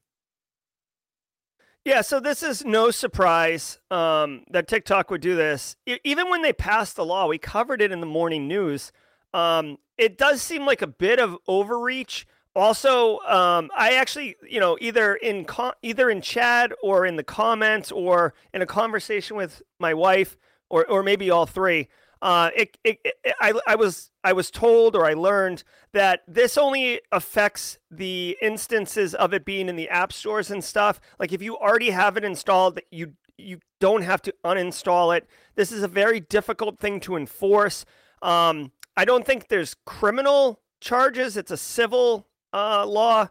Yeah, 1.84 2.02
so 2.02 2.22
this 2.22 2.44
is 2.44 2.64
no 2.64 2.92
surprise 2.92 3.80
um, 3.90 4.46
that 4.52 4.70
TikTok 4.70 5.10
would 5.10 5.22
do 5.22 5.36
this. 5.36 5.76
even 5.86 6.30
when 6.30 6.44
they 6.44 6.54
passed 6.54 6.96
the 6.96 7.06
law, 7.06 7.28
we 7.28 7.38
covered 7.38 7.82
it 7.82 7.92
in 7.92 8.00
the 8.00 8.06
morning 8.06 8.48
news. 8.48 8.94
Um, 9.34 9.80
it 9.98 10.18
does 10.18 10.42
seem 10.42 10.66
like 10.66 10.82
a 10.82 10.88
bit 10.88 11.20
of 11.20 11.38
overreach 11.48 12.26
also 12.56 13.20
um, 13.20 13.70
i 13.76 13.94
actually 13.94 14.36
you 14.48 14.60
know 14.60 14.78
either 14.82 15.16
in 15.16 15.46
co- 15.46 15.74
either 15.82 16.10
in 16.10 16.22
chat 16.22 16.72
or 16.84 17.06
in 17.06 17.16
the 17.16 17.24
comments 17.24 17.92
or 17.92 18.34
in 18.54 18.62
a 18.62 18.66
conversation 18.66 19.36
with 19.36 19.62
my 19.80 19.94
wife 19.94 20.38
or 20.70 20.86
or 20.86 21.04
maybe 21.04 21.30
all 21.30 21.46
three 21.46 21.88
uh, 22.22 22.52
it, 22.56 22.78
it, 22.84 23.00
it, 23.04 23.36
I, 23.42 23.54
I 23.66 23.76
was 23.76 24.12
I 24.24 24.34
was 24.34 24.52
told 24.52 24.96
or 24.96 25.06
I 25.06 25.14
learned 25.14 25.64
that 25.94 26.22
this 26.28 26.58
only 26.58 27.02
affects 27.12 27.80
the 27.90 28.38
instances 28.42 29.16
of 29.16 29.34
it 29.34 29.44
being 29.44 29.68
in 29.68 29.76
the 29.76 29.90
app 29.90 30.14
stores 30.14 30.52
and 30.52 30.64
stuff. 30.64 31.02
Like 31.20 31.34
if 31.34 31.42
you 31.42 31.58
already 31.58 31.90
have 31.90 32.18
it 32.18 32.24
installed, 32.24 32.80
you 32.92 33.14
you 33.38 33.60
don't 33.80 34.04
have 34.04 34.22
to 34.24 34.36
uninstall 34.46 35.18
it. 35.18 35.28
This 35.56 35.72
is 35.72 35.82
a 35.82 35.88
very 35.88 36.20
difficult 36.20 36.80
thing 36.80 37.00
to 37.02 37.16
enforce. 37.16 37.86
Um, 38.22 38.72
I 38.96 39.04
don't 39.04 39.26
think 39.26 39.48
there's 39.48 39.76
criminal 39.86 40.62
charges. 40.80 41.36
It's 41.38 41.52
a 41.52 41.58
civil 41.58 42.28
uh, 42.54 42.86
law. 42.86 43.28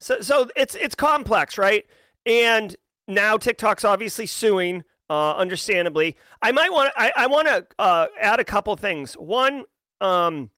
So 0.00 0.20
so 0.20 0.48
it's 0.56 0.74
it's 0.74 0.94
complex, 0.94 1.58
right? 1.58 1.84
And 2.26 2.74
now 3.08 3.36
TikTok's 3.36 3.84
obviously 3.84 4.26
suing, 4.26 4.84
uh, 5.10 5.34
understandably. 5.36 6.16
I 6.40 6.52
might 6.52 6.72
want 6.72 6.92
I, 6.96 7.12
I 7.16 7.26
want 7.26 7.48
to 7.48 7.66
uh, 7.78 8.06
add 8.20 8.40
a 8.40 8.44
couple 8.44 8.74
things. 8.76 9.14
One, 9.14 9.64
um, 10.00 10.50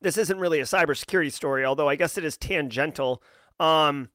this 0.00 0.18
isn't 0.18 0.38
really 0.38 0.60
a 0.60 0.64
cybersecurity 0.64 1.32
story, 1.32 1.64
although 1.64 1.88
I 1.88 1.96
guess 1.96 2.18
it 2.18 2.24
is 2.24 2.36
tangential. 2.36 3.22
Um, 3.60 4.08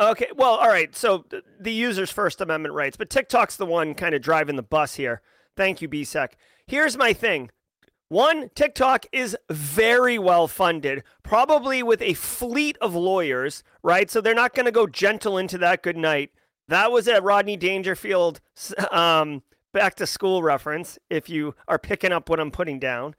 okay, 0.00 0.28
well, 0.36 0.54
all 0.54 0.68
right. 0.68 0.94
So 0.94 1.24
the 1.60 1.72
user's 1.72 2.10
First 2.10 2.40
Amendment 2.40 2.74
rights, 2.74 2.96
but 2.96 3.10
TikTok's 3.10 3.56
the 3.56 3.66
one 3.66 3.94
kind 3.94 4.14
of 4.14 4.22
driving 4.22 4.56
the 4.56 4.62
bus 4.62 4.94
here. 4.94 5.20
Thank 5.56 5.82
you, 5.82 5.88
BSEC. 5.88 6.28
Here's 6.66 6.96
my 6.96 7.12
thing. 7.12 7.50
One, 8.10 8.48
TikTok 8.54 9.04
is 9.12 9.36
very 9.50 10.18
well 10.18 10.48
funded, 10.48 11.04
probably 11.22 11.82
with 11.82 12.00
a 12.00 12.14
fleet 12.14 12.78
of 12.80 12.94
lawyers, 12.94 13.62
right? 13.82 14.10
So 14.10 14.22
they're 14.22 14.34
not 14.34 14.54
going 14.54 14.64
to 14.66 14.72
go 14.72 14.86
gentle 14.86 15.36
into 15.36 15.58
that 15.58 15.82
good 15.82 15.96
night. 15.96 16.30
That 16.68 16.90
was 16.90 17.06
a 17.06 17.20
Rodney 17.20 17.58
Dangerfield 17.58 18.40
um, 18.90 19.42
back 19.74 19.94
to 19.96 20.06
school 20.06 20.42
reference, 20.42 20.98
if 21.10 21.28
you 21.28 21.54
are 21.66 21.78
picking 21.78 22.12
up 22.12 22.30
what 22.30 22.40
I'm 22.40 22.50
putting 22.50 22.78
down. 22.78 23.14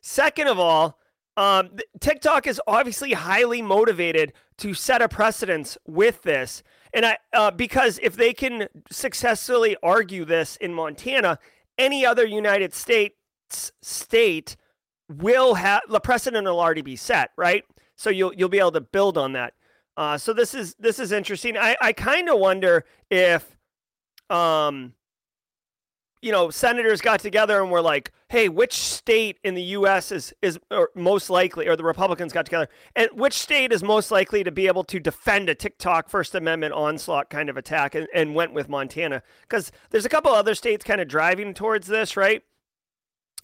Second 0.00 0.48
of 0.48 0.58
all, 0.58 0.98
um, 1.36 1.76
TikTok 2.00 2.46
is 2.46 2.60
obviously 2.66 3.12
highly 3.12 3.60
motivated 3.60 4.32
to 4.58 4.72
set 4.72 5.02
a 5.02 5.08
precedence 5.08 5.76
with 5.86 6.22
this. 6.22 6.62
And 6.94 7.06
I, 7.06 7.18
uh, 7.32 7.50
because 7.50 7.98
if 8.02 8.16
they 8.16 8.32
can 8.32 8.68
successfully 8.90 9.76
argue 9.82 10.24
this 10.24 10.56
in 10.56 10.74
Montana, 10.74 11.38
any 11.78 12.04
other 12.04 12.26
United 12.26 12.74
State 12.74 13.16
state 13.82 14.56
will 15.08 15.54
have 15.54 15.82
the 15.88 16.00
precedent 16.00 16.46
will 16.46 16.60
already 16.60 16.82
be 16.82 16.96
set, 16.96 17.30
right? 17.36 17.64
So 17.96 18.10
you'll 18.10 18.34
you'll 18.34 18.48
be 18.48 18.58
able 18.58 18.72
to 18.72 18.80
build 18.80 19.18
on 19.18 19.32
that. 19.32 19.54
Uh, 19.96 20.16
so 20.16 20.32
this 20.32 20.54
is 20.54 20.74
this 20.78 20.98
is 20.98 21.12
interesting. 21.12 21.56
I 21.56 21.76
I 21.80 21.92
kind 21.92 22.28
of 22.28 22.38
wonder 22.38 22.84
if, 23.10 23.56
um, 24.30 24.94
you 26.22 26.32
know, 26.32 26.50
senators 26.50 27.00
got 27.00 27.20
together 27.20 27.60
and 27.60 27.70
were 27.70 27.82
like, 27.82 28.10
"Hey, 28.28 28.48
which 28.48 28.72
state 28.72 29.38
in 29.44 29.54
the 29.54 29.62
U.S. 29.62 30.10
is 30.10 30.32
is 30.40 30.58
most 30.94 31.28
likely?" 31.28 31.68
Or 31.68 31.76
the 31.76 31.84
Republicans 31.84 32.32
got 32.32 32.46
together, 32.46 32.68
and 32.96 33.10
which 33.12 33.34
state 33.34 33.70
is 33.70 33.82
most 33.82 34.10
likely 34.10 34.42
to 34.44 34.50
be 34.50 34.66
able 34.66 34.84
to 34.84 34.98
defend 34.98 35.50
a 35.50 35.54
TikTok 35.54 36.08
First 36.08 36.34
Amendment 36.34 36.72
onslaught 36.72 37.28
kind 37.28 37.50
of 37.50 37.58
attack, 37.58 37.94
and, 37.94 38.08
and 38.14 38.34
went 38.34 38.54
with 38.54 38.68
Montana 38.70 39.22
because 39.42 39.70
there's 39.90 40.06
a 40.06 40.10
couple 40.10 40.32
other 40.32 40.54
states 40.54 40.84
kind 40.84 41.02
of 41.02 41.08
driving 41.08 41.52
towards 41.52 41.86
this, 41.86 42.16
right? 42.16 42.42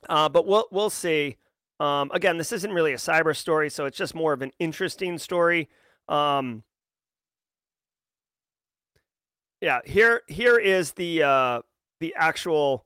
Uh, 0.08 0.28
but 0.28 0.46
we'll 0.46 0.66
we'll 0.70 0.90
see. 0.90 1.36
Um, 1.80 2.10
again, 2.12 2.38
this 2.38 2.52
isn't 2.52 2.72
really 2.72 2.92
a 2.92 2.96
cyber 2.96 3.36
story, 3.36 3.70
so 3.70 3.86
it's 3.86 3.96
just 3.96 4.14
more 4.14 4.32
of 4.32 4.42
an 4.42 4.50
interesting 4.58 5.18
story. 5.18 5.68
Um, 6.08 6.64
yeah, 9.60 9.80
here 9.84 10.22
here 10.26 10.58
is 10.58 10.92
the 10.92 11.22
uh, 11.22 11.62
the 12.00 12.14
actual 12.16 12.84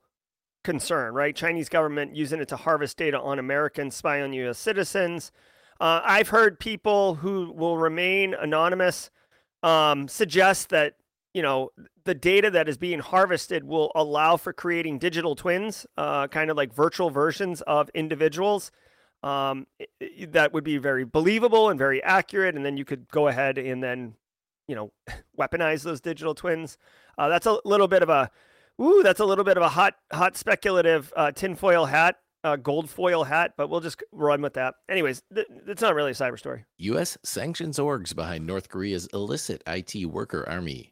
concern, 0.65 1.15
right? 1.15 1.35
Chinese 1.35 1.69
government 1.69 2.15
using 2.15 2.41
it 2.41 2.49
to 2.49 2.57
harvest 2.57 2.97
data 2.97 3.21
on 3.21 3.39
Americans, 3.39 3.97
spy 3.97 4.23
on 4.23 4.33
U.S. 4.33 4.59
citizens. 4.59 5.33
Uh, 5.81 6.01
I've 6.05 6.29
heard 6.29 6.61
people 6.61 7.17
who 7.17 7.53
will 7.53 7.77
remain 7.77 8.35
anonymous 8.35 9.11
um, 9.63 10.07
suggest 10.07 10.69
that 10.71 10.95
you 11.35 11.43
know 11.43 11.71
the 12.05 12.15
data 12.15 12.51
that 12.51 12.69
is 12.69 12.77
being 12.77 12.99
harvested 12.99 13.65
will 13.65 13.93
allow 13.95 14.37
for 14.37 14.53
creating 14.53 14.99
digital 14.99 15.35
twins, 15.35 15.87
uh, 15.97 16.29
kind 16.29 16.51
of 16.51 16.57
like 16.57 16.73
virtual 16.75 17.11
versions 17.11 17.61
of 17.63 17.91
individuals. 17.95 18.71
Um, 19.23 19.67
that 20.29 20.53
would 20.53 20.65
be 20.65 20.79
very 20.79 21.05
believable 21.05 21.69
and 21.69 21.79
very 21.79 22.03
accurate, 22.03 22.57
and 22.57 22.65
then 22.65 22.77
you 22.77 22.85
could 22.85 23.09
go 23.09 23.29
ahead 23.29 23.57
and 23.57 23.83
then, 23.83 24.15
you 24.67 24.75
know, 24.75 24.93
weaponize 25.39 25.85
those 25.85 26.01
digital 26.01 26.35
twins. 26.35 26.77
Uh, 27.17 27.29
that's 27.29 27.47
a 27.47 27.59
little 27.65 27.87
bit 27.87 28.03
of 28.03 28.09
a, 28.09 28.31
ooh, 28.81 29.03
that's 29.05 29.21
a 29.21 29.25
little 29.25 29.45
bit 29.45 29.57
of 29.57 29.63
a 29.63 29.69
hot, 29.69 29.95
hot 30.13 30.37
speculative 30.37 31.13
uh, 31.17 31.31
tinfoil 31.31 31.87
hat 31.87 32.17
uh, 32.45 32.57
gold 32.57 32.91
foil 32.91 33.25
hat, 33.25 33.55
but 33.57 33.69
we'll 33.69 33.81
just 33.81 34.03
run 34.13 34.43
with 34.43 34.55
that. 34.55 34.75
Anyways, 34.89 35.23
th- 35.35 35.47
it's 35.67 35.83
not 35.83 35.95
really 35.95 36.11
a 36.11 36.15
cyber 36.15 36.39
story. 36.39 36.65
U.S. 36.79 37.17
sanctions 37.25 37.79
orgs 37.79 38.15
behind 38.15 38.47
North 38.47 38.69
Korea's 38.69 39.07
illicit 39.13 39.63
IT 39.67 40.07
worker 40.07 40.45
army. 40.49 40.92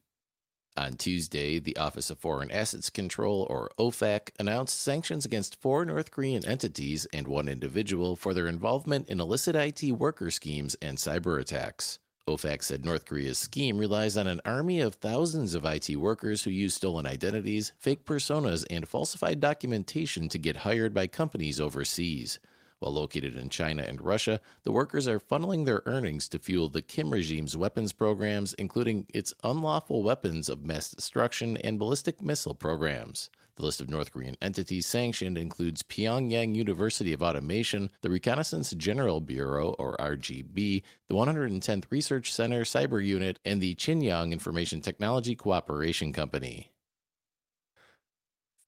On 0.76 0.92
Tuesday, 0.94 1.59
the 1.59 1.76
Office 1.76 2.11
of 2.11 2.18
Foreign 2.18 2.50
Assets 2.50 2.90
Control, 2.90 3.46
or 3.50 3.70
OFAC, 3.78 4.30
announced 4.38 4.80
sanctions 4.80 5.24
against 5.24 5.61
four 5.61 5.85
North 5.85 6.11
Korean 6.11 6.46
entities 6.46 7.06
and 7.12 7.26
one 7.26 7.48
individual 7.48 8.14
for 8.14 8.33
their 8.33 8.46
involvement 8.46 9.09
in 9.09 9.20
illicit 9.20 9.56
IT 9.56 9.83
worker 9.92 10.30
schemes 10.30 10.76
and 10.80 10.96
cyber 10.96 11.40
attacks. 11.40 11.98
OFAC 12.28 12.62
said 12.62 12.85
North 12.85 13.04
Korea's 13.04 13.38
scheme 13.38 13.78
relies 13.78 14.16
on 14.16 14.28
an 14.28 14.40
army 14.44 14.80
of 14.80 14.94
thousands 14.94 15.54
of 15.54 15.64
IT 15.64 15.96
workers 15.96 16.44
who 16.44 16.50
use 16.50 16.74
stolen 16.74 17.04
identities, 17.04 17.72
fake 17.76 18.04
personas, 18.04 18.64
and 18.70 18.87
falsified 18.87 19.40
documentation 19.40 20.28
to 20.28 20.38
get 20.38 20.59
hired 20.59 20.94
by 20.94 21.09
companies 21.09 21.61
overseas. 21.61 22.38
While 22.81 22.95
located 22.95 23.37
in 23.37 23.51
China 23.51 23.83
and 23.83 24.01
Russia, 24.01 24.40
the 24.62 24.73
workers 24.73 25.07
are 25.07 25.21
funneling 25.21 25.66
their 25.66 25.83
earnings 25.85 26.29
to 26.31 26.38
fuel 26.38 26.71
the 26.71 26.81
Kim 26.81 27.11
regime's 27.11 27.55
weapons 27.55 27.93
programs, 27.93 28.55
including 28.55 29.07
its 29.12 29.35
unlawful 29.45 30.03
weapons 30.03 30.49
of 30.49 30.64
mass 30.64 30.90
destruction 30.90 31.59
and 31.59 31.79
ballistic 31.79 32.23
missile 32.23 32.55
programs. 32.55 33.29
The 33.57 33.66
list 33.66 33.83
of 33.83 33.90
North 33.90 34.11
Korean 34.11 34.37
entities 34.40 34.87
sanctioned 34.87 35.37
includes 35.37 35.83
Pyongyang 35.83 36.55
University 36.55 37.12
of 37.12 37.23
Automation, 37.23 37.90
the 38.01 38.09
Reconnaissance 38.09 38.71
General 38.71 39.21
Bureau, 39.21 39.75
or 39.79 39.99
RGB, 39.99 40.83
the 41.09 41.14
110th 41.14 41.85
Research 41.90 42.33
Center 42.33 42.62
Cyber 42.64 43.05
Unit, 43.05 43.38
and 43.45 43.61
the 43.61 43.75
Chinyong 43.75 44.33
Information 44.33 44.81
Technology 44.81 45.35
Cooperation 45.35 46.14
Company. 46.14 46.71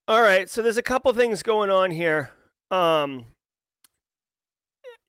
All 0.07 0.20
right, 0.20 0.51
so 0.51 0.61
there's 0.61 0.77
a 0.77 0.83
couple 0.83 1.11
things 1.14 1.42
going 1.42 1.70
on 1.70 1.90
here. 1.90 2.33
Um, 2.70 3.25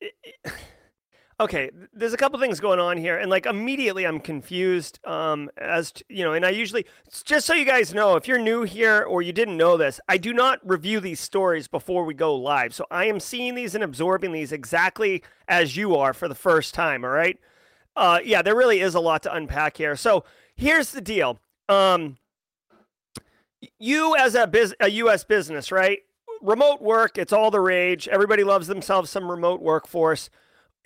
okay, 1.40 1.70
there's 1.94 2.14
a 2.14 2.18
couple 2.18 2.40
things 2.40 2.60
going 2.60 2.80
on 2.80 2.98
here, 2.98 3.18
and 3.18 3.30
like 3.30 3.46
immediately 3.46 4.06
I'm 4.06 4.20
confused. 4.20 5.00
Um, 5.06 5.50
as 5.58 5.92
to, 5.94 6.06
you 6.10 6.24
know, 6.24 6.34
and 6.34 6.46
I 6.46 6.50
usually 6.50 6.86
just 7.26 7.46
so 7.46 7.54
you 7.54 7.66
guys 7.66 7.94
know, 7.94 8.16
if 8.16 8.28
you're 8.28 8.40
new 8.40 8.64
here 8.64 9.04
or 9.04 9.22
you 9.22 9.34
didn't 9.34 9.58
know 9.58 9.78
this, 9.78 10.00
I 10.08 10.18
do 10.18 10.34
not 10.34 10.60
review 10.68 11.00
these 11.00 11.20
stories 11.20 11.68
before 11.68 12.06
we 12.06 12.14
go 12.14 12.36
live. 12.36 12.74
So 12.74 12.86
I 12.92 13.06
am 13.06 13.20
seeing 13.20 13.56
these 13.56 13.76
and 13.76 13.84
absorbing 13.84 14.32
these 14.32 14.52
exactly 14.52 15.24
as 15.48 15.76
you 15.76 15.96
are 15.96 16.14
for 16.14 16.28
the 16.28 16.36
first 16.36 16.74
time. 16.74 17.04
All 17.04 17.12
right. 17.12 17.40
Uh, 17.96 18.20
yeah, 18.24 18.42
there 18.42 18.56
really 18.56 18.80
is 18.82 18.96
a 18.96 19.00
lot 19.00 19.24
to 19.24 19.34
unpack 19.34 19.78
here. 19.78 19.96
So 19.96 20.24
here's 20.56 20.92
the 20.92 21.02
deal. 21.02 21.40
Um, 21.70 22.18
you 23.80 24.16
as 24.16 24.36
a 24.36 24.48
biz, 24.48 24.76
a 24.80 24.90
U.S. 24.90 25.24
business, 25.24 25.72
right? 25.72 26.00
Remote 26.44 26.82
work, 26.82 27.18
it's 27.18 27.34
all 27.34 27.50
the 27.50 27.62
rage. 27.62 28.08
Everybody 28.08 28.44
loves 28.44 28.68
themselves 28.68 29.10
some 29.10 29.32
remote 29.32 29.62
workforce 29.62 30.30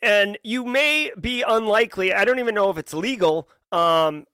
and 0.02 0.38
you 0.44 0.64
may 0.64 1.12
be 1.20 1.44
unlikely. 1.48 2.14
I 2.14 2.26
don't 2.26 2.40
even 2.40 2.56
know 2.56 2.70
if 2.70 2.78
it's 2.78 2.94
legal, 2.94 3.50
um, 3.72 4.26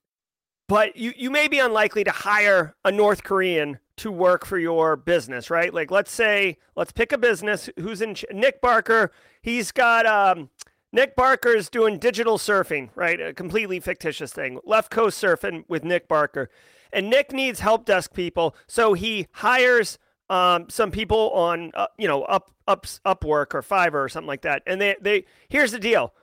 but 0.68 0.96
you 0.96 1.14
you 1.16 1.30
may 1.30 1.48
be 1.48 1.60
unlikely 1.60 2.04
to 2.04 2.12
hire 2.12 2.76
a 2.84 2.92
North 2.92 3.24
Korean 3.24 3.80
to 3.98 4.12
work 4.12 4.46
for 4.46 4.58
your 4.58 4.96
business, 4.96 5.50
right? 5.50 5.74
Like, 5.74 5.92
let's 5.92 6.12
say, 6.12 6.58
let's 6.76 6.92
pick 6.92 7.12
a 7.12 7.18
business 7.18 7.70
who's 7.80 8.02
in 8.02 8.16
Nick 8.32 8.60
Barker. 8.60 9.12
He's 9.42 9.72
got 9.72 10.06
um, 10.06 10.50
Nick 10.92 11.16
Barker's 11.16 11.70
doing 11.70 12.00
digital 12.00 12.38
surfing, 12.38 12.90
right? 12.96 13.22
A 13.22 13.34
completely 13.34 13.80
fictitious 13.80 14.34
thing. 14.34 14.60
Left 14.66 14.90
Coast 14.90 15.22
surfing 15.22 15.64
with 15.68 15.84
Nick 15.84 16.08
Barker. 16.08 16.50
And 16.92 17.10
Nick 17.10 17.32
needs 17.32 17.60
help 17.60 17.86
desk 17.86 18.14
people, 18.14 18.56
so 18.68 18.94
he 18.94 19.28
hires 19.32 19.98
um, 20.34 20.68
some 20.68 20.90
people 20.90 21.30
on 21.32 21.72
uh, 21.76 21.88
you 21.98 22.08
know 22.08 22.24
up 22.24 22.52
up 22.68 22.86
Upwork 23.06 23.54
or 23.54 23.62
Fiverr 23.62 24.04
or 24.06 24.10
something 24.10 24.28
like 24.28 24.42
that. 24.42 24.64
And 24.66 24.82
they 24.82 24.96
they 25.00 25.26
here's 25.48 25.72
the 25.72 25.80
deal. 25.80 26.14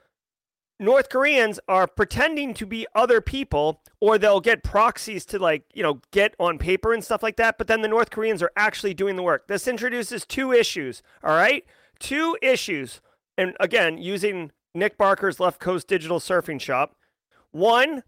North 0.79 1.09
Koreans 1.09 1.59
are 1.67 1.85
pretending 1.85 2.55
to 2.55 2.65
be 2.65 2.87
other 2.95 3.21
people, 3.21 3.81
or 3.99 4.17
they'll 4.17 4.41
get 4.41 4.63
proxies 4.63 5.25
to 5.27 5.37
like, 5.37 5.63
you 5.75 5.83
know, 5.83 6.01
get 6.11 6.35
on 6.39 6.57
paper 6.57 6.91
and 6.91 7.03
stuff 7.03 7.21
like 7.21 7.37
that. 7.37 7.59
But 7.59 7.67
then 7.67 7.81
the 7.81 7.87
North 7.87 8.09
Koreans 8.09 8.41
are 8.41 8.51
actually 8.57 8.95
doing 8.95 9.15
the 9.15 9.21
work. 9.21 9.47
This 9.47 9.67
introduces 9.67 10.25
two 10.25 10.51
issues. 10.51 11.03
All 11.23 11.35
right. 11.35 11.63
Two 11.99 12.35
issues. 12.41 12.99
And 13.37 13.55
again, 13.59 13.99
using 13.99 14.51
Nick 14.73 14.97
Barker's 14.97 15.39
Left 15.39 15.59
Coast 15.59 15.87
Digital 15.87 16.19
Surfing 16.19 16.59
Shop. 16.59 16.95
One, 17.51 18.01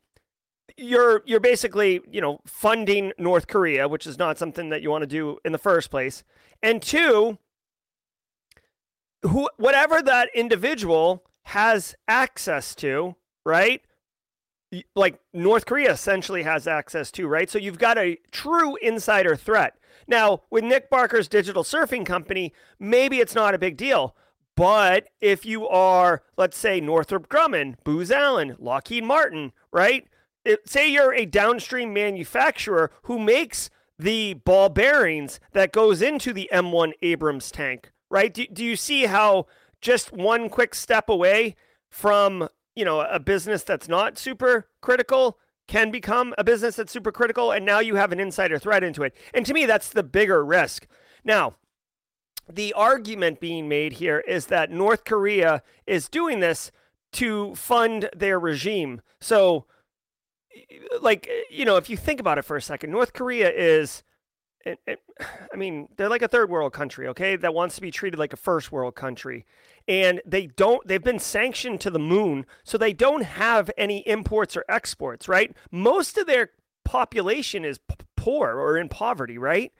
you're 0.77 1.23
you're 1.25 1.39
basically 1.39 2.01
you 2.09 2.21
know 2.21 2.39
funding 2.45 3.13
North 3.17 3.47
Korea, 3.47 3.87
which 3.87 4.07
is 4.07 4.17
not 4.17 4.37
something 4.37 4.69
that 4.69 4.81
you 4.81 4.89
want 4.89 5.03
to 5.03 5.07
do 5.07 5.37
in 5.45 5.51
the 5.51 5.57
first 5.57 5.89
place. 5.91 6.23
And 6.61 6.81
two, 6.81 7.37
who 9.23 9.49
whatever 9.57 10.01
that 10.01 10.29
individual 10.33 11.23
has 11.43 11.95
access 12.07 12.75
to, 12.75 13.15
right? 13.45 13.81
Like 14.95 15.19
North 15.33 15.65
Korea 15.65 15.91
essentially 15.91 16.43
has 16.43 16.67
access 16.67 17.11
to, 17.11 17.27
right? 17.27 17.49
So 17.49 17.59
you've 17.59 17.77
got 17.77 17.97
a 17.97 18.17
true 18.31 18.75
insider 18.77 19.35
threat. 19.35 19.75
Now, 20.07 20.41
with 20.49 20.63
Nick 20.63 20.89
Barker's 20.89 21.27
digital 21.27 21.63
surfing 21.63 22.05
company, 22.05 22.53
maybe 22.79 23.19
it's 23.19 23.35
not 23.35 23.53
a 23.53 23.59
big 23.59 23.77
deal. 23.77 24.15
But 24.55 25.07
if 25.19 25.45
you 25.45 25.67
are, 25.67 26.21
let's 26.37 26.57
say, 26.57 26.79
Northrop 26.79 27.27
Grumman, 27.27 27.75
Booz 27.83 28.11
Allen, 28.11 28.55
Lockheed 28.59 29.03
Martin, 29.03 29.51
right? 29.71 30.07
It, 30.45 30.67
say 30.67 30.89
you're 30.89 31.13
a 31.13 31.25
downstream 31.25 31.93
manufacturer 31.93 32.91
who 33.03 33.19
makes 33.19 33.69
the 33.97 34.33
ball 34.33 34.69
bearings 34.69 35.39
that 35.51 35.71
goes 35.71 36.01
into 36.01 36.33
the 36.33 36.49
M1 36.51 36.93
Abrams 37.01 37.51
tank, 37.51 37.91
right? 38.09 38.33
Do, 38.33 38.45
do 38.47 38.63
you 38.63 38.75
see 38.75 39.05
how 39.05 39.45
just 39.81 40.11
one 40.11 40.49
quick 40.49 40.75
step 40.75 41.09
away 41.09 41.55
from, 41.89 42.49
you 42.75 42.83
know, 42.83 43.01
a 43.01 43.19
business 43.19 43.63
that's 43.63 43.87
not 43.87 44.17
super 44.17 44.67
critical 44.81 45.37
can 45.67 45.91
become 45.91 46.33
a 46.37 46.43
business 46.43 46.75
that's 46.75 46.91
super 46.91 47.11
critical 47.11 47.51
and 47.51 47.65
now 47.65 47.79
you 47.79 47.95
have 47.95 48.11
an 48.11 48.19
insider 48.19 48.59
threat 48.59 48.83
into 48.83 49.03
it. 49.03 49.15
And 49.33 49.45
to 49.45 49.53
me 49.53 49.65
that's 49.65 49.89
the 49.89 50.03
bigger 50.03 50.43
risk. 50.43 50.87
Now, 51.23 51.55
the 52.51 52.73
argument 52.73 53.39
being 53.39 53.69
made 53.69 53.93
here 53.93 54.19
is 54.19 54.47
that 54.47 54.69
North 54.69 55.05
Korea 55.05 55.63
is 55.87 56.09
doing 56.09 56.41
this 56.41 56.71
to 57.13 57.55
fund 57.55 58.09
their 58.13 58.39
regime. 58.39 59.01
So 59.21 59.65
like 61.01 61.29
you 61.49 61.65
know 61.65 61.77
if 61.77 61.89
you 61.89 61.97
think 61.97 62.19
about 62.19 62.37
it 62.37 62.43
for 62.43 62.55
a 62.55 62.61
second 62.61 62.91
north 62.91 63.13
korea 63.13 63.51
is 63.51 64.03
it, 64.65 64.79
it, 64.87 64.99
i 65.53 65.55
mean 65.55 65.87
they're 65.97 66.09
like 66.09 66.21
a 66.21 66.27
third 66.27 66.49
world 66.49 66.73
country 66.73 67.07
okay 67.07 67.35
that 67.35 67.53
wants 67.53 67.75
to 67.75 67.81
be 67.81 67.91
treated 67.91 68.19
like 68.19 68.33
a 68.33 68.37
first 68.37 68.71
world 68.71 68.95
country. 68.95 69.45
And 69.85 70.21
they 70.25 70.47
don't 70.47 70.85
they've 70.87 71.03
been 71.03 71.19
sanctioned 71.19 71.81
to 71.81 71.89
the 71.89 71.99
moon 71.99 72.45
so 72.63 72.77
they 72.77 72.93
don't 72.93 73.23
have 73.23 73.69
any 73.77 74.07
imports 74.07 74.55
or 74.55 74.63
exports 74.69 75.27
right? 75.27 75.53
Most 75.71 76.17
of 76.17 76.25
their 76.25 76.51
population 76.85 77.65
is 77.65 77.79
p- 77.79 77.95
poor 78.15 78.51
or 78.53 78.77
in 78.77 78.87
poverty 78.87 79.37
right? 79.37 79.73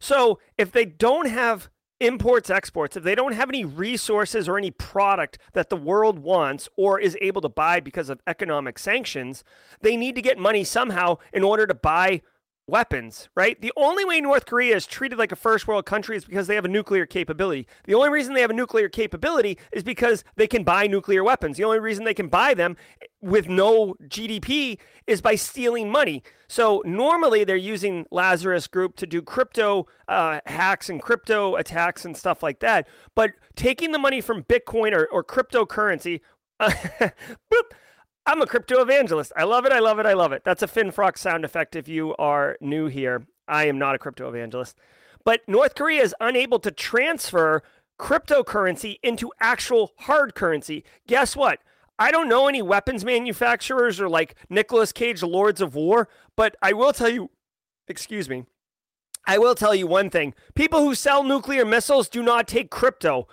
So 0.00 0.40
if 0.58 0.72
they 0.72 0.84
don't 0.84 1.28
have 1.28 1.68
imports, 2.00 2.50
exports, 2.50 2.96
if 2.96 3.02
they 3.02 3.14
don't 3.14 3.32
have 3.32 3.48
any 3.48 3.64
resources 3.64 4.48
or 4.48 4.58
any 4.58 4.70
product 4.70 5.38
that 5.52 5.70
the 5.70 5.76
world 5.76 6.18
wants 6.18 6.68
or 6.76 7.00
is 7.00 7.16
able 7.20 7.40
to 7.40 7.48
buy 7.48 7.80
because 7.80 8.08
of 8.08 8.20
economic 8.26 8.78
sanctions, 8.78 9.44
they 9.80 9.96
need 9.96 10.14
to 10.14 10.22
get 10.22 10.38
money 10.38 10.64
somehow 10.64 11.16
in 11.32 11.42
order 11.42 11.66
to 11.66 11.74
buy 11.74 12.22
weapons, 12.68 13.28
right? 13.36 13.60
The 13.60 13.72
only 13.76 14.04
way 14.04 14.20
North 14.20 14.46
Korea 14.46 14.74
is 14.74 14.86
treated 14.86 15.18
like 15.18 15.30
a 15.30 15.36
first 15.36 15.68
world 15.68 15.86
country 15.86 16.16
is 16.16 16.24
because 16.24 16.46
they 16.46 16.56
have 16.56 16.64
a 16.64 16.68
nuclear 16.68 17.06
capability. 17.06 17.66
The 17.84 17.94
only 17.94 18.10
reason 18.10 18.34
they 18.34 18.40
have 18.40 18.50
a 18.50 18.54
nuclear 18.54 18.88
capability 18.88 19.58
is 19.72 19.84
because 19.84 20.24
they 20.34 20.46
can 20.46 20.64
buy 20.64 20.86
nuclear 20.86 21.22
weapons. 21.22 21.56
The 21.56 21.64
only 21.64 21.78
reason 21.78 22.04
they 22.04 22.14
can 22.14 22.28
buy 22.28 22.54
them 22.54 22.76
with 23.20 23.48
no 23.48 23.94
GDP 24.04 24.78
is 25.06 25.20
by 25.20 25.36
stealing 25.36 25.90
money. 25.90 26.22
So 26.48 26.82
normally 26.84 27.44
they're 27.44 27.56
using 27.56 28.06
Lazarus 28.10 28.66
Group 28.66 28.96
to 28.96 29.06
do 29.06 29.22
crypto 29.22 29.86
uh, 30.08 30.40
hacks 30.46 30.88
and 30.88 31.00
crypto 31.00 31.56
attacks 31.56 32.04
and 32.04 32.16
stuff 32.16 32.42
like 32.42 32.60
that. 32.60 32.88
But 33.14 33.32
taking 33.54 33.92
the 33.92 33.98
money 33.98 34.20
from 34.20 34.42
Bitcoin 34.42 34.92
or, 34.92 35.06
or 35.06 35.22
cryptocurrency, 35.22 36.20
uh, 36.58 36.70
boop, 37.00 37.70
I'm 38.26 38.42
a 38.42 38.46
crypto 38.46 38.82
evangelist. 38.82 39.32
I 39.36 39.44
love 39.44 39.66
it. 39.66 39.72
I 39.72 39.78
love 39.78 40.00
it. 40.00 40.06
I 40.06 40.14
love 40.14 40.32
it. 40.32 40.42
That's 40.44 40.62
a 40.62 40.66
FinFrock 40.66 41.16
sound 41.16 41.44
effect 41.44 41.76
if 41.76 41.86
you 41.86 42.16
are 42.16 42.58
new 42.60 42.86
here. 42.86 43.26
I 43.46 43.66
am 43.66 43.78
not 43.78 43.94
a 43.94 43.98
crypto 43.98 44.28
evangelist. 44.28 44.76
But 45.24 45.42
North 45.46 45.76
Korea 45.76 46.02
is 46.02 46.14
unable 46.20 46.58
to 46.60 46.72
transfer 46.72 47.62
cryptocurrency 48.00 48.98
into 49.02 49.30
actual 49.40 49.92
hard 50.00 50.34
currency. 50.34 50.84
Guess 51.06 51.36
what? 51.36 51.60
I 51.98 52.10
don't 52.10 52.28
know 52.28 52.48
any 52.48 52.62
weapons 52.62 53.04
manufacturers 53.04 54.00
or 54.00 54.08
like 54.08 54.34
Nicolas 54.50 54.92
Cage 54.92 55.22
Lords 55.22 55.60
of 55.60 55.74
War, 55.74 56.08
but 56.36 56.56
I 56.60 56.72
will 56.72 56.92
tell 56.92 57.08
you, 57.08 57.30
excuse 57.88 58.28
me, 58.28 58.44
I 59.26 59.38
will 59.38 59.54
tell 59.54 59.74
you 59.74 59.86
one 59.86 60.10
thing. 60.10 60.34
People 60.54 60.80
who 60.80 60.94
sell 60.94 61.22
nuclear 61.22 61.64
missiles 61.64 62.08
do 62.08 62.22
not 62.22 62.46
take 62.46 62.70
crypto. 62.70 63.28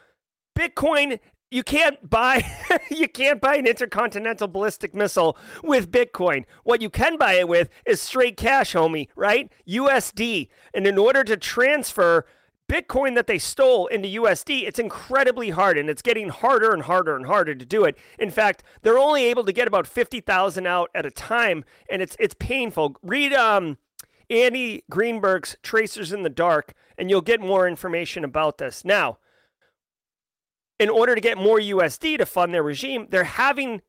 Bitcoin 0.57 1.19
you 1.53 1.61
can't 1.63 2.09
buy 2.09 2.43
you 2.89 3.07
can't 3.07 3.39
buy 3.39 3.55
an 3.55 3.67
intercontinental 3.67 4.47
ballistic 4.47 4.95
missile 4.95 5.37
with 5.63 5.91
Bitcoin. 5.91 6.45
What 6.63 6.81
you 6.81 6.89
can 6.89 7.17
buy 7.17 7.33
it 7.33 7.47
with 7.47 7.69
is 7.85 8.01
straight 8.01 8.37
cash, 8.37 8.73
homie, 8.73 9.07
right? 9.15 9.51
USD. 9.67 10.49
And 10.73 10.87
in 10.87 10.97
order 10.97 11.23
to 11.23 11.37
transfer 11.37 12.25
Bitcoin 12.67 13.13
that 13.13 13.27
they 13.27 13.37
stole 13.37 13.85
into 13.87 14.09
USD, 14.19 14.63
it's 14.67 14.79
incredibly 14.79 15.51
hard 15.51 15.77
and 15.77 15.89
it's 15.89 16.01
getting 16.01 16.29
harder 16.29 16.73
and 16.73 16.83
harder 16.83 17.15
and 17.15 17.27
harder 17.27 17.53
to 17.53 17.65
do 17.65 17.83
it. 17.83 17.97
In 18.17 18.31
fact, 18.31 18.63
they're 18.81 18.97
only 18.97 19.25
able 19.25 19.43
to 19.43 19.53
get 19.53 19.67
about 19.67 19.85
50,000 19.85 20.65
out 20.65 20.89
at 20.95 21.05
a 21.05 21.11
time 21.11 21.65
and 21.87 22.01
it's 22.01 22.15
it's 22.19 22.35
painful. 22.39 22.95
Read 23.03 23.31
um 23.31 23.77
Andy 24.27 24.83
Greenberg's 24.89 25.55
Tracers 25.61 26.11
in 26.11 26.23
the 26.23 26.29
Dark 26.31 26.73
and 26.97 27.11
you'll 27.11 27.21
get 27.21 27.41
more 27.41 27.67
information 27.67 28.23
about 28.23 28.57
this. 28.57 28.83
Now, 28.83 29.19
in 30.83 30.89
order 30.89 31.15
to 31.15 31.21
get 31.21 31.37
more 31.37 31.59
USD 31.59 32.17
to 32.17 32.25
fund 32.25 32.53
their 32.53 32.61
regime, 32.61 33.07
they're 33.09 33.23
having 33.23 33.81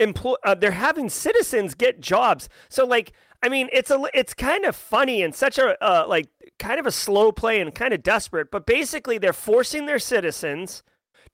uh, 0.00 0.54
they're 0.56 0.72
having 0.72 1.08
citizens 1.08 1.74
get 1.76 2.00
jobs. 2.00 2.48
So 2.68 2.84
like 2.84 3.12
I 3.44 3.48
mean, 3.48 3.68
it's 3.72 3.92
a 3.92 4.02
it's 4.12 4.34
kind 4.34 4.64
of 4.64 4.74
funny 4.74 5.22
and 5.22 5.32
such 5.32 5.56
a 5.56 5.80
uh, 5.80 6.04
like 6.08 6.26
kind 6.58 6.80
of 6.80 6.86
a 6.86 6.90
slow 6.90 7.30
play 7.30 7.60
and 7.60 7.72
kind 7.72 7.94
of 7.94 8.02
desperate, 8.02 8.50
but 8.50 8.66
basically 8.66 9.18
they're 9.18 9.32
forcing 9.32 9.86
their 9.86 10.00
citizens 10.00 10.82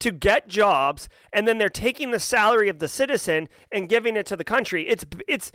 to 0.01 0.11
get 0.11 0.47
jobs, 0.47 1.09
and 1.33 1.49
then 1.49 1.57
they're 1.57 1.71
taking 1.71 2.11
the 2.11 2.21
salary 2.21 2.69
of 2.69 2.79
the 2.79 2.89
citizen 2.89 3.49
and 3.71 3.89
giving 3.89 4.15
it 4.15 4.27
to 4.27 4.37
the 4.37 4.45
country. 4.45 4.87
It's 4.89 5.07
it's 5.27 5.53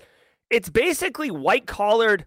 it's 0.50 0.70
basically 0.70 1.30
white 1.30 1.68
collared 1.68 2.26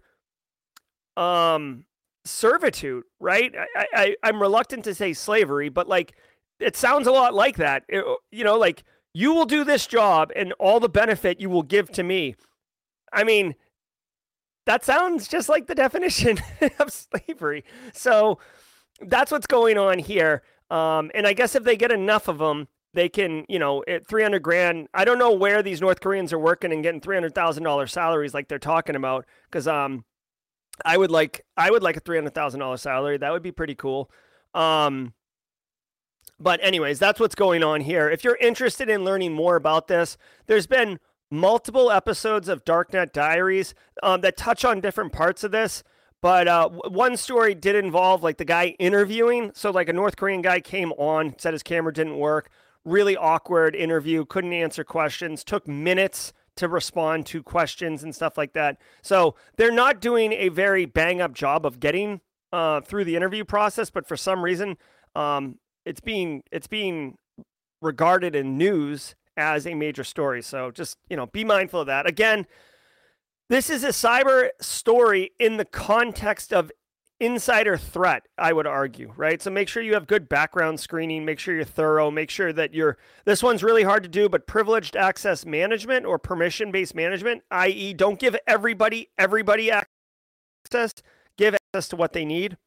um 1.17 1.83
servitude, 2.23 3.03
right? 3.19 3.53
I, 3.75 3.85
I 3.93 4.15
I'm 4.23 4.41
reluctant 4.41 4.85
to 4.85 4.95
say 4.95 5.11
slavery, 5.11 5.67
but 5.67 5.89
like 5.89 6.13
it 6.61 6.75
sounds 6.75 7.07
a 7.07 7.11
lot 7.11 7.33
like 7.33 7.57
that. 7.57 7.83
It, 7.89 8.03
you 8.31 8.43
know, 8.43 8.57
like 8.57 8.83
you 9.13 9.33
will 9.33 9.45
do 9.45 9.63
this 9.63 9.87
job 9.87 10.31
and 10.35 10.53
all 10.53 10.79
the 10.79 10.89
benefit 10.89 11.39
you 11.39 11.49
will 11.49 11.63
give 11.63 11.91
to 11.91 12.03
me. 12.03 12.35
I 13.11 13.23
mean, 13.23 13.55
that 14.65 14.85
sounds 14.85 15.27
just 15.27 15.49
like 15.49 15.67
the 15.67 15.75
definition 15.85 16.39
of 16.79 16.91
slavery. 16.91 17.63
So 17.93 18.39
that's 19.01 19.31
what's 19.31 19.47
going 19.47 19.77
on 19.77 19.99
here. 19.99 20.43
Um, 20.69 21.11
and 21.13 21.27
I 21.27 21.33
guess 21.33 21.55
if 21.55 21.63
they 21.63 21.75
get 21.75 21.91
enough 21.91 22.27
of 22.27 22.37
them, 22.37 22.67
they 22.93 23.09
can, 23.09 23.45
you 23.47 23.59
know, 23.59 23.83
at 23.87 24.05
300 24.07 24.41
grand. 24.41 24.87
I 24.93 25.05
don't 25.05 25.19
know 25.19 25.31
where 25.31 25.63
these 25.63 25.81
North 25.81 26.01
Koreans 26.01 26.33
are 26.33 26.39
working 26.39 26.71
and 26.73 26.83
getting 26.83 27.01
$300,000 27.01 27.89
salaries 27.89 28.33
like 28.33 28.47
they're 28.47 28.59
talking 28.59 28.95
about. 28.95 29.25
Cause, 29.51 29.67
um, 29.67 30.05
I 30.83 30.97
would 30.97 31.11
like, 31.11 31.45
I 31.55 31.69
would 31.69 31.83
like 31.83 31.97
a 31.97 32.01
$300,000 32.01 32.79
salary. 32.79 33.17
That 33.17 33.31
would 33.31 33.43
be 33.43 33.51
pretty 33.51 33.75
cool. 33.75 34.09
Um, 34.53 35.13
but 36.41 36.59
anyways, 36.63 36.99
that's 36.99 37.19
what's 37.19 37.35
going 37.35 37.63
on 37.63 37.81
here. 37.81 38.09
If 38.09 38.23
you're 38.23 38.37
interested 38.37 38.89
in 38.89 39.03
learning 39.03 39.33
more 39.33 39.55
about 39.55 39.87
this, 39.87 40.17
there's 40.47 40.67
been 40.67 40.99
multiple 41.29 41.91
episodes 41.91 42.49
of 42.49 42.65
Darknet 42.65 43.13
Diaries 43.13 43.73
um, 44.03 44.21
that 44.21 44.37
touch 44.37 44.65
on 44.65 44.81
different 44.81 45.13
parts 45.13 45.43
of 45.43 45.51
this. 45.51 45.83
But 46.21 46.47
uh, 46.47 46.69
one 46.69 47.17
story 47.17 47.55
did 47.55 47.75
involve 47.75 48.21
like 48.21 48.37
the 48.37 48.45
guy 48.45 48.75
interviewing. 48.77 49.51
So 49.55 49.71
like 49.71 49.89
a 49.89 49.93
North 49.93 50.17
Korean 50.17 50.41
guy 50.41 50.59
came 50.59 50.91
on, 50.93 51.35
said 51.39 51.53
his 51.53 51.63
camera 51.63 51.93
didn't 51.93 52.17
work. 52.17 52.49
Really 52.85 53.17
awkward 53.17 53.75
interview, 53.75 54.25
couldn't 54.25 54.53
answer 54.53 54.83
questions, 54.83 55.43
took 55.43 55.67
minutes 55.67 56.33
to 56.57 56.67
respond 56.67 57.25
to 57.27 57.41
questions 57.41 58.03
and 58.03 58.13
stuff 58.13 58.37
like 58.37 58.53
that. 58.53 58.77
So 59.01 59.35
they're 59.55 59.71
not 59.71 60.01
doing 60.01 60.33
a 60.33 60.49
very 60.49 60.85
bang 60.85 61.21
up 61.21 61.33
job 61.33 61.65
of 61.65 61.79
getting 61.79 62.21
uh, 62.51 62.81
through 62.81 63.05
the 63.05 63.15
interview 63.15 63.45
process, 63.45 63.89
but 63.89 64.07
for 64.07 64.17
some 64.17 64.43
reason, 64.43 64.77
um, 65.15 65.57
it's 65.85 65.99
being 65.99 66.43
it's 66.51 66.67
being 66.67 67.15
regarded 67.81 68.35
in 68.35 68.57
news 68.57 69.15
as 69.37 69.65
a 69.65 69.73
major 69.73 70.03
story. 70.03 70.41
So 70.41 70.71
just, 70.71 70.97
you 71.09 71.17
know, 71.17 71.25
be 71.27 71.43
mindful 71.43 71.81
of 71.81 71.87
that. 71.87 72.07
Again, 72.07 72.45
this 73.49 73.69
is 73.69 73.83
a 73.83 73.89
cyber 73.89 74.49
story 74.59 75.31
in 75.39 75.57
the 75.57 75.65
context 75.65 76.53
of 76.53 76.71
insider 77.19 77.77
threat, 77.77 78.23
I 78.37 78.51
would 78.51 78.65
argue, 78.65 79.13
right? 79.15 79.41
So 79.41 79.51
make 79.51 79.67
sure 79.67 79.83
you 79.83 79.93
have 79.93 80.07
good 80.07 80.27
background 80.27 80.79
screening, 80.79 81.23
make 81.23 81.37
sure 81.37 81.53
you're 81.53 81.63
thorough, 81.63 82.09
make 82.09 82.31
sure 82.31 82.51
that 82.51 82.73
you're 82.73 82.97
this 83.25 83.43
one's 83.43 83.63
really 83.63 83.83
hard 83.83 84.03
to 84.03 84.09
do, 84.09 84.27
but 84.27 84.47
privileged 84.47 84.95
access 84.95 85.45
management 85.45 86.05
or 86.05 86.17
permission-based 86.17 86.95
management, 86.95 87.43
i.e., 87.51 87.93
don't 87.93 88.19
give 88.19 88.35
everybody 88.47 89.09
everybody 89.19 89.69
access, 89.69 90.93
give 91.37 91.55
access 91.55 91.89
to 91.89 91.95
what 91.95 92.13
they 92.13 92.25
need. 92.25 92.57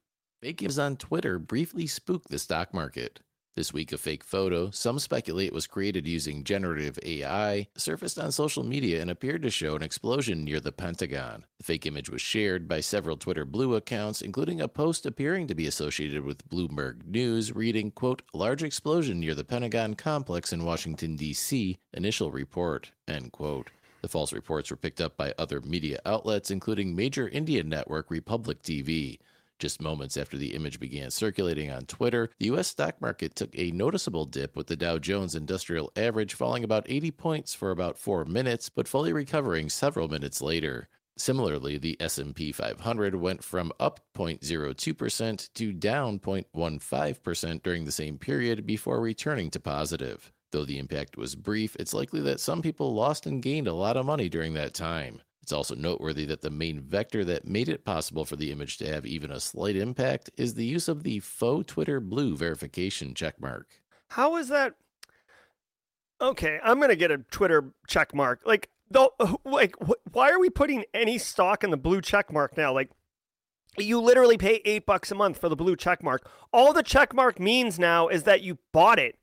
Fake 0.44 0.60
news 0.60 0.78
on 0.78 0.98
Twitter 0.98 1.38
briefly 1.38 1.86
spooked 1.86 2.28
the 2.28 2.38
stock 2.38 2.74
market. 2.74 3.20
This 3.56 3.72
week, 3.72 3.92
a 3.92 3.96
fake 3.96 4.22
photo, 4.22 4.70
some 4.70 4.98
speculate 4.98 5.54
was 5.54 5.66
created 5.66 6.06
using 6.06 6.44
generative 6.44 6.98
AI, 7.02 7.68
surfaced 7.78 8.18
on 8.18 8.30
social 8.30 8.62
media 8.62 9.00
and 9.00 9.10
appeared 9.10 9.40
to 9.44 9.50
show 9.50 9.74
an 9.74 9.82
explosion 9.82 10.44
near 10.44 10.60
the 10.60 10.70
Pentagon. 10.70 11.46
The 11.56 11.64
fake 11.64 11.86
image 11.86 12.10
was 12.10 12.20
shared 12.20 12.68
by 12.68 12.80
several 12.80 13.16
Twitter 13.16 13.46
Blue 13.46 13.74
accounts, 13.74 14.20
including 14.20 14.60
a 14.60 14.68
post 14.68 15.06
appearing 15.06 15.46
to 15.46 15.54
be 15.54 15.66
associated 15.66 16.26
with 16.26 16.46
Bloomberg 16.46 17.06
News, 17.06 17.56
reading, 17.56 17.90
quote, 17.90 18.20
large 18.34 18.62
explosion 18.62 19.20
near 19.20 19.34
the 19.34 19.44
Pentagon 19.44 19.94
complex 19.94 20.52
in 20.52 20.66
Washington, 20.66 21.16
D.C., 21.16 21.78
initial 21.94 22.30
report, 22.30 22.90
end 23.08 23.32
quote. 23.32 23.70
The 24.02 24.08
false 24.08 24.34
reports 24.34 24.70
were 24.70 24.76
picked 24.76 25.00
up 25.00 25.16
by 25.16 25.32
other 25.38 25.62
media 25.62 26.00
outlets, 26.04 26.50
including 26.50 26.94
major 26.94 27.30
Indian 27.30 27.70
network 27.70 28.10
Republic 28.10 28.62
TV. 28.62 29.16
Just 29.58 29.80
moments 29.80 30.16
after 30.16 30.36
the 30.36 30.54
image 30.54 30.80
began 30.80 31.10
circulating 31.10 31.70
on 31.70 31.86
Twitter, 31.86 32.30
the 32.38 32.46
U.S. 32.46 32.68
stock 32.68 33.00
market 33.00 33.36
took 33.36 33.50
a 33.58 33.70
noticeable 33.70 34.24
dip 34.24 34.56
with 34.56 34.66
the 34.66 34.76
Dow 34.76 34.98
Jones 34.98 35.34
Industrial 35.34 35.92
Average 35.96 36.34
falling 36.34 36.64
about 36.64 36.86
80 36.88 37.10
points 37.12 37.54
for 37.54 37.70
about 37.70 37.98
4 37.98 38.24
minutes, 38.24 38.68
but 38.68 38.88
fully 38.88 39.12
recovering 39.12 39.68
several 39.68 40.08
minutes 40.08 40.42
later. 40.42 40.88
Similarly, 41.16 41.78
the 41.78 41.96
S&P 42.00 42.50
500 42.50 43.14
went 43.14 43.44
from 43.44 43.72
up 43.78 44.00
0.02% 44.16 45.52
to 45.54 45.72
down 45.72 46.18
0.15% 46.18 47.62
during 47.62 47.84
the 47.84 47.92
same 47.92 48.18
period 48.18 48.66
before 48.66 49.00
returning 49.00 49.48
to 49.50 49.60
positive. 49.60 50.32
Though 50.50 50.64
the 50.64 50.78
impact 50.78 51.16
was 51.16 51.36
brief, 51.36 51.76
it's 51.76 51.94
likely 51.94 52.20
that 52.22 52.40
some 52.40 52.62
people 52.62 52.94
lost 52.94 53.26
and 53.26 53.42
gained 53.42 53.68
a 53.68 53.72
lot 53.74 53.96
of 53.96 54.06
money 54.06 54.28
during 54.28 54.54
that 54.54 54.74
time. 54.74 55.20
It's 55.44 55.52
also 55.52 55.74
noteworthy 55.74 56.24
that 56.24 56.40
the 56.40 56.48
main 56.48 56.80
vector 56.80 57.22
that 57.26 57.46
made 57.46 57.68
it 57.68 57.84
possible 57.84 58.24
for 58.24 58.34
the 58.34 58.50
image 58.50 58.78
to 58.78 58.86
have 58.90 59.04
even 59.04 59.30
a 59.30 59.38
slight 59.38 59.76
impact 59.76 60.30
is 60.38 60.54
the 60.54 60.64
use 60.64 60.88
of 60.88 61.02
the 61.02 61.20
faux 61.20 61.66
Twitter 61.66 62.00
blue 62.00 62.34
verification 62.34 63.12
checkmark. 63.12 63.64
How 64.08 64.36
is 64.36 64.48
that? 64.48 64.72
Okay, 66.18 66.58
I'm 66.64 66.80
gonna 66.80 66.96
get 66.96 67.10
a 67.10 67.18
Twitter 67.18 67.74
checkmark. 67.86 68.38
Like, 68.46 68.70
though, 68.90 69.10
like, 69.44 69.76
why 70.12 70.30
are 70.30 70.40
we 70.40 70.48
putting 70.48 70.84
any 70.94 71.18
stock 71.18 71.62
in 71.62 71.70
the 71.70 71.76
blue 71.76 72.00
checkmark 72.00 72.56
now? 72.56 72.72
Like, 72.72 72.88
you 73.76 74.00
literally 74.00 74.38
pay 74.38 74.62
eight 74.64 74.86
bucks 74.86 75.10
a 75.10 75.14
month 75.14 75.36
for 75.36 75.50
the 75.50 75.56
blue 75.56 75.76
checkmark. 75.76 76.20
All 76.54 76.72
the 76.72 76.82
checkmark 76.82 77.38
means 77.38 77.78
now 77.78 78.08
is 78.08 78.22
that 78.22 78.40
you 78.40 78.56
bought 78.72 78.98
it, 78.98 79.18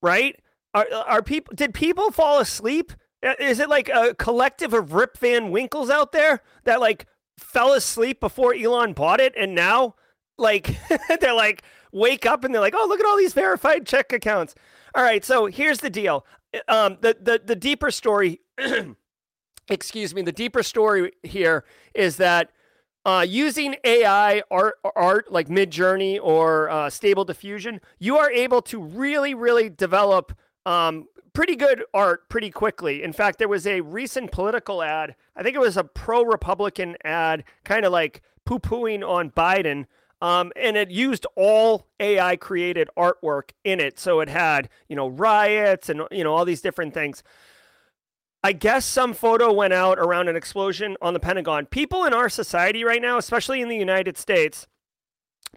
right? 0.00 0.38
Are, 0.74 0.86
are 1.08 1.22
people? 1.24 1.56
Did 1.56 1.74
people 1.74 2.12
fall 2.12 2.38
asleep 2.38 2.92
is 3.22 3.60
it 3.60 3.68
like 3.68 3.88
a 3.88 4.14
collective 4.14 4.72
of 4.72 4.92
Rip 4.92 5.18
Van 5.18 5.50
Winkles 5.50 5.90
out 5.90 6.12
there 6.12 6.42
that 6.64 6.80
like 6.80 7.06
fell 7.38 7.72
asleep 7.72 8.20
before 8.20 8.54
Elon 8.54 8.92
bought 8.92 9.20
it 9.20 9.34
and 9.36 9.54
now 9.54 9.94
like 10.38 10.78
they're 11.20 11.34
like 11.34 11.62
wake 11.92 12.26
up 12.26 12.44
and 12.44 12.54
they're 12.54 12.60
like, 12.60 12.74
oh 12.76 12.86
look 12.88 13.00
at 13.00 13.06
all 13.06 13.16
these 13.16 13.34
verified 13.34 13.86
check 13.86 14.12
accounts. 14.12 14.54
All 14.94 15.02
right, 15.02 15.24
so 15.24 15.46
here's 15.46 15.78
the 15.78 15.90
deal. 15.90 16.26
Um, 16.68 16.98
the 17.00 17.16
the 17.20 17.40
the 17.44 17.56
deeper 17.56 17.90
story, 17.90 18.40
excuse 19.70 20.14
me, 20.14 20.22
the 20.22 20.32
deeper 20.32 20.62
story 20.62 21.12
here 21.22 21.64
is 21.94 22.16
that 22.16 22.50
uh, 23.04 23.24
using 23.26 23.76
AI 23.84 24.42
art, 24.50 24.74
art 24.94 25.32
like 25.32 25.48
Midjourney 25.48 26.18
or 26.22 26.68
uh, 26.68 26.90
Stable 26.90 27.24
Diffusion, 27.24 27.80
you 27.98 28.18
are 28.18 28.30
able 28.30 28.60
to 28.62 28.82
really, 28.82 29.32
really 29.32 29.70
develop 29.70 30.36
um, 30.66 31.06
pretty 31.32 31.56
good 31.56 31.84
art 31.94 32.28
pretty 32.28 32.50
quickly. 32.50 33.02
In 33.02 33.12
fact, 33.12 33.38
there 33.38 33.48
was 33.48 33.66
a 33.66 33.80
recent 33.80 34.32
political 34.32 34.82
ad. 34.82 35.14
I 35.36 35.42
think 35.42 35.54
it 35.54 35.60
was 35.60 35.76
a 35.76 35.84
pro 35.84 36.22
Republican 36.22 36.96
ad, 37.04 37.44
kind 37.64 37.84
of 37.84 37.92
like 37.92 38.22
poo 38.44 38.58
pooing 38.58 39.06
on 39.06 39.30
Biden. 39.30 39.86
Um, 40.22 40.52
and 40.54 40.76
it 40.76 40.90
used 40.90 41.26
all 41.34 41.86
AI 41.98 42.36
created 42.36 42.90
artwork 42.96 43.50
in 43.64 43.80
it. 43.80 43.98
So 43.98 44.20
it 44.20 44.28
had, 44.28 44.68
you 44.88 44.96
know, 44.96 45.08
riots 45.08 45.88
and, 45.88 46.02
you 46.10 46.24
know, 46.24 46.34
all 46.34 46.44
these 46.44 46.60
different 46.60 46.92
things. 46.92 47.22
I 48.42 48.52
guess 48.52 48.86
some 48.86 49.12
photo 49.12 49.52
went 49.52 49.72
out 49.72 49.98
around 49.98 50.28
an 50.28 50.36
explosion 50.36 50.96
on 51.02 51.14
the 51.14 51.20
Pentagon. 51.20 51.66
People 51.66 52.04
in 52.04 52.14
our 52.14 52.28
society 52.28 52.84
right 52.84 53.00
now, 53.00 53.18
especially 53.18 53.60
in 53.60 53.68
the 53.68 53.76
United 53.76 54.16
States, 54.16 54.66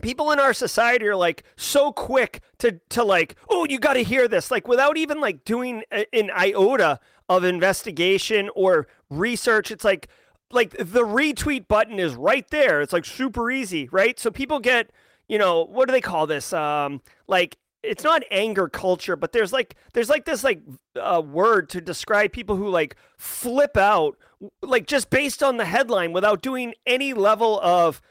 people 0.02 0.32
in 0.32 0.40
our 0.40 0.54
society 0.54 1.06
are 1.08 1.16
like 1.16 1.44
so 1.56 1.92
quick 1.92 2.42
to 2.60 2.80
to 2.90 3.04
like 3.04 3.36
oh 3.50 3.66
you 3.66 3.80
got 3.80 3.94
to 3.94 4.04
hear 4.04 4.28
this 4.28 4.52
like 4.52 4.68
without 4.68 4.98
even 4.98 5.22
like 5.22 5.46
doing 5.46 5.84
a, 5.92 6.06
an 6.16 6.32
iota 6.36 7.00
of 7.30 7.44
investigation 7.44 8.50
or 8.56 8.88
research 9.10 9.72
it's 9.72 9.84
like 9.84 10.10
like 10.52 10.72
the 10.78 11.04
retweet 11.04 11.68
button 11.68 12.00
is 12.00 12.16
right 12.16 12.48
there. 12.50 12.82
It's 12.82 12.94
like 12.94 13.06
super 13.06 13.52
easy 13.52 13.90
right? 13.92 14.20
So 14.20 14.32
people 14.32 14.60
get 14.60 14.92
you 15.28 15.38
know 15.38 15.64
what 15.66 15.88
do 15.88 15.92
they 15.92 16.02
call 16.02 16.28
this? 16.28 16.54
Um 16.54 17.02
like 17.28 17.58
it's 17.82 18.04
not 18.04 18.24
anger 18.32 18.70
culture 18.70 19.18
but 19.18 19.34
there's 19.34 19.52
like 19.52 19.76
there's 19.94 20.10
like 20.10 20.24
this 20.26 20.44
like 20.44 20.62
uh, 21.00 21.22
word 21.22 21.68
to 21.70 21.82
describe 21.82 22.32
people 22.32 22.56
who 22.56 22.70
like 22.70 22.96
flip 23.18 23.76
out 23.76 24.18
like 24.62 24.88
just 24.88 25.10
based 25.10 25.44
on 25.44 25.58
the 25.58 25.66
headline 25.66 26.14
without 26.14 26.42
doing 26.42 26.74
any 26.86 27.14
level 27.14 27.60
of 27.62 28.02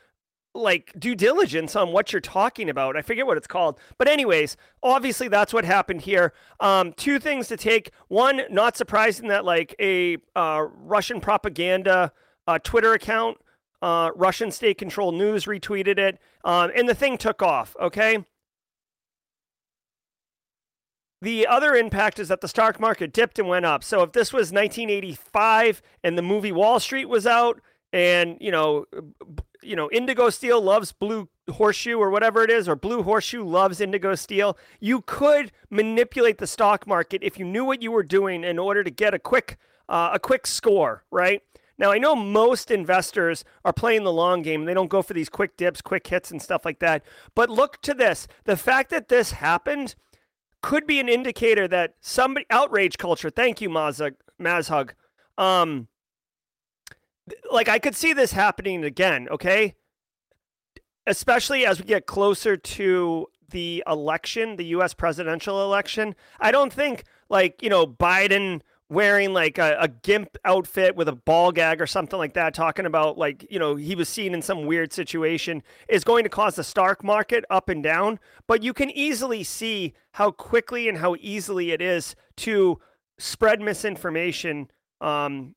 like 0.54 0.92
due 0.98 1.14
diligence 1.14 1.74
on 1.76 1.92
what 1.92 2.12
you're 2.12 2.20
talking 2.20 2.68
about. 2.68 2.96
I 2.96 3.02
forget 3.02 3.26
what 3.26 3.36
it's 3.36 3.46
called. 3.46 3.78
But 3.98 4.08
anyways, 4.08 4.56
obviously 4.82 5.28
that's 5.28 5.52
what 5.52 5.64
happened 5.64 6.02
here. 6.02 6.32
Um, 6.60 6.92
two 6.92 7.18
things 7.18 7.48
to 7.48 7.56
take. 7.56 7.90
One, 8.08 8.42
not 8.50 8.76
surprising 8.76 9.28
that 9.28 9.44
like 9.44 9.74
a 9.80 10.18
uh, 10.36 10.66
Russian 10.76 11.20
propaganda 11.20 12.12
uh, 12.46 12.58
Twitter 12.58 12.92
account, 12.92 13.38
uh, 13.80 14.10
Russian 14.14 14.50
state 14.50 14.78
controlled 14.78 15.14
news 15.14 15.46
retweeted 15.46 15.98
it, 15.98 16.18
um, 16.44 16.70
and 16.74 16.88
the 16.88 16.94
thing 16.94 17.18
took 17.18 17.42
off. 17.42 17.74
Okay. 17.80 18.24
The 21.20 21.46
other 21.46 21.74
impact 21.74 22.18
is 22.18 22.28
that 22.28 22.40
the 22.40 22.48
stock 22.48 22.80
market 22.80 23.12
dipped 23.12 23.38
and 23.38 23.46
went 23.48 23.64
up. 23.64 23.84
So 23.84 24.02
if 24.02 24.12
this 24.12 24.32
was 24.32 24.52
1985 24.52 25.80
and 26.02 26.18
the 26.18 26.22
movie 26.22 26.50
Wall 26.50 26.80
Street 26.80 27.08
was 27.08 27.28
out, 27.28 27.60
and 27.92 28.38
you 28.40 28.50
know 28.50 28.86
you 29.62 29.76
know, 29.76 29.90
Indigo 29.90 30.30
Steel 30.30 30.60
loves 30.60 30.92
blue 30.92 31.28
horseshoe 31.50 31.98
or 31.98 32.10
whatever 32.10 32.42
it 32.42 32.50
is, 32.50 32.68
or 32.68 32.76
blue 32.76 33.02
horseshoe 33.02 33.44
loves 33.44 33.80
indigo 33.80 34.14
steel. 34.14 34.56
You 34.80 35.02
could 35.02 35.52
manipulate 35.70 36.38
the 36.38 36.46
stock 36.46 36.86
market 36.86 37.22
if 37.22 37.38
you 37.38 37.44
knew 37.44 37.64
what 37.64 37.82
you 37.82 37.90
were 37.90 38.02
doing 38.02 38.44
in 38.44 38.58
order 38.58 38.84
to 38.84 38.90
get 38.90 39.14
a 39.14 39.18
quick 39.18 39.56
uh, 39.88 40.10
a 40.12 40.18
quick 40.18 40.46
score, 40.46 41.04
right? 41.10 41.42
Now 41.78 41.90
I 41.90 41.98
know 41.98 42.14
most 42.14 42.70
investors 42.70 43.44
are 43.64 43.72
playing 43.72 44.04
the 44.04 44.12
long 44.12 44.42
game. 44.42 44.64
They 44.64 44.74
don't 44.74 44.88
go 44.88 45.02
for 45.02 45.14
these 45.14 45.28
quick 45.28 45.56
dips, 45.56 45.82
quick 45.82 46.06
hits, 46.06 46.30
and 46.30 46.40
stuff 46.40 46.64
like 46.64 46.78
that. 46.78 47.04
But 47.34 47.50
look 47.50 47.80
to 47.82 47.94
this: 47.94 48.28
the 48.44 48.56
fact 48.56 48.90
that 48.90 49.08
this 49.08 49.32
happened 49.32 49.94
could 50.62 50.86
be 50.86 51.00
an 51.00 51.08
indicator 51.08 51.66
that 51.68 51.94
somebody 52.00 52.46
outrage 52.50 52.98
culture. 52.98 53.30
Thank 53.30 53.60
you, 53.60 53.68
Mazhug. 53.68 54.14
Mazhug. 54.40 54.90
Um, 55.36 55.88
like 57.50 57.68
I 57.68 57.78
could 57.78 57.96
see 57.96 58.12
this 58.12 58.32
happening 58.32 58.84
again. 58.84 59.28
Okay, 59.30 59.74
especially 61.06 61.66
as 61.66 61.80
we 61.80 61.86
get 61.86 62.06
closer 62.06 62.56
to 62.56 63.26
the 63.50 63.82
election, 63.86 64.56
the 64.56 64.64
U.S. 64.66 64.94
presidential 64.94 65.62
election. 65.62 66.14
I 66.40 66.50
don't 66.50 66.72
think 66.72 67.04
like 67.28 67.62
you 67.62 67.68
know 67.68 67.86
Biden 67.86 68.62
wearing 68.92 69.32
like 69.32 69.56
a, 69.56 69.76
a, 69.80 69.88
gimp 69.88 70.36
outfit 70.44 70.94
with 70.94 71.08
a 71.08 71.12
ball 71.12 71.50
gag 71.50 71.80
or 71.80 71.86
something 71.86 72.18
like 72.18 72.34
that, 72.34 72.52
talking 72.52 72.84
about 72.84 73.16
like, 73.16 73.46
you 73.50 73.58
know, 73.58 73.74
he 73.74 73.94
was 73.94 74.06
seen 74.06 74.34
in 74.34 74.42
some 74.42 74.66
weird 74.66 74.92
situation, 74.92 75.62
is 75.88 76.04
going 76.04 76.22
to 76.24 76.28
cause 76.28 76.56
the 76.56 76.64
stock 76.64 77.02
market 77.02 77.42
up 77.48 77.70
and 77.70 77.82
down. 77.82 78.18
But 78.46 78.62
you 78.62 78.74
can 78.74 78.90
easily 78.90 79.44
see 79.44 79.94
how 80.12 80.30
quickly 80.30 80.90
and 80.90 80.98
how 80.98 81.16
easily 81.20 81.70
it 81.70 81.80
is 81.80 82.14
to 82.38 82.78
spread 83.18 83.62
misinformation. 83.62 84.70
Um, 85.00 85.54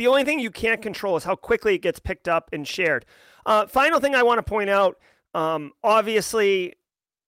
the 0.00 0.06
only 0.06 0.24
thing 0.24 0.40
you 0.40 0.50
can't 0.50 0.80
control 0.80 1.18
is 1.18 1.24
how 1.24 1.36
quickly 1.36 1.74
it 1.74 1.82
gets 1.82 2.00
picked 2.00 2.26
up 2.26 2.48
and 2.54 2.66
shared. 2.66 3.04
Uh, 3.44 3.66
final 3.66 4.00
thing 4.00 4.14
I 4.14 4.22
want 4.22 4.38
to 4.38 4.42
point 4.42 4.70
out 4.70 4.96
um, 5.34 5.72
obviously, 5.84 6.72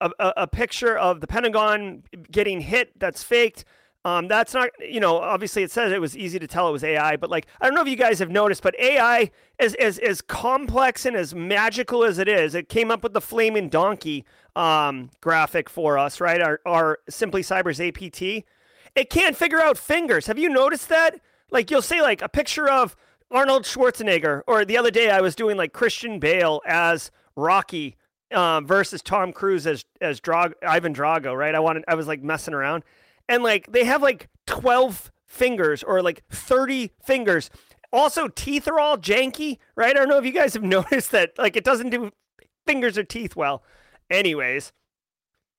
a, 0.01 0.11
a, 0.19 0.33
a 0.39 0.47
picture 0.47 0.97
of 0.97 1.21
the 1.21 1.27
Pentagon 1.27 2.03
getting 2.31 2.63
hit 2.63 2.99
that's 2.99 3.23
faked. 3.23 3.67
Um, 4.07 4.27
that's 4.27 4.55
not, 4.55 4.71
you 4.81 5.01
know, 5.01 5.19
obviously 5.19 5.63
it 5.63 5.71
says 5.71 5.93
it 5.93 6.01
was 6.01 6.17
easy 6.17 6.39
to 6.39 6.47
tell 6.47 6.67
it 6.67 6.73
was 6.73 6.83
AI, 6.83 7.17
but 7.17 7.29
like, 7.29 7.47
I 7.61 7.67
don't 7.67 7.75
know 7.75 7.83
if 7.83 7.89
you 7.89 7.97
guys 7.97 8.19
have 8.21 8.31
noticed, 8.31 8.63
but 8.63 8.75
AI, 8.81 9.31
as, 9.59 9.75
as, 9.75 9.99
as 9.99 10.23
complex 10.23 11.05
and 11.05 11.15
as 11.15 11.35
magical 11.35 12.05
as 12.05 12.19
it 12.19 12.27
is, 12.27 12.55
it 12.55 12.71
came 12.71 12.91
up 12.91 13.03
with 13.03 13.13
the 13.13 13.21
flaming 13.21 13.69
donkey 13.69 14.25
um, 14.57 15.11
graphic 15.21 15.69
for 15.69 15.99
us, 15.99 16.23
right? 16.23 16.41
Our, 16.41 16.61
our 16.65 17.01
Simply 17.11 17.43
Cyber's 17.43 17.83
APT. 17.83 18.47
It 18.95 19.11
can't 19.11 19.37
figure 19.37 19.61
out 19.61 19.77
fingers. 19.77 20.27
Have 20.27 20.39
you 20.39 20.49
noticed 20.49 20.89
that? 20.89 21.21
Like, 21.53 21.71
you'll 21.71 21.83
say, 21.83 22.03
like, 22.03 22.21
a 22.23 22.29
picture 22.29 22.69
of 22.69 22.97
Arnold 23.31 23.63
Schwarzenegger, 23.63 24.43
or 24.47 24.65
the 24.65 24.77
other 24.77 24.91
day 24.91 25.11
I 25.11 25.21
was 25.21 25.35
doing 25.35 25.57
like 25.57 25.73
Christian 25.73 26.19
Bale 26.19 26.61
as 26.67 27.11
Rocky 27.35 27.97
um, 28.33 28.67
versus 28.67 29.03
Tom 29.03 29.33
Cruise 29.33 29.67
as 29.67 29.85
as 30.01 30.21
Ivan 30.27 30.95
Drago, 30.95 31.37
right? 31.37 31.55
I 31.55 31.61
wanted, 31.61 31.85
I 31.89 31.95
was 31.95 32.07
like 32.07 32.23
messing 32.23 32.55
around 32.55 32.85
and 33.29 33.43
like 33.43 33.71
they 33.71 33.85
have 33.85 34.03
like 34.03 34.29
12 34.47 35.11
fingers 35.27 35.83
or 35.83 36.03
like 36.03 36.23
30 36.31 36.93
fingers. 37.03 37.51
Also, 37.93 38.29
teeth 38.29 38.69
are 38.69 38.79
all 38.79 38.97
janky, 38.97 39.59
right? 39.77 39.91
I 39.91 40.01
don't 40.01 40.09
know 40.09 40.19
if 40.19 40.25
you 40.25 40.33
guys 40.33 40.55
have 40.55 40.63
noticed 40.63 41.13
that 41.13 41.33
like 41.39 41.57
it 41.57 41.65
doesn't 41.65 41.91
do 41.91 42.11
fingers 42.67 42.99
or 42.99 43.05
teeth 43.05 43.37
well. 43.37 43.63
Anyways, 44.11 44.73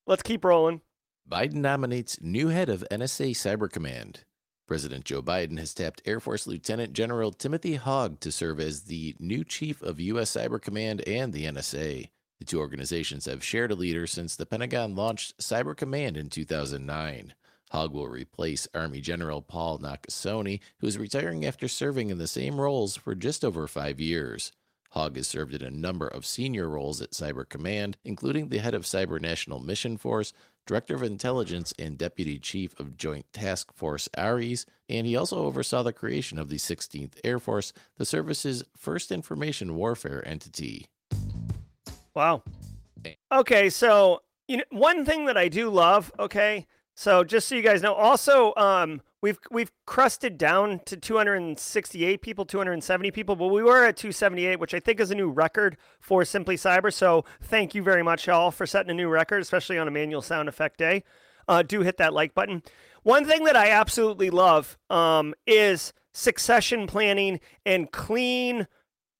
let's 0.05 0.23
keep 0.23 0.45
rolling. 0.45 0.81
Biden 1.29 1.55
nominates 1.55 2.19
new 2.21 2.49
head 2.49 2.69
of 2.69 2.83
NSA 2.91 3.31
Cyber 3.31 3.71
Command. 3.71 4.25
President 4.65 5.03
Joe 5.03 5.21
Biden 5.21 5.59
has 5.59 5.73
tapped 5.73 6.01
Air 6.05 6.19
Force 6.19 6.47
Lieutenant 6.47 6.93
General 6.93 7.31
Timothy 7.31 7.77
Haugh 7.77 8.19
to 8.19 8.31
serve 8.31 8.59
as 8.59 8.83
the 8.83 9.15
new 9.19 9.43
chief 9.43 9.81
of 9.81 9.99
U.S. 9.99 10.35
Cyber 10.35 10.61
Command 10.61 11.01
and 11.07 11.33
the 11.33 11.45
NSA. 11.45 12.09
The 12.39 12.45
two 12.45 12.59
organizations 12.59 13.25
have 13.25 13.43
shared 13.43 13.71
a 13.71 13.75
leader 13.75 14.07
since 14.07 14.35
the 14.35 14.45
Pentagon 14.45 14.95
launched 14.95 15.37
Cyber 15.37 15.75
Command 15.75 16.15
in 16.15 16.29
2009. 16.29 17.33
Haugh 17.71 17.91
will 17.91 18.07
replace 18.07 18.67
Army 18.73 19.01
General 19.01 19.41
Paul 19.41 19.79
Nakasone, 19.79 20.59
who 20.79 20.87
is 20.87 20.97
retiring 20.97 21.45
after 21.45 21.67
serving 21.67 22.09
in 22.09 22.17
the 22.17 22.27
same 22.27 22.59
roles 22.61 22.95
for 22.95 23.15
just 23.15 23.43
over 23.43 23.67
five 23.67 23.99
years. 23.99 24.51
Haugh 24.93 25.15
has 25.15 25.27
served 25.27 25.55
in 25.55 25.63
a 25.63 25.71
number 25.71 26.07
of 26.07 26.25
senior 26.25 26.69
roles 26.69 27.01
at 27.01 27.11
Cyber 27.11 27.47
Command, 27.47 27.97
including 28.05 28.49
the 28.49 28.59
head 28.59 28.75
of 28.75 28.83
Cyber 28.83 29.19
National 29.19 29.59
Mission 29.59 29.97
Force, 29.97 30.33
Director 30.65 30.95
of 30.95 31.03
Intelligence, 31.03 31.73
and 31.77 31.97
Deputy 31.97 32.39
Chief 32.39 32.79
of 32.79 32.97
Joint 32.97 33.25
Task 33.33 33.73
Force 33.73 34.07
ARES, 34.17 34.65
and 34.89 35.05
he 35.05 35.15
also 35.15 35.43
oversaw 35.45 35.83
the 35.83 35.93
creation 35.93 36.39
of 36.39 36.49
the 36.49 36.57
16th 36.57 37.13
Air 37.23 37.39
Force, 37.39 37.73
the 37.97 38.05
service's 38.05 38.63
first 38.77 39.11
information 39.11 39.75
warfare 39.75 40.25
entity. 40.27 40.87
Wow. 42.15 42.43
Okay, 43.31 43.69
so 43.69 44.21
you 44.47 44.57
know 44.57 44.63
one 44.69 45.05
thing 45.05 45.25
that 45.25 45.37
I 45.37 45.49
do 45.49 45.69
love, 45.69 46.11
okay, 46.19 46.67
so 46.95 47.23
just 47.23 47.47
so 47.47 47.55
you 47.55 47.61
guys 47.61 47.81
know, 47.81 47.93
also 47.93 48.53
um, 48.55 49.01
we've 49.23 49.39
we've 49.49 49.71
crusted 49.87 50.37
down 50.37 50.81
to 50.85 50.97
268 50.97 52.21
people, 52.21 52.45
270 52.45 53.09
people, 53.09 53.35
but 53.35 53.47
we 53.47 53.63
were 53.63 53.85
at 53.85 53.97
278, 53.97 54.59
which 54.59 54.75
I 54.75 54.79
think 54.79 54.99
is 54.99 55.09
a 55.09 55.15
new 55.15 55.29
record 55.29 55.77
for 55.99 56.23
Simply 56.23 56.57
Cyber. 56.57 56.93
So 56.93 57.25
thank 57.41 57.73
you 57.73 57.81
very 57.81 58.03
much, 58.03 58.27
y'all, 58.27 58.51
for 58.51 58.67
setting 58.67 58.91
a 58.91 58.93
new 58.93 59.09
record, 59.09 59.41
especially 59.41 59.79
on 59.79 59.87
a 59.87 59.91
manual 59.91 60.21
sound 60.21 60.49
effect 60.49 60.77
day. 60.77 61.03
Uh, 61.47 61.63
do 61.63 61.81
hit 61.81 61.97
that 61.97 62.13
like 62.13 62.35
button. 62.35 62.61
One 63.01 63.25
thing 63.25 63.45
that 63.45 63.55
I 63.55 63.71
absolutely 63.71 64.29
love 64.29 64.77
um, 64.89 65.33
is 65.47 65.93
succession 66.13 66.85
planning 66.85 67.39
and 67.65 67.91
clean 67.91 68.67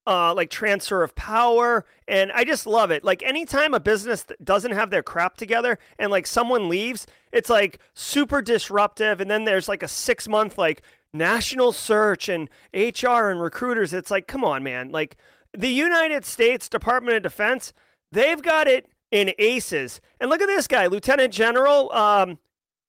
uh, 0.06 0.34
like 0.34 0.50
transfer 0.50 1.02
of 1.02 1.14
power. 1.14 1.84
And 2.06 2.30
I 2.32 2.44
just 2.44 2.66
love 2.66 2.90
it. 2.90 3.04
Like 3.04 3.22
anytime 3.22 3.74
a 3.74 3.80
business 3.80 4.26
doesn't 4.42 4.72
have 4.72 4.90
their 4.90 5.02
crap 5.02 5.36
together 5.36 5.78
and 5.98 6.10
like 6.10 6.26
someone 6.26 6.68
leaves, 6.68 7.06
it's 7.32 7.50
like 7.50 7.78
super 7.94 8.42
disruptive. 8.42 9.20
And 9.20 9.30
then 9.30 9.44
there's 9.44 9.68
like 9.68 9.82
a 9.82 9.88
six 9.88 10.28
month 10.28 10.58
like 10.58 10.82
national 11.12 11.72
search 11.72 12.28
and 12.28 12.50
HR 12.74 13.30
and 13.30 13.40
recruiters. 13.40 13.92
It's 13.92 14.10
like, 14.10 14.26
come 14.26 14.44
on, 14.44 14.62
man. 14.62 14.90
Like 14.90 15.16
the 15.56 15.68
United 15.68 16.24
States 16.24 16.68
Department 16.68 17.16
of 17.16 17.22
Defense, 17.22 17.72
they've 18.12 18.42
got 18.42 18.66
it 18.66 18.88
in 19.10 19.32
aces. 19.38 20.00
And 20.20 20.28
look 20.28 20.42
at 20.42 20.46
this 20.46 20.66
guy, 20.66 20.86
Lieutenant 20.88 21.32
General. 21.32 21.90
Um, 21.92 22.38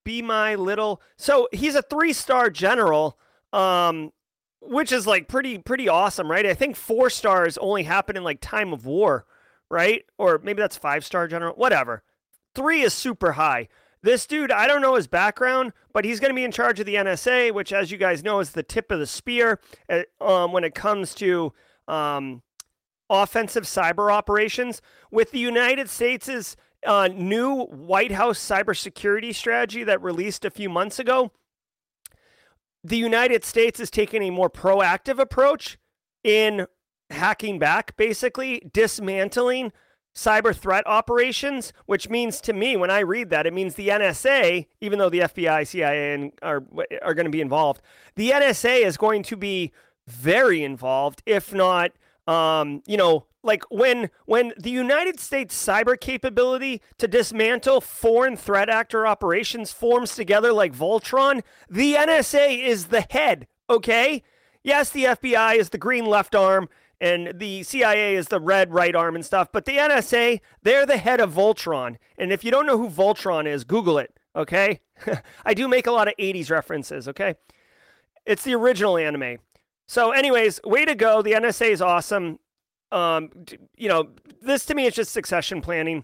be 0.04 0.22
my 0.22 0.56
little. 0.56 1.02
So 1.18 1.48
he's 1.52 1.76
a 1.76 1.82
three 1.82 2.14
star 2.14 2.50
general. 2.50 3.18
Um, 3.54 4.12
which 4.68 4.92
is 4.92 5.08
like 5.08 5.28
pretty 5.28 5.58
pretty 5.58 5.88
awesome, 5.88 6.30
right? 6.30 6.46
I 6.46 6.54
think 6.54 6.76
four 6.76 7.10
stars 7.10 7.58
only 7.58 7.84
happen 7.84 8.18
in 8.18 8.24
like 8.24 8.42
time 8.42 8.74
of 8.74 8.86
war, 8.86 9.26
right? 9.70 10.04
Or 10.18 10.40
maybe 10.44 10.62
that's 10.62 10.78
five 10.78 11.06
star 11.06 11.28
general, 11.28 11.54
whatever. 11.56 12.04
Three 12.54 12.82
is 12.82 12.94
super 12.94 13.34
high. 13.34 13.68
This 14.02 14.28
dude, 14.28 14.52
I 14.52 14.68
don't 14.68 14.84
know 14.84 14.96
his 14.96 15.08
background, 15.08 15.74
but 15.92 16.06
he's 16.06 16.20
going 16.20 16.30
to 16.30 16.36
be 16.36 16.44
in 16.44 16.52
charge 16.52 16.80
of 16.80 16.86
the 16.86 16.94
NSA, 16.94 17.52
which, 17.52 17.74
as 17.74 17.90
you 17.90 17.98
guys 17.98 18.24
know, 18.24 18.40
is 18.40 18.52
the 18.52 18.62
tip 18.62 18.92
of 18.92 19.00
the 19.00 19.08
spear 19.08 19.60
uh, 19.90 20.04
um, 20.22 20.52
when 20.52 20.64
it 20.64 20.76
comes 20.76 21.16
to 21.16 21.52
um, 21.88 22.44
offensive 23.10 23.64
cyber 23.64 24.14
operations. 24.14 24.80
With 25.10 25.32
the 25.32 25.40
United 25.40 25.90
States' 25.90 26.56
uh, 26.86 27.10
new 27.12 27.64
White 27.64 28.12
House 28.12 28.38
cybersecurity 28.38 29.34
strategy 29.34 29.84
that 29.84 30.04
released 30.04 30.46
a 30.46 30.52
few 30.52 30.70
months 30.70 31.00
ago, 31.00 31.32
the 32.86 32.98
United 32.98 33.44
States 33.44 33.80
is 33.80 33.90
taking 33.90 34.22
a 34.22 34.30
more 34.30 34.50
proactive 34.50 35.18
approach 35.18 35.78
in 36.24 36.68
hacking 37.10 37.58
back, 37.58 37.98
basically 37.98 38.62
dismantling 38.72 39.72
cyber 40.16 40.56
threat 40.56 40.86
operations, 40.86 41.74
which 41.88 42.10
means 42.10 42.40
to 42.42 42.54
me, 42.54 42.78
when 42.78 42.92
I 42.92 43.00
read 43.00 43.32
that, 43.32 43.48
it 43.48 43.54
means 43.54 43.74
the 43.74 43.90
NSA, 43.90 44.68
even 44.82 45.00
though 45.00 45.10
the 45.10 45.22
FBI, 45.22 45.68
CIA 45.68 46.14
and 46.14 46.32
are, 46.42 46.64
are 47.02 47.16
going 47.16 47.26
to 47.26 47.32
be 47.32 47.42
involved, 47.42 47.82
the 48.16 48.30
NSA 48.30 48.86
is 48.86 48.98
going 48.98 49.24
to 49.24 49.36
be 49.36 49.72
very 50.08 50.64
involved, 50.64 51.24
if 51.26 51.54
not, 51.54 51.92
um, 52.28 52.82
you 52.86 52.98
know, 52.98 53.26
like 53.44 53.64
when 53.70 54.10
when 54.26 54.54
the 54.58 54.72
United 54.72 55.20
States 55.20 55.56
cyber 55.56 56.00
capability 56.00 56.82
to 56.98 57.08
dismantle 57.08 57.82
foreign 57.82 58.36
threat 58.36 58.70
actor 58.70 59.06
operations 59.06 59.72
forms 59.72 60.16
together 60.16 60.52
like 60.52 60.74
Voltron, 60.74 61.44
the 61.70 61.94
NSA 61.94 62.64
is 62.64 62.88
the 62.88 63.06
head, 63.10 63.48
okay? 63.70 64.24
Yes, 64.64 64.90
the 64.90 65.04
FBI 65.04 65.58
is 65.58 65.70
the 65.70 65.78
green 65.78 66.06
left 66.06 66.34
arm 66.34 66.68
and 67.00 67.40
the 67.40 67.62
CIA 67.64 68.16
is 68.16 68.30
the 68.30 68.40
red 68.40 68.74
right 68.74 68.96
arm 68.96 69.16
and 69.16 69.26
stuff, 69.26 69.50
but 69.52 69.66
the 69.66 69.78
NSA, 69.78 70.40
they're 70.64 70.86
the 70.86 70.98
head 70.98 71.20
of 71.20 71.34
Voltron. 71.34 71.98
And 72.18 72.32
if 72.32 72.44
you 72.44 72.52
don't 72.52 72.66
know 72.66 72.78
who 72.78 72.90
Voltron 72.90 73.46
is, 73.46 73.64
Google 73.64 74.00
it, 74.00 74.18
okay? 74.36 74.80
I 75.46 75.54
do 75.54 75.68
make 75.68 75.88
a 75.88 75.92
lot 75.92 76.08
of 76.08 76.16
80s 76.18 76.50
references, 76.50 77.08
okay? 77.10 77.36
It's 78.26 78.44
the 78.44 78.56
original 78.56 78.98
anime. 78.98 79.38
So, 79.88 80.12
anyways, 80.12 80.60
way 80.64 80.86
to 80.86 80.96
go. 80.96 81.22
The 81.22 81.34
NSA 81.34 81.70
is 81.70 81.82
awesome 81.82 82.40
um, 82.92 83.30
you 83.78 83.90
know, 83.90 84.10
this 84.42 84.66
to 84.68 84.76
me 84.76 84.86
is 84.86 84.96
just 84.96 85.12
succession 85.12 85.62
planning. 85.62 86.04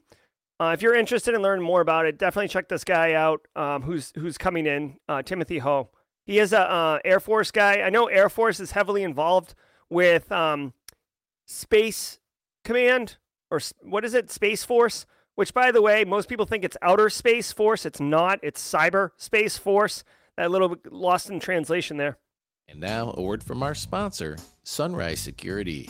Uh, 0.59 0.71
if 0.73 0.81
you're 0.81 0.93
interested 0.93 1.33
in 1.33 1.41
learning 1.41 1.65
more 1.65 1.81
about 1.81 2.05
it, 2.05 2.17
definitely 2.17 2.49
check 2.49 2.67
this 2.67 2.83
guy 2.83 3.13
out. 3.13 3.41
Um, 3.55 3.81
who's 3.81 4.11
who's 4.15 4.37
coming 4.37 4.67
in, 4.67 4.97
uh, 5.07 5.23
Timothy 5.23 5.59
Haugh. 5.59 5.87
He 6.25 6.37
is 6.37 6.53
a 6.53 6.59
uh, 6.59 6.99
Air 7.03 7.19
Force 7.19 7.49
guy. 7.49 7.81
I 7.81 7.89
know 7.89 8.05
Air 8.07 8.29
Force 8.29 8.59
is 8.59 8.71
heavily 8.71 9.03
involved 9.03 9.55
with 9.89 10.31
um, 10.31 10.73
Space 11.47 12.19
Command. 12.63 13.17
or 13.49 13.59
what 13.81 14.05
is 14.05 14.13
it, 14.13 14.29
Space 14.29 14.63
Force? 14.63 15.05
Which, 15.35 15.53
by 15.53 15.71
the 15.71 15.81
way, 15.81 16.03
most 16.03 16.29
people 16.29 16.45
think 16.45 16.63
it's 16.63 16.77
Outer 16.81 17.09
Space 17.09 17.51
Force. 17.51 17.85
It's 17.85 17.99
not. 17.99 18.39
It's 18.43 18.61
Cyber 18.61 19.11
Space 19.17 19.57
Force. 19.57 20.03
That 20.37 20.51
little 20.51 20.75
lost 20.91 21.29
in 21.29 21.39
translation 21.39 21.97
there. 21.97 22.17
And 22.71 22.79
now, 22.79 23.13
a 23.17 23.21
word 23.21 23.43
from 23.43 23.63
our 23.63 23.75
sponsor, 23.75 24.37
Sonrai 24.63 25.17
Security. 25.17 25.89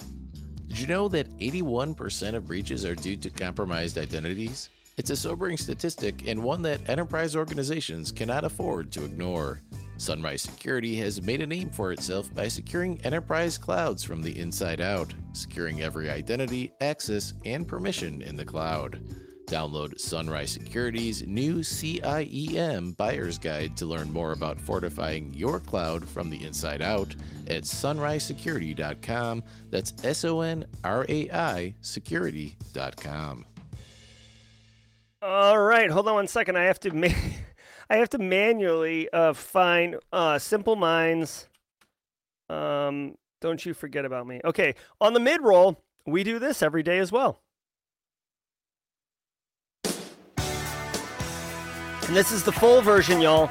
Did 0.67 0.79
you 0.79 0.87
know 0.87 1.07
that 1.09 1.29
81% 1.37 2.33
of 2.33 2.47
breaches 2.47 2.85
are 2.85 2.95
due 2.95 3.15
to 3.17 3.29
compromised 3.29 3.99
identities? 3.99 4.69
It's 4.97 5.11
a 5.11 5.15
sobering 5.15 5.57
statistic 5.57 6.27
and 6.27 6.41
one 6.41 6.63
that 6.63 6.89
enterprise 6.89 7.35
organizations 7.35 8.11
cannot 8.11 8.45
afford 8.45 8.91
to 8.93 9.05
ignore. 9.05 9.61
Sonrai 9.97 10.39
Security 10.39 10.95
has 10.95 11.21
made 11.21 11.41
a 11.41 11.47
name 11.47 11.69
for 11.69 11.91
itself 11.91 12.33
by 12.33 12.47
securing 12.47 12.99
enterprise 13.01 13.59
clouds 13.59 14.03
from 14.03 14.23
the 14.23 14.39
inside 14.39 14.81
out, 14.81 15.13
securing 15.33 15.81
every 15.81 16.09
identity, 16.09 16.73
access, 16.81 17.35
and 17.45 17.67
permission 17.67 18.23
in 18.23 18.35
the 18.35 18.45
cloud. 18.45 18.99
Download 19.47 19.93
Sonrai 19.95 20.47
Security's 20.47 21.25
new 21.27 21.57
CIEM 21.57 22.95
Buyer's 22.95 23.37
Guide 23.37 23.75
to 23.77 23.85
learn 23.85 24.11
more 24.11 24.31
about 24.31 24.59
fortifying 24.59 25.33
your 25.33 25.59
cloud 25.59 26.07
from 26.07 26.29
the 26.29 26.43
inside 26.43 26.81
out 26.81 27.13
at 27.47 27.63
sonraisecurity.com. 27.63 29.43
That's 29.69 29.93
S 30.03 30.23
O 30.23 30.41
N 30.41 30.65
R 30.83 31.05
A 31.09 31.29
I 31.31 31.75
security.com. 31.81 33.45
All 35.21 35.59
right, 35.59 35.89
hold 35.91 36.07
on 36.07 36.15
one 36.15 36.27
second. 36.27 36.57
I 36.57 36.63
have 36.63 36.79
to 36.81 36.91
ma- 36.91 37.07
I 37.89 37.97
have 37.97 38.09
to 38.09 38.17
manually 38.17 39.09
uh, 39.09 39.33
find 39.33 39.97
uh, 40.13 40.39
Simple 40.39 40.75
Minds. 40.77 41.47
Um, 42.49 43.15
don't 43.41 43.65
you 43.65 43.73
forget 43.73 44.05
about 44.05 44.25
me. 44.27 44.39
Okay, 44.45 44.75
on 45.01 45.13
the 45.13 45.19
mid 45.19 45.41
roll, 45.41 45.83
we 46.05 46.23
do 46.23 46.39
this 46.39 46.63
every 46.63 46.83
day 46.83 46.99
as 46.99 47.11
well. 47.11 47.41
And 52.11 52.17
this 52.17 52.33
is 52.33 52.43
the 52.43 52.51
full 52.51 52.81
version, 52.81 53.21
y'all. 53.21 53.49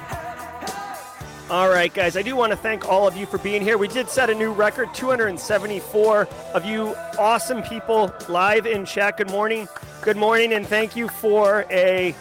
All 1.49 1.71
right, 1.71 1.91
guys, 1.95 2.15
I 2.15 2.21
do 2.21 2.37
want 2.37 2.51
to 2.51 2.59
thank 2.59 2.87
all 2.87 3.09
of 3.09 3.17
you 3.17 3.25
for 3.25 3.39
being 3.39 3.63
here. 3.63 3.79
We 3.79 3.89
did 3.89 4.11
set 4.11 4.29
a 4.29 4.35
new 4.35 4.53
record 4.53 4.93
274 4.93 6.29
of 6.53 6.67
you 6.67 6.95
awesome 7.19 7.63
people 7.63 8.13
live 8.29 8.67
in 8.67 8.85
chat. 8.85 9.17
Good 9.17 9.31
morning. 9.31 9.67
Good 10.03 10.19
morning, 10.19 10.53
and 10.53 10.67
thank 10.67 10.95
you 10.95 11.09
for 11.09 11.65
a. 11.71 12.15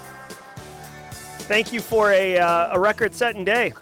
Thank 1.39 1.73
you 1.73 1.81
for 1.81 2.13
a, 2.13 2.37
uh, 2.37 2.69
a 2.71 2.79
record 2.79 3.13
setting 3.13 3.43
day. 3.43 3.73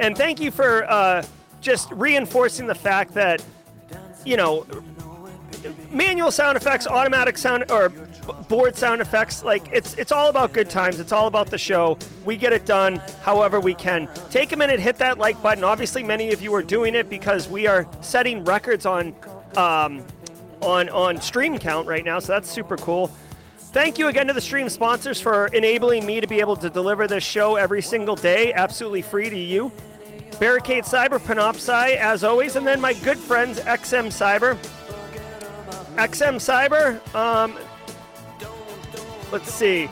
And 0.00 0.16
thank 0.16 0.40
you 0.40 0.50
for 0.50 0.90
uh, 0.90 1.22
just 1.60 1.90
reinforcing 1.90 2.66
the 2.66 2.74
fact 2.74 3.12
that, 3.12 3.44
you 4.24 4.38
know, 4.38 4.64
manual 5.90 6.30
sound 6.30 6.56
effects, 6.56 6.86
automatic 6.86 7.36
sound, 7.36 7.70
or 7.70 7.92
board 8.48 8.76
sound 8.76 9.00
effects. 9.00 9.44
Like 9.44 9.68
it's 9.72 9.94
it's 9.94 10.12
all 10.12 10.28
about 10.28 10.52
good 10.52 10.70
times. 10.70 11.00
It's 11.00 11.12
all 11.12 11.26
about 11.26 11.48
the 11.48 11.58
show. 11.58 11.98
We 12.24 12.36
get 12.36 12.52
it 12.52 12.64
done 12.66 12.96
however 13.22 13.60
we 13.60 13.74
can. 13.74 14.08
Take 14.30 14.52
a 14.52 14.56
minute, 14.56 14.80
hit 14.80 14.96
that 14.98 15.18
like 15.18 15.40
button. 15.42 15.64
Obviously, 15.64 16.02
many 16.02 16.32
of 16.32 16.42
you 16.42 16.54
are 16.54 16.62
doing 16.62 16.94
it 16.94 17.08
because 17.08 17.48
we 17.48 17.66
are 17.66 17.86
setting 18.00 18.44
records 18.44 18.86
on 18.86 19.14
um, 19.56 20.04
on 20.60 20.88
on 20.88 21.20
stream 21.20 21.58
count 21.58 21.86
right 21.86 22.04
now. 22.04 22.18
So 22.18 22.32
that's 22.32 22.50
super 22.50 22.76
cool. 22.76 23.10
Thank 23.72 23.98
you 23.98 24.08
again 24.08 24.26
to 24.26 24.34
the 24.34 24.40
stream 24.40 24.68
sponsors 24.68 25.18
for 25.18 25.46
enabling 25.46 26.04
me 26.04 26.20
to 26.20 26.26
be 26.26 26.40
able 26.40 26.56
to 26.56 26.68
deliver 26.68 27.08
this 27.08 27.24
show 27.24 27.56
every 27.56 27.80
single 27.80 28.16
day, 28.16 28.52
absolutely 28.52 29.00
free 29.00 29.30
to 29.30 29.38
you. 29.38 29.72
Barricade 30.38 30.84
Cyber, 30.84 31.18
Panoptcy, 31.18 31.96
as 31.96 32.22
always, 32.22 32.56
and 32.56 32.66
then 32.66 32.82
my 32.82 32.92
good 32.92 33.16
friends 33.16 33.60
XM 33.60 34.08
Cyber. 34.08 34.58
XM 35.96 36.36
Cyber, 36.36 37.14
um, 37.14 37.56
let's 39.32 39.52
see. 39.52 39.88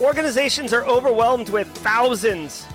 Organizations 0.00 0.72
are 0.72 0.84
overwhelmed 0.86 1.50
with 1.50 1.68
thousands 1.68 2.66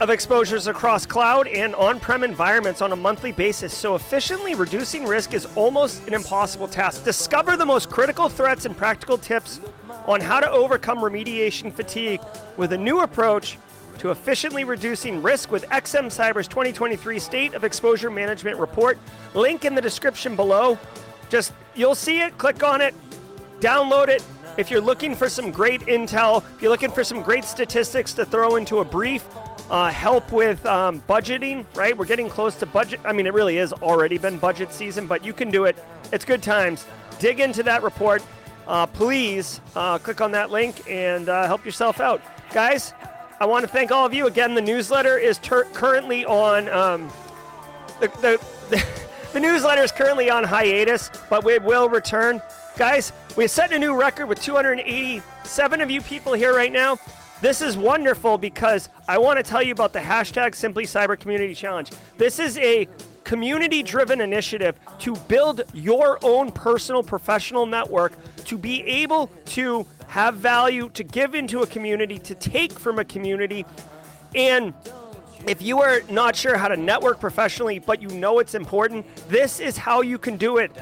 of 0.00 0.10
exposures 0.10 0.66
across 0.66 1.06
cloud 1.06 1.46
and 1.48 1.74
on 1.76 1.98
prem 2.00 2.22
environments 2.22 2.82
on 2.82 2.92
a 2.92 2.96
monthly 2.96 3.32
basis, 3.32 3.72
so 3.72 3.94
efficiently 3.94 4.54
reducing 4.54 5.06
risk 5.06 5.32
is 5.32 5.46
almost 5.54 6.06
an 6.06 6.12
impossible 6.12 6.68
task. 6.68 7.04
Discover 7.04 7.56
the 7.56 7.64
most 7.64 7.88
critical 7.88 8.28
threats 8.28 8.66
and 8.66 8.76
practical 8.76 9.16
tips 9.16 9.60
on 10.06 10.20
how 10.20 10.40
to 10.40 10.50
overcome 10.50 10.98
remediation 10.98 11.72
fatigue 11.72 12.20
with 12.56 12.72
a 12.72 12.78
new 12.78 13.00
approach 13.00 13.56
to 13.98 14.10
efficiently 14.10 14.64
reducing 14.64 15.22
risk 15.22 15.50
with 15.50 15.64
XM 15.68 16.06
Cyber's 16.06 16.48
2023 16.48 17.18
State 17.18 17.54
of 17.54 17.64
Exposure 17.64 18.10
Management 18.10 18.58
Report. 18.58 18.98
Link 19.34 19.64
in 19.64 19.74
the 19.74 19.80
description 19.80 20.36
below. 20.36 20.78
Just 21.30 21.52
you'll 21.74 21.94
see 21.94 22.20
it, 22.20 22.36
click 22.36 22.62
on 22.62 22.82
it, 22.82 22.94
download 23.60 24.08
it. 24.08 24.22
If 24.56 24.70
you're 24.70 24.80
looking 24.80 25.14
for 25.14 25.28
some 25.28 25.50
great 25.50 25.82
intel, 25.82 26.42
if 26.54 26.62
you're 26.62 26.70
looking 26.70 26.90
for 26.90 27.04
some 27.04 27.20
great 27.20 27.44
statistics 27.44 28.14
to 28.14 28.24
throw 28.24 28.56
into 28.56 28.78
a 28.78 28.84
brief, 28.84 29.24
uh, 29.70 29.90
help 29.90 30.32
with 30.32 30.64
um, 30.64 31.02
budgeting, 31.08 31.66
right? 31.74 31.96
We're 31.96 32.06
getting 32.06 32.30
close 32.30 32.54
to 32.56 32.66
budget. 32.66 33.00
I 33.04 33.12
mean, 33.12 33.26
it 33.26 33.34
really 33.34 33.58
is 33.58 33.72
already 33.74 34.16
been 34.16 34.38
budget 34.38 34.72
season, 34.72 35.06
but 35.06 35.24
you 35.24 35.34
can 35.34 35.50
do 35.50 35.64
it. 35.64 35.76
It's 36.10 36.24
good 36.24 36.42
times. 36.42 36.86
Dig 37.18 37.40
into 37.40 37.62
that 37.64 37.82
report. 37.82 38.22
Uh, 38.66 38.86
please 38.86 39.60
uh, 39.74 39.98
click 39.98 40.20
on 40.20 40.32
that 40.32 40.50
link 40.50 40.82
and 40.88 41.28
uh, 41.28 41.46
help 41.46 41.64
yourself 41.64 42.00
out. 42.00 42.22
Guys, 42.52 42.94
I 43.38 43.44
want 43.44 43.62
to 43.64 43.68
thank 43.68 43.92
all 43.92 44.06
of 44.06 44.14
you. 44.14 44.26
Again, 44.26 44.54
the 44.54 44.62
newsletter 44.62 45.18
is 45.18 45.38
ter- 45.38 45.64
currently 45.64 46.24
on. 46.24 46.68
Um, 46.70 47.12
the, 48.00 48.08
the, 48.08 48.40
the, 48.70 48.84
the 49.32 49.40
newsletter 49.40 49.82
is 49.82 49.92
currently 49.92 50.30
on 50.30 50.44
hiatus, 50.44 51.10
but 51.28 51.44
we 51.44 51.58
will 51.58 51.88
return. 51.88 52.40
Guys, 52.76 53.12
we 53.36 53.46
set 53.46 53.72
a 53.72 53.78
new 53.78 53.98
record 53.98 54.26
with 54.26 54.42
287 54.42 55.80
of 55.80 55.90
you 55.90 56.00
people 56.00 56.32
here 56.32 56.54
right 56.54 56.72
now. 56.72 56.98
This 57.40 57.60
is 57.60 57.76
wonderful 57.76 58.38
because 58.38 58.88
I 59.08 59.18
want 59.18 59.38
to 59.38 59.42
tell 59.42 59.62
you 59.62 59.72
about 59.72 59.92
the 59.92 59.98
hashtag 59.98 60.54
Simply 60.54 60.84
Cyber 60.84 61.18
Community 61.18 61.54
Challenge. 61.54 61.90
This 62.16 62.38
is 62.38 62.56
a 62.58 62.88
community 63.24 63.82
driven 63.82 64.20
initiative 64.20 64.76
to 65.00 65.16
build 65.28 65.62
your 65.74 66.18
own 66.22 66.52
personal 66.52 67.02
professional 67.02 67.66
network 67.66 68.12
to 68.44 68.56
be 68.56 68.82
able 68.84 69.26
to 69.44 69.86
have 70.06 70.36
value, 70.36 70.88
to 70.94 71.02
give 71.02 71.34
into 71.34 71.60
a 71.60 71.66
community, 71.66 72.18
to 72.20 72.34
take 72.34 72.72
from 72.72 72.98
a 72.98 73.04
community. 73.04 73.66
And 74.34 74.72
if 75.46 75.62
you 75.62 75.80
are 75.80 76.02
not 76.10 76.34
sure 76.36 76.56
how 76.56 76.68
to 76.68 76.76
network 76.76 77.20
professionally, 77.20 77.78
but 77.78 78.02
you 78.02 78.08
know 78.08 78.40
it's 78.40 78.54
important, 78.54 79.06
this 79.28 79.60
is 79.60 79.76
how 79.76 80.02
you 80.02 80.18
can 80.18 80.36
do 80.36 80.58
it. 80.58 80.72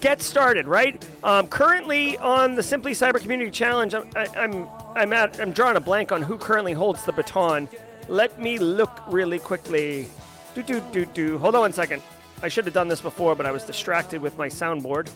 Get 0.00 0.22
started, 0.22 0.66
right? 0.66 1.04
Um, 1.22 1.48
currently 1.48 2.16
on 2.18 2.54
the 2.54 2.62
Simply 2.62 2.92
Cyber 2.92 3.20
Community 3.20 3.50
Challenge, 3.50 3.94
I'm, 3.94 4.10
I, 4.16 4.26
I'm 4.36 4.68
I'm 4.94 5.12
at 5.12 5.40
I'm 5.40 5.52
drawing 5.52 5.76
a 5.76 5.80
blank 5.80 6.12
on 6.12 6.22
who 6.22 6.38
currently 6.38 6.72
holds 6.72 7.04
the 7.04 7.12
baton. 7.12 7.68
Let 8.08 8.40
me 8.40 8.58
look 8.58 9.02
really 9.08 9.38
quickly. 9.38 10.08
Do 10.54 10.62
do 10.62 10.80
do 10.92 11.04
do. 11.04 11.38
Hold 11.38 11.56
on 11.56 11.62
one 11.62 11.72
second. 11.72 12.02
I 12.42 12.48
should 12.48 12.64
have 12.64 12.74
done 12.74 12.88
this 12.88 13.00
before, 13.00 13.34
but 13.34 13.44
I 13.44 13.50
was 13.50 13.64
distracted 13.64 14.22
with 14.22 14.38
my 14.38 14.48
soundboard. 14.48 15.10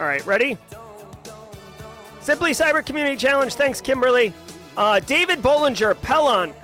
All 0.00 0.06
right, 0.06 0.24
ready? 0.26 0.58
Simply 2.20 2.50
Cyber 2.52 2.84
Community 2.84 3.16
Challenge. 3.16 3.54
Thanks, 3.54 3.80
Kimberly. 3.80 4.32
Uh, 4.76 4.98
David 5.00 5.40
Bollinger, 5.42 5.94
Pelon. 5.94 6.54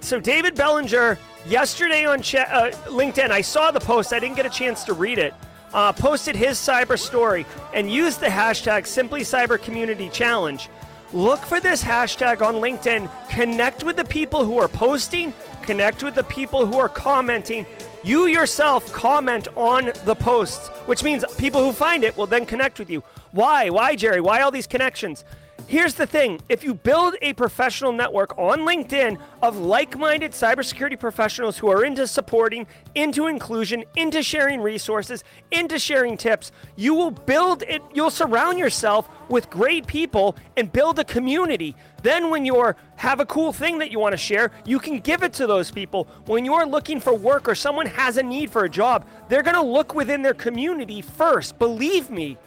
So 0.00 0.20
David 0.20 0.54
Bellinger, 0.54 1.18
yesterday 1.46 2.04
on 2.04 2.22
cha- 2.22 2.48
uh, 2.50 2.70
LinkedIn, 2.86 3.30
I 3.30 3.40
saw 3.40 3.70
the 3.70 3.80
post. 3.80 4.12
I 4.12 4.20
didn't 4.20 4.36
get 4.36 4.46
a 4.46 4.50
chance 4.50 4.84
to 4.84 4.92
read 4.92 5.18
it. 5.18 5.34
Uh, 5.74 5.92
posted 5.92 6.36
his 6.36 6.58
cyber 6.58 6.98
story 6.98 7.44
and 7.74 7.90
used 7.90 8.20
the 8.20 8.26
hashtag 8.26 8.86
Simply 8.86 9.22
Cyber 9.22 9.60
Community 9.60 10.08
Challenge. 10.08 10.68
Look 11.12 11.40
for 11.40 11.60
this 11.60 11.82
hashtag 11.82 12.40
on 12.40 12.56
LinkedIn. 12.56 13.10
Connect 13.28 13.84
with 13.84 13.96
the 13.96 14.04
people 14.04 14.44
who 14.44 14.58
are 14.58 14.68
posting. 14.68 15.32
Connect 15.62 16.02
with 16.02 16.14
the 16.14 16.24
people 16.24 16.66
who 16.66 16.78
are 16.78 16.88
commenting. 16.88 17.66
You 18.04 18.26
yourself 18.26 18.92
comment 18.92 19.48
on 19.56 19.92
the 20.04 20.14
posts, 20.14 20.68
which 20.86 21.02
means 21.02 21.24
people 21.36 21.62
who 21.62 21.72
find 21.72 22.04
it 22.04 22.16
will 22.16 22.26
then 22.26 22.46
connect 22.46 22.78
with 22.78 22.88
you. 22.88 23.02
Why? 23.32 23.68
Why, 23.70 23.96
Jerry? 23.96 24.20
Why 24.20 24.42
all 24.42 24.52
these 24.52 24.66
connections? 24.68 25.24
Here's 25.68 25.94
the 25.94 26.06
thing 26.06 26.40
if 26.48 26.62
you 26.62 26.74
build 26.74 27.16
a 27.22 27.32
professional 27.32 27.90
network 27.90 28.38
on 28.38 28.60
LinkedIn 28.60 29.18
of 29.42 29.56
like 29.56 29.98
minded 29.98 30.30
cybersecurity 30.30 30.98
professionals 30.98 31.58
who 31.58 31.68
are 31.68 31.84
into 31.84 32.06
supporting, 32.06 32.68
into 32.94 33.26
inclusion, 33.26 33.84
into 33.96 34.22
sharing 34.22 34.60
resources, 34.60 35.24
into 35.50 35.78
sharing 35.80 36.16
tips, 36.16 36.52
you 36.76 36.94
will 36.94 37.10
build 37.10 37.64
it, 37.64 37.82
you'll 37.92 38.10
surround 38.10 38.58
yourself 38.58 39.08
with 39.28 39.50
great 39.50 39.88
people 39.88 40.36
and 40.56 40.72
build 40.72 41.00
a 41.00 41.04
community. 41.04 41.74
Then, 42.02 42.30
when 42.30 42.44
you 42.44 42.72
have 42.94 43.18
a 43.18 43.26
cool 43.26 43.52
thing 43.52 43.78
that 43.78 43.90
you 43.90 43.98
want 43.98 44.12
to 44.12 44.18
share, 44.18 44.52
you 44.64 44.78
can 44.78 45.00
give 45.00 45.24
it 45.24 45.32
to 45.34 45.48
those 45.48 45.72
people. 45.72 46.06
When 46.26 46.44
you're 46.44 46.66
looking 46.66 47.00
for 47.00 47.12
work 47.12 47.48
or 47.48 47.56
someone 47.56 47.86
has 47.86 48.18
a 48.18 48.22
need 48.22 48.50
for 48.50 48.64
a 48.64 48.70
job, 48.70 49.04
they're 49.28 49.42
going 49.42 49.56
to 49.56 49.62
look 49.62 49.94
within 49.94 50.22
their 50.22 50.34
community 50.34 51.02
first. 51.02 51.58
Believe 51.58 52.08
me. 52.08 52.38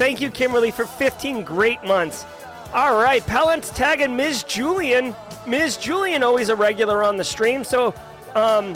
Thank 0.00 0.22
you, 0.22 0.30
Kimberly, 0.30 0.70
for 0.70 0.86
15 0.86 1.44
great 1.44 1.84
months. 1.84 2.24
All 2.72 2.98
right, 2.98 3.22
Pellant's 3.26 3.68
tagging 3.68 4.16
Ms. 4.16 4.44
Julian. 4.44 5.14
Ms. 5.46 5.76
Julian, 5.76 6.22
always 6.22 6.48
a 6.48 6.56
regular 6.56 7.04
on 7.04 7.18
the 7.18 7.22
stream. 7.22 7.64
So, 7.64 7.92
um, 8.34 8.74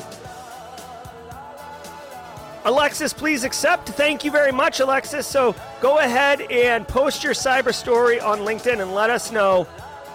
Alexis, 2.67 3.15
please 3.15 3.43
accept. 3.43 3.89
Thank 3.89 4.23
you 4.23 4.31
very 4.31 4.53
much, 4.53 4.81
Alexis. 4.81 5.27
So 5.27 5.57
go 5.81 6.01
ahead 6.01 6.43
and 6.43 6.87
post 6.87 7.25
your 7.25 7.33
cyber 7.33 7.73
story 7.73 8.21
on 8.21 8.41
LinkedIn 8.41 8.83
and 8.83 8.95
let 8.95 9.09
us 9.09 9.33
know. 9.33 9.67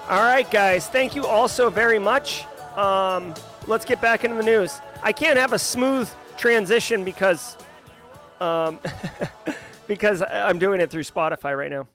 All 0.09 0.21
right, 0.21 0.49
guys. 0.51 0.85
Thank 0.85 1.15
you 1.15 1.25
also 1.25 1.71
very 1.71 1.97
much. 1.97 2.45
Um, 2.77 3.33
let's 3.65 3.83
get 3.83 3.99
back 3.99 4.25
into 4.25 4.35
the 4.35 4.43
news. 4.43 4.79
I 5.01 5.11
can't 5.11 5.39
have 5.39 5.53
a 5.53 5.59
smooth 5.59 6.07
transition 6.37 7.03
because 7.03 7.57
um, 8.39 8.79
because 9.89 10.21
I'm 10.21 10.59
doing 10.59 10.79
it 10.79 10.91
through 10.91 11.03
Spotify 11.03 11.57
right 11.57 11.71
now. 11.71 11.87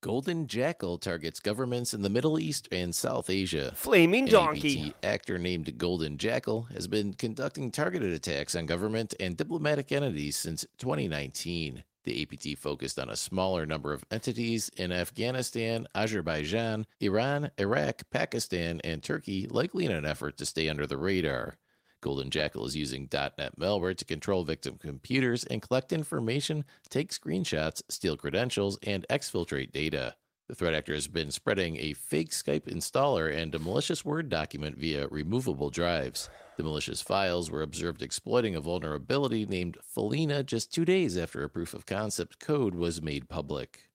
Golden 0.00 0.46
Jackal 0.46 0.96
targets 0.96 1.40
governments 1.40 1.92
in 1.92 2.02
the 2.02 2.10
Middle 2.10 2.38
East 2.38 2.68
and 2.70 2.94
South 2.94 3.28
Asia. 3.28 3.72
Flaming 3.74 4.26
donkey. 4.26 4.88
APT 4.90 5.04
actor 5.04 5.38
named 5.38 5.76
Golden 5.76 6.18
Jackal 6.18 6.68
has 6.72 6.86
been 6.86 7.14
conducting 7.14 7.70
targeted 7.70 8.12
attacks 8.12 8.54
on 8.54 8.66
government 8.66 9.14
and 9.18 9.36
diplomatic 9.36 9.90
entities 9.90 10.36
since 10.36 10.64
2019. 10.78 11.82
The 12.04 12.22
APT 12.22 12.58
focused 12.58 12.98
on 12.98 13.08
a 13.08 13.16
smaller 13.16 13.66
number 13.66 13.92
of 13.92 14.04
entities 14.10 14.68
in 14.76 14.92
Afghanistan, 14.92 15.88
Azerbaijan, 15.94 16.86
Iran, 17.00 17.50
Iraq, 17.58 18.02
Pakistan, 18.10 18.80
and 18.84 19.02
Turkey, 19.02 19.48
likely 19.48 19.86
in 19.86 19.92
an 19.92 20.04
effort 20.04 20.36
to 20.36 20.46
stay 20.46 20.68
under 20.68 20.86
the 20.86 20.98
radar. 20.98 21.56
Golden 22.04 22.28
Jackal 22.28 22.66
is 22.66 22.76
using 22.76 23.08
.NET 23.10 23.58
malware 23.58 23.96
to 23.96 24.04
control 24.04 24.44
victim 24.44 24.76
computers 24.76 25.42
and 25.44 25.62
collect 25.62 25.90
information, 25.90 26.66
take 26.90 27.10
screenshots, 27.10 27.82
steal 27.88 28.14
credentials, 28.14 28.78
and 28.82 29.06
exfiltrate 29.08 29.72
data. 29.72 30.14
The 30.46 30.54
threat 30.54 30.74
actor 30.74 30.92
has 30.92 31.08
been 31.08 31.30
spreading 31.30 31.78
a 31.78 31.94
fake 31.94 32.32
Skype 32.32 32.70
installer 32.70 33.34
and 33.34 33.54
a 33.54 33.58
malicious 33.58 34.04
Word 34.04 34.28
document 34.28 34.76
via 34.76 35.08
removable 35.08 35.70
drives. 35.70 36.28
The 36.58 36.62
malicious 36.62 37.00
files 37.00 37.50
were 37.50 37.62
observed 37.62 38.02
exploiting 38.02 38.54
a 38.54 38.60
vulnerability 38.60 39.46
named 39.46 39.78
Follina 39.96 40.44
just 40.44 40.74
two 40.74 40.84
days 40.84 41.16
after 41.16 41.42
a 41.42 41.48
proof 41.48 41.72
of 41.72 41.86
concept 41.86 42.38
code 42.38 42.74
was 42.74 43.00
made 43.00 43.30
public. 43.30 43.88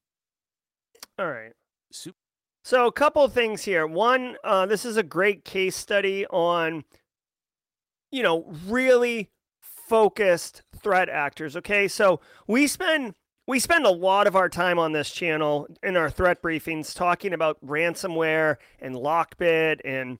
All 1.20 1.30
right. 1.30 1.54
So, 2.64 2.88
a 2.88 2.92
couple 2.92 3.24
of 3.24 3.34
things 3.34 3.62
here. 3.62 3.86
One, 3.86 4.36
uh, 4.44 4.66
this 4.66 4.84
is 4.84 4.98
a 4.98 5.04
great 5.04 5.46
case 5.46 5.76
study 5.76 6.26
on, 6.26 6.86
you 8.12 8.24
know, 8.24 8.46
really 8.68 9.30
focused 9.62 10.64
threat 10.82 11.10
actors. 11.10 11.56
Okay, 11.56 11.88
so 11.88 12.20
we 12.48 12.68
spend 12.68 13.16
we 13.48 13.60
spend 13.60 13.86
a 13.86 13.92
lot 13.92 14.28
of 14.28 14.36
our 14.36 14.48
time 14.48 14.78
on 14.78 14.92
this 14.92 15.10
channel 15.10 15.68
in 15.82 15.98
our 15.98 16.10
threat 16.10 16.42
briefings 16.42 16.96
talking 16.96 17.34
about 17.34 17.58
ransomware 17.66 18.58
and 18.80 18.94
Lockbit 18.94 19.82
and 19.84 20.20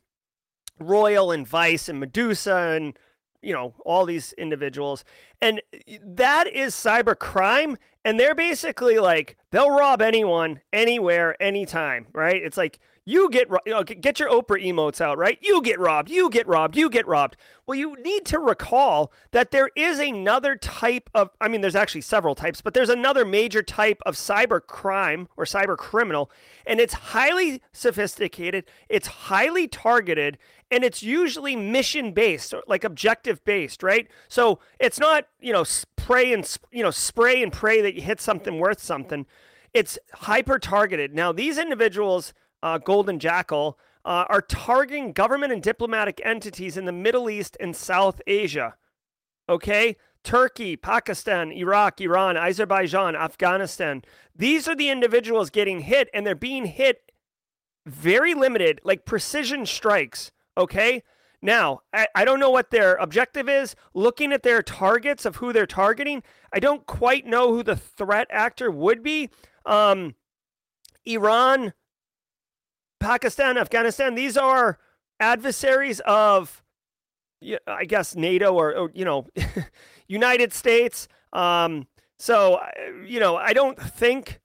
Royal 0.80 1.32
and 1.32 1.48
Vice 1.48 1.88
and 1.88 2.00
Medusa 2.00 2.56
and 2.76 2.98
you 3.42 3.54
know 3.54 3.76
all 3.86 4.06
these 4.06 4.34
individuals 4.34 5.04
and 5.42 5.62
that 6.04 6.48
is 6.48 6.74
cyber 6.76 7.18
crime 7.18 7.78
and 8.06 8.20
they're 8.20 8.36
basically 8.36 9.00
like 9.00 9.38
they'll 9.52 9.70
rob 9.72 10.02
anyone 10.02 10.62
anywhere 10.74 11.42
anytime 11.42 12.08
right? 12.14 12.42
It's 12.42 12.58
like 12.58 12.80
you 13.06 13.30
get 13.30 13.48
you 13.66 13.74
know, 13.74 13.84
get 13.84 14.02
get 14.02 14.20
your 14.20 14.30
oprah 14.30 14.64
emotes 14.64 15.02
out 15.02 15.18
right? 15.18 15.38
You 15.42 15.62
get 15.62 15.80
robbed 15.80 16.10
you 16.10 16.30
get 16.30 16.48
robbed 16.48 16.76
you 16.76 16.90
get 16.90 17.08
robbed. 17.08 17.38
Well 17.66 17.78
you 17.78 17.96
need 18.02 18.26
to 18.28 18.40
recall 18.40 19.12
that 19.32 19.52
there 19.52 19.70
is 19.76 20.00
another 20.00 20.56
type 20.56 21.10
of 21.14 21.30
i 21.40 21.48
mean 21.48 21.62
there's 21.62 21.76
actually 21.76 22.02
several 22.02 22.36
types 22.36 22.62
but 22.62 22.74
there's 22.74 22.90
another 22.90 23.26
major 23.26 23.62
type 23.62 24.02
of 24.06 24.16
cyber 24.16 24.60
crime 24.66 25.28
or 25.38 25.46
cyber 25.46 25.78
criminal 25.78 26.32
and 26.66 26.80
it's 26.80 26.94
highly 26.94 27.62
sophisticated 27.72 28.66
it's 28.90 29.08
highly 29.08 29.68
targeted 29.68 30.38
and 30.72 30.84
it's 30.84 31.02
usually 31.02 31.56
mission 31.56 32.12
based 32.12 32.54
or 32.54 32.64
like 32.68 32.84
objective 32.84 33.44
based 33.44 33.84
right? 33.84 34.08
So 34.28 34.60
it's 34.80 35.00
not 35.00 35.28
you 35.40 35.54
know 35.54 35.64
spray 35.64 36.34
and 36.34 36.58
you 36.72 36.84
know 36.84 36.92
spray 36.92 37.42
and 37.42 37.52
pray 37.52 37.82
that 37.82 37.96
you 37.96 38.02
hit 38.02 38.22
something 38.22 38.60
worth 38.60 38.82
something. 38.82 39.26
It's 39.74 40.00
hyper 40.14 40.60
targeted 40.60 41.14
now 41.14 41.32
these 41.32 41.58
individuals 41.58 42.34
uh, 42.64 42.78
golden 42.78 43.20
jackal 43.20 43.78
uh, 44.06 44.26
are 44.30 44.42
targeting 44.42 45.14
government 45.14 45.54
and 45.54 45.62
diplomatic 45.62 46.22
entities 46.24 46.78
in 46.78 46.86
the 46.86 46.92
middle 46.92 47.30
east 47.30 47.56
and 47.60 47.76
south 47.76 48.22
asia 48.26 48.76
okay? 49.48 49.96
Turkey 50.24 50.76
pakistan 50.76 51.52
iraq 51.52 52.02
iran 52.02 52.36
azerbaijan 52.36 53.16
afghanistan. 53.16 54.04
These 54.36 54.68
are 54.68 54.76
the 54.76 54.90
individuals 54.90 55.50
getting 55.50 55.82
hit 55.82 56.10
and 56.14 56.26
they're 56.26 56.36
being 56.36 56.66
hit 56.66 57.12
very 57.86 58.34
limited 58.34 58.82
like 58.84 59.06
precision 59.06 59.66
strikes 59.66 60.32
Okay. 60.60 61.04
Now, 61.42 61.82
I, 61.94 62.08
I 62.16 62.26
don't 62.26 62.40
know 62.40 62.50
what 62.50 62.70
their 62.70 62.96
objective 62.96 63.48
is. 63.48 63.76
Looking 63.94 64.34
at 64.34 64.44
their 64.44 64.62
targets 64.62 65.26
of 65.26 65.38
who 65.38 65.54
they're 65.54 65.66
targeting, 65.66 66.24
I 66.52 66.60
don't 66.60 66.86
quite 66.86 67.26
know 67.26 67.54
who 67.54 67.64
the 67.64 67.76
threat 67.76 68.28
actor 68.30 68.70
would 68.70 69.02
be. 69.02 69.30
Um, 69.66 70.16
Iran, 71.06 71.74
Pakistan, 73.00 73.58
Afghanistan, 73.58 74.16
these 74.16 74.36
are 74.36 74.80
adversaries 75.20 76.02
of, 76.02 76.62
I 77.68 77.86
guess, 77.86 78.16
NATO 78.16 78.54
or, 78.54 78.76
or 78.76 78.92
you 78.94 79.06
know, 79.06 79.28
United 80.08 80.52
States. 80.54 81.08
Um, 81.32 81.88
so, 82.18 82.60
you 83.06 83.22
know, 83.22 83.38
I 83.38 83.54
don't 83.54 83.80
think 83.80 84.42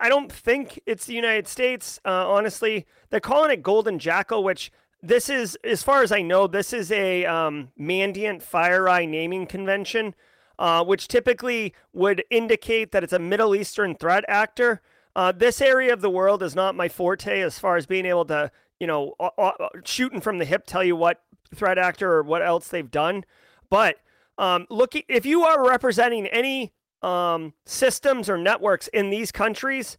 I 0.00 0.08
don't 0.08 0.30
think 0.30 0.80
it's 0.86 1.06
the 1.06 1.14
United 1.14 1.46
States. 1.46 2.00
Uh, 2.04 2.28
honestly, 2.28 2.84
they're 3.10 3.20
calling 3.20 3.52
it 3.52 3.62
Golden 3.62 4.00
Jackal, 4.00 4.42
which 4.42 4.72
this 5.02 5.28
is, 5.28 5.56
as 5.64 5.82
far 5.82 6.02
as 6.02 6.10
I 6.10 6.22
know, 6.22 6.46
this 6.46 6.72
is 6.72 6.90
a 6.90 7.24
um, 7.24 7.70
Mandiant 7.78 8.42
FireEye 8.42 9.08
naming 9.08 9.46
convention, 9.46 10.14
uh, 10.58 10.84
which 10.84 11.08
typically 11.08 11.74
would 11.92 12.24
indicate 12.30 12.92
that 12.92 13.04
it's 13.04 13.12
a 13.12 13.18
Middle 13.18 13.54
Eastern 13.54 13.94
threat 13.94 14.24
actor. 14.26 14.80
Uh, 15.14 15.32
this 15.32 15.60
area 15.60 15.92
of 15.92 16.00
the 16.00 16.10
world 16.10 16.42
is 16.42 16.54
not 16.54 16.74
my 16.74 16.88
forte 16.88 17.40
as 17.40 17.58
far 17.58 17.76
as 17.76 17.86
being 17.86 18.06
able 18.06 18.24
to, 18.24 18.50
you 18.80 18.86
know, 18.86 19.14
uh, 19.20 19.30
uh, 19.38 19.52
shooting 19.84 20.20
from 20.20 20.38
the 20.38 20.44
hip, 20.44 20.64
tell 20.66 20.82
you 20.82 20.96
what 20.96 21.22
threat 21.54 21.78
actor 21.78 22.12
or 22.12 22.22
what 22.22 22.42
else 22.42 22.68
they've 22.68 22.90
done. 22.90 23.24
But 23.70 23.96
um, 24.36 24.66
looking, 24.68 25.02
if 25.08 25.24
you 25.24 25.44
are 25.44 25.66
representing 25.66 26.26
any 26.26 26.72
um, 27.02 27.54
systems 27.64 28.28
or 28.28 28.36
networks 28.36 28.88
in 28.88 29.10
these 29.10 29.30
countries 29.30 29.96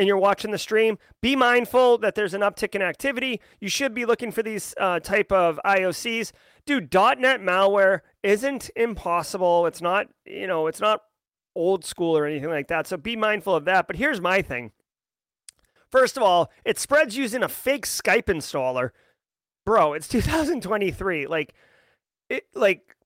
and 0.00 0.06
you're 0.06 0.16
watching 0.16 0.50
the 0.50 0.56
stream, 0.56 0.96
be 1.20 1.36
mindful 1.36 1.98
that 1.98 2.14
there's 2.14 2.32
an 2.32 2.40
uptick 2.40 2.74
in 2.74 2.80
activity. 2.80 3.38
You 3.60 3.68
should 3.68 3.92
be 3.92 4.06
looking 4.06 4.32
for 4.32 4.42
these 4.42 4.74
uh, 4.80 4.98
type 4.98 5.30
of 5.30 5.60
IOCs. 5.62 6.32
Dude, 6.64 6.90
.NET 6.94 7.42
malware 7.42 8.00
isn't 8.22 8.70
impossible. 8.74 9.66
It's 9.66 9.82
not, 9.82 10.06
you 10.24 10.46
know, 10.46 10.68
it's 10.68 10.80
not 10.80 11.02
old 11.54 11.84
school 11.84 12.16
or 12.16 12.24
anything 12.24 12.48
like 12.48 12.68
that. 12.68 12.86
So 12.86 12.96
be 12.96 13.14
mindful 13.14 13.54
of 13.54 13.66
that. 13.66 13.86
But 13.86 13.96
here's 13.96 14.22
my 14.22 14.40
thing. 14.40 14.72
First 15.92 16.16
of 16.16 16.22
all, 16.22 16.50
it 16.64 16.78
spreads 16.78 17.18
using 17.18 17.42
a 17.42 17.48
fake 17.48 17.84
Skype 17.84 18.24
installer. 18.24 18.92
Bro, 19.66 19.92
it's 19.92 20.08
2023. 20.08 21.26
Like, 21.26 21.52
it, 22.30 22.44
like 22.54 22.96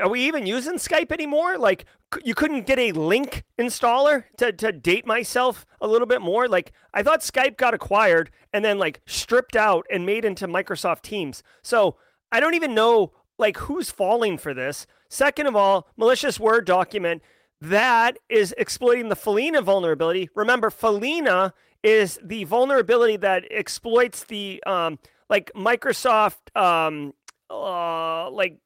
are 0.00 0.08
we 0.08 0.22
even 0.22 0.46
using 0.46 0.74
Skype 0.74 1.12
anymore? 1.12 1.58
Like, 1.58 1.84
you 2.24 2.34
couldn't 2.34 2.66
get 2.66 2.78
a 2.78 2.92
Lync 2.92 3.42
installer 3.58 4.24
to, 4.38 4.52
to 4.52 4.72
date 4.72 5.06
myself 5.06 5.66
a 5.80 5.86
little 5.86 6.06
bit 6.06 6.20
more. 6.20 6.48
Like, 6.48 6.72
I 6.92 7.02
thought 7.02 7.20
Skype 7.20 7.56
got 7.56 7.74
acquired 7.74 8.30
and 8.52 8.64
then 8.64 8.78
like 8.78 9.00
stripped 9.06 9.56
out 9.56 9.86
and 9.90 10.04
made 10.04 10.24
into 10.24 10.48
Microsoft 10.48 11.02
Teams. 11.02 11.42
So 11.62 11.96
I 12.32 12.40
don't 12.40 12.54
even 12.54 12.74
know 12.74 13.12
like 13.38 13.56
who's 13.58 13.90
falling 13.90 14.38
for 14.38 14.54
this. 14.54 14.86
Second 15.08 15.46
of 15.46 15.56
all, 15.56 15.88
malicious 15.96 16.38
Word 16.40 16.66
document 16.66 17.22
that 17.60 18.18
is 18.28 18.54
exploiting 18.56 19.08
the 19.08 19.16
Follina 19.16 19.62
vulnerability. 19.62 20.30
Remember, 20.34 20.70
Follina 20.70 21.52
is 21.82 22.18
the 22.22 22.44
vulnerability 22.44 23.16
that 23.18 23.44
exploits 23.50 24.24
the 24.24 24.62
um, 24.66 24.98
like 25.28 25.50
Microsoft 25.54 26.56
um, 26.56 27.12
uh, 27.50 28.30
like 28.30 28.58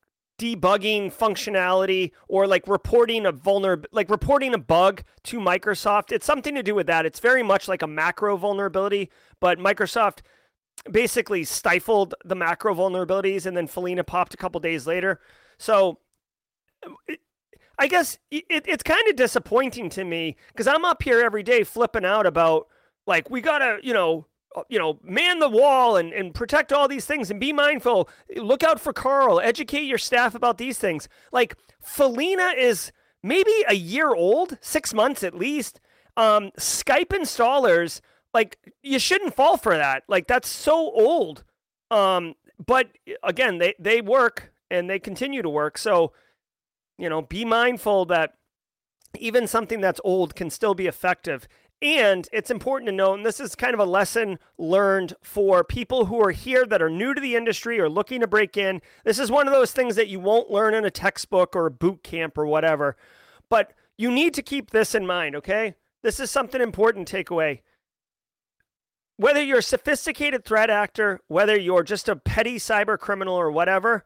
debugging 0.44 1.10
functionality 1.10 2.12
or 2.28 2.46
like 2.46 2.68
reporting 2.68 3.24
a 3.24 3.32
vulnerable 3.32 3.88
like 3.92 4.10
reporting 4.10 4.52
a 4.52 4.58
bug 4.58 5.02
to 5.22 5.40
Microsoft. 5.40 6.12
It's 6.12 6.26
something 6.26 6.54
to 6.54 6.62
do 6.62 6.74
with 6.74 6.86
that. 6.88 7.06
It's 7.06 7.18
very 7.18 7.42
much 7.42 7.66
like 7.66 7.80
a 7.80 7.86
macro 7.86 8.36
vulnerability, 8.36 9.10
but 9.40 9.58
Microsoft 9.58 10.18
basically 10.90 11.44
stifled 11.44 12.14
the 12.26 12.34
macro 12.34 12.74
vulnerabilities 12.74 13.46
and 13.46 13.56
then 13.56 13.66
Follina 13.66 14.06
popped 14.06 14.34
a 14.34 14.36
couple 14.36 14.60
days 14.60 14.86
later. 14.86 15.18
So 15.56 15.98
I 17.78 17.86
guess 17.86 18.18
it, 18.30 18.44
it's 18.50 18.82
kind 18.82 19.08
of 19.08 19.16
disappointing 19.16 19.88
to 19.90 20.04
me 20.04 20.36
because 20.48 20.66
I'm 20.66 20.84
up 20.84 21.02
here 21.02 21.22
every 21.22 21.42
day 21.42 21.64
flipping 21.64 22.04
out 22.04 22.26
about 22.26 22.66
like 23.06 23.30
we 23.30 23.40
gotta, 23.40 23.78
you 23.82 23.94
know, 23.94 24.26
you 24.68 24.78
know, 24.78 24.98
man 25.02 25.38
the 25.38 25.48
wall 25.48 25.96
and, 25.96 26.12
and 26.12 26.34
protect 26.34 26.72
all 26.72 26.88
these 26.88 27.06
things 27.06 27.30
and 27.30 27.40
be 27.40 27.52
mindful. 27.52 28.08
Look 28.36 28.62
out 28.62 28.80
for 28.80 28.92
Carl. 28.92 29.40
Educate 29.40 29.84
your 29.84 29.98
staff 29.98 30.34
about 30.34 30.58
these 30.58 30.78
things. 30.78 31.08
Like 31.32 31.56
Follina 31.84 32.56
is 32.56 32.92
maybe 33.22 33.52
a 33.68 33.74
year 33.74 34.14
old, 34.14 34.58
six 34.60 34.94
months 34.94 35.22
at 35.22 35.34
least. 35.34 35.80
Um, 36.16 36.50
Skype 36.58 37.08
installers, 37.08 38.00
like 38.32 38.58
you 38.82 38.98
shouldn't 38.98 39.34
fall 39.34 39.56
for 39.56 39.76
that. 39.76 40.04
Like 40.08 40.26
that's 40.26 40.48
so 40.48 40.74
old. 40.92 41.44
Um, 41.90 42.34
but 42.64 42.88
again, 43.22 43.58
they 43.58 43.74
they 43.78 44.00
work 44.00 44.52
and 44.70 44.88
they 44.88 44.98
continue 44.98 45.42
to 45.42 45.48
work. 45.48 45.78
So, 45.78 46.12
you 46.98 47.08
know, 47.08 47.22
be 47.22 47.44
mindful 47.44 48.04
that 48.06 48.34
even 49.18 49.46
something 49.46 49.80
that's 49.80 50.00
old 50.04 50.34
can 50.34 50.50
still 50.50 50.74
be 50.74 50.86
effective. 50.86 51.48
And 51.82 52.26
it's 52.32 52.50
important 52.50 52.88
to 52.88 52.92
know, 52.92 53.12
and 53.12 53.26
this 53.26 53.40
is 53.40 53.54
kind 53.54 53.74
of 53.74 53.80
a 53.80 53.84
lesson 53.84 54.38
learned 54.56 55.14
for 55.22 55.62
people 55.62 56.06
who 56.06 56.22
are 56.24 56.30
here 56.30 56.64
that 56.64 56.80
are 56.80 56.88
new 56.88 57.12
to 57.12 57.20
the 57.20 57.36
industry 57.36 57.78
or 57.78 57.90
looking 57.90 58.20
to 58.20 58.26
break 58.26 58.56
in. 58.56 58.80
This 59.04 59.18
is 59.18 59.30
one 59.30 59.46
of 59.46 59.52
those 59.52 59.72
things 59.72 59.96
that 59.96 60.08
you 60.08 60.18
won't 60.18 60.50
learn 60.50 60.72
in 60.72 60.84
a 60.84 60.90
textbook 60.90 61.54
or 61.54 61.66
a 61.66 61.70
boot 61.70 62.02
camp 62.02 62.38
or 62.38 62.46
whatever. 62.46 62.96
But 63.50 63.72
you 63.98 64.10
need 64.10 64.34
to 64.34 64.42
keep 64.42 64.70
this 64.70 64.94
in 64.94 65.06
mind, 65.06 65.36
okay? 65.36 65.74
This 66.02 66.20
is 66.20 66.30
something 66.30 66.60
important 66.60 67.10
takeaway. 67.10 67.60
Whether 69.16 69.42
you're 69.42 69.58
a 69.58 69.62
sophisticated 69.62 70.44
threat 70.44 70.70
actor, 70.70 71.20
whether 71.28 71.58
you're 71.58 71.84
just 71.84 72.08
a 72.08 72.16
petty 72.16 72.56
cyber 72.56 72.98
criminal 72.98 73.34
or 73.34 73.50
whatever, 73.50 74.04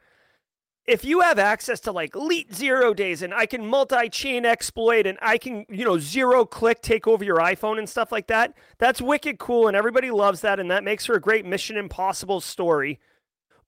if 0.89 1.05
you 1.05 1.21
have 1.21 1.39
access 1.39 1.81
to 1.81 1.93
like 1.93 2.17
elite 2.17 2.55
zero 2.55 2.95
days 2.95 3.21
and 3.21 3.35
I 3.35 3.45
can 3.45 3.67
multi-chain 3.67 4.47
exploit 4.47 5.07
and 5.07 5.19
I 5.21 5.37
can, 5.37 5.67
you 5.69 5.85
know, 5.85 5.99
zero 5.99 6.47
click 6.47 6.81
take 6.81 7.07
over 7.07 7.23
your 7.23 7.37
iPhone 7.37 7.79
and 7.79 7.87
stuff 7.87 8.11
like 8.11 8.27
that, 8.29 8.55
that's 8.79 9.03
wicked 9.03 9.39
cool 9.39 9.69
and 9.69 9.77
everybody 9.77 10.11
loves 10.11 10.41
that 10.41 10.59
and 10.59 10.71
that 10.71 10.85
makes 10.85 11.05
for 11.05 11.15
a 11.15 11.21
great 11.21 11.45
Mission 11.45 11.77
Impossible 11.77 12.41
story. 12.41 12.99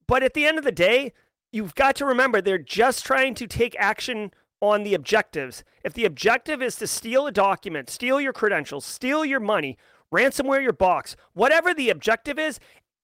But 0.07 0.23
at 0.23 0.33
the 0.33 0.47
end 0.47 0.57
of 0.57 0.65
the 0.65 0.73
day, 0.73 1.13
you've 1.53 1.75
got 1.75 1.95
to 1.97 2.07
remember 2.07 2.41
they're 2.41 2.57
just 2.57 3.05
trying 3.05 3.35
to 3.35 3.47
take 3.47 3.77
action 3.79 4.33
on 4.63 4.83
the 4.83 4.95
objectives. 4.95 5.63
If 5.85 5.93
the 5.93 6.07
objective 6.07 6.63
is 6.63 6.77
to 6.77 6.87
steal 6.87 7.27
a 7.27 7.33
document, 7.33 7.91
steal 7.91 8.19
your 8.19 8.33
credentials, 8.33 8.87
steal 8.87 9.27
your 9.27 9.41
money, 9.41 9.77
ransomware 10.11 10.63
your 10.63 10.73
box, 10.73 11.17
whatever 11.35 11.75
the 11.75 11.91
objective 11.91 12.39
is, 12.39 12.59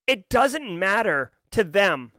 it 0.06 0.30
doesn't 0.30 0.78
matter 0.78 1.32
to 1.50 1.62
them 1.62 2.12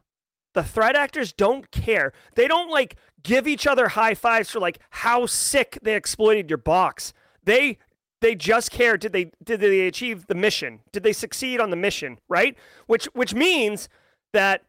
the 0.57 0.63
threat 0.63 0.95
actors 0.95 1.31
don't 1.31 1.69
care. 1.69 2.11
They 2.33 2.47
don't 2.47 2.71
like 2.71 2.95
give 3.21 3.47
each 3.47 3.67
other 3.67 3.89
high 3.89 4.15
fives 4.15 4.49
for 4.49 4.59
like 4.59 4.79
how 4.89 5.27
sick 5.27 5.77
they 5.83 5.93
exploited 5.93 6.49
your 6.49 6.57
box. 6.57 7.13
They 7.43 7.77
they 8.21 8.33
just 8.33 8.71
care 8.71 8.97
did 8.97 9.13
they 9.13 9.29
did 9.43 9.59
they 9.59 9.85
achieve 9.85 10.25
the 10.25 10.33
mission? 10.33 10.79
Did 10.91 11.03
they 11.03 11.13
succeed 11.13 11.59
on 11.59 11.69
the 11.69 11.75
mission, 11.75 12.17
right? 12.27 12.57
Which 12.87 13.05
which 13.13 13.35
means 13.35 13.87
that 14.33 14.63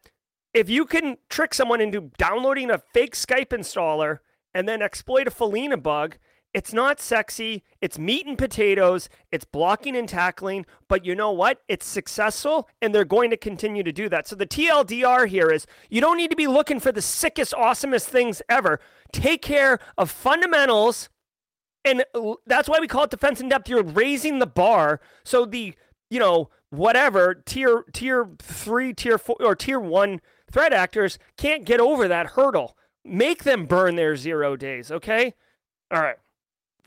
if 0.53 0.69
you 0.69 0.85
can 0.85 1.17
trick 1.27 1.55
someone 1.55 1.81
into 1.81 2.11
downloading 2.19 2.69
a 2.69 2.77
fake 2.93 3.15
Skype 3.15 3.47
installer 3.49 4.19
and 4.53 4.69
then 4.69 4.83
exploit 4.83 5.27
a 5.27 5.31
Follina 5.31 5.81
bug, 5.81 6.19
it's 6.53 6.73
not 6.73 6.99
sexy. 6.99 7.63
It's 7.79 7.99
meat 7.99 8.25
and 8.25 8.37
potatoes. 8.37 9.07
It's 9.31 9.45
blocking 9.45 9.95
and 9.95 10.09
tackling. 10.09 10.65
But 10.87 11.05
you 11.05 11.13
know 11.13 11.31
what? 11.31 11.61
It's 11.67 11.85
successful, 11.85 12.67
and 12.81 12.93
they're 12.93 13.05
going 13.05 13.29
to 13.29 13.37
continue 13.37 13.83
to 13.83 13.91
do 13.91 14.09
that. 14.09 14.27
So 14.27 14.35
the 14.35 14.47
TLDR 14.47 15.27
here 15.27 15.51
is 15.51 15.67
you 15.89 16.01
don't 16.01 16.17
need 16.17 16.31
to 16.31 16.35
be 16.35 16.47
looking 16.47 16.79
for 16.79 16.91
the 16.91 17.01
sickest, 17.01 17.53
awesomest 17.53 18.05
things 18.05 18.41
ever. 18.49 18.79
Take 19.11 19.43
care 19.43 19.79
of 19.97 20.09
fundamentals. 20.09 21.09
And 21.85 22.03
that's 22.47 22.67
why 22.67 22.79
we 22.79 22.87
call 22.87 23.03
it 23.03 23.11
defense 23.11 23.39
in 23.39 23.49
depth. 23.49 23.69
You're 23.69 23.83
raising 23.83 24.39
the 24.39 24.47
bar. 24.47 25.01
So 25.23 25.45
the, 25.45 25.75
you 26.09 26.19
know, 26.19 26.49
whatever 26.71 27.35
tier 27.35 27.85
tier 27.93 28.27
three, 28.39 28.93
tier 28.93 29.19
four, 29.19 29.37
or 29.39 29.55
tier 29.55 29.79
one 29.79 30.19
threat 30.51 30.73
actors 30.73 31.19
can't 31.37 31.63
get 31.63 31.79
over 31.79 32.07
that 32.07 32.27
hurdle. 32.27 32.75
Make 33.05 33.43
them 33.43 33.65
burn 33.65 33.95
their 33.95 34.15
zero 34.15 34.55
days, 34.55 34.91
okay? 34.91 35.35
All 35.91 36.01
right 36.01 36.17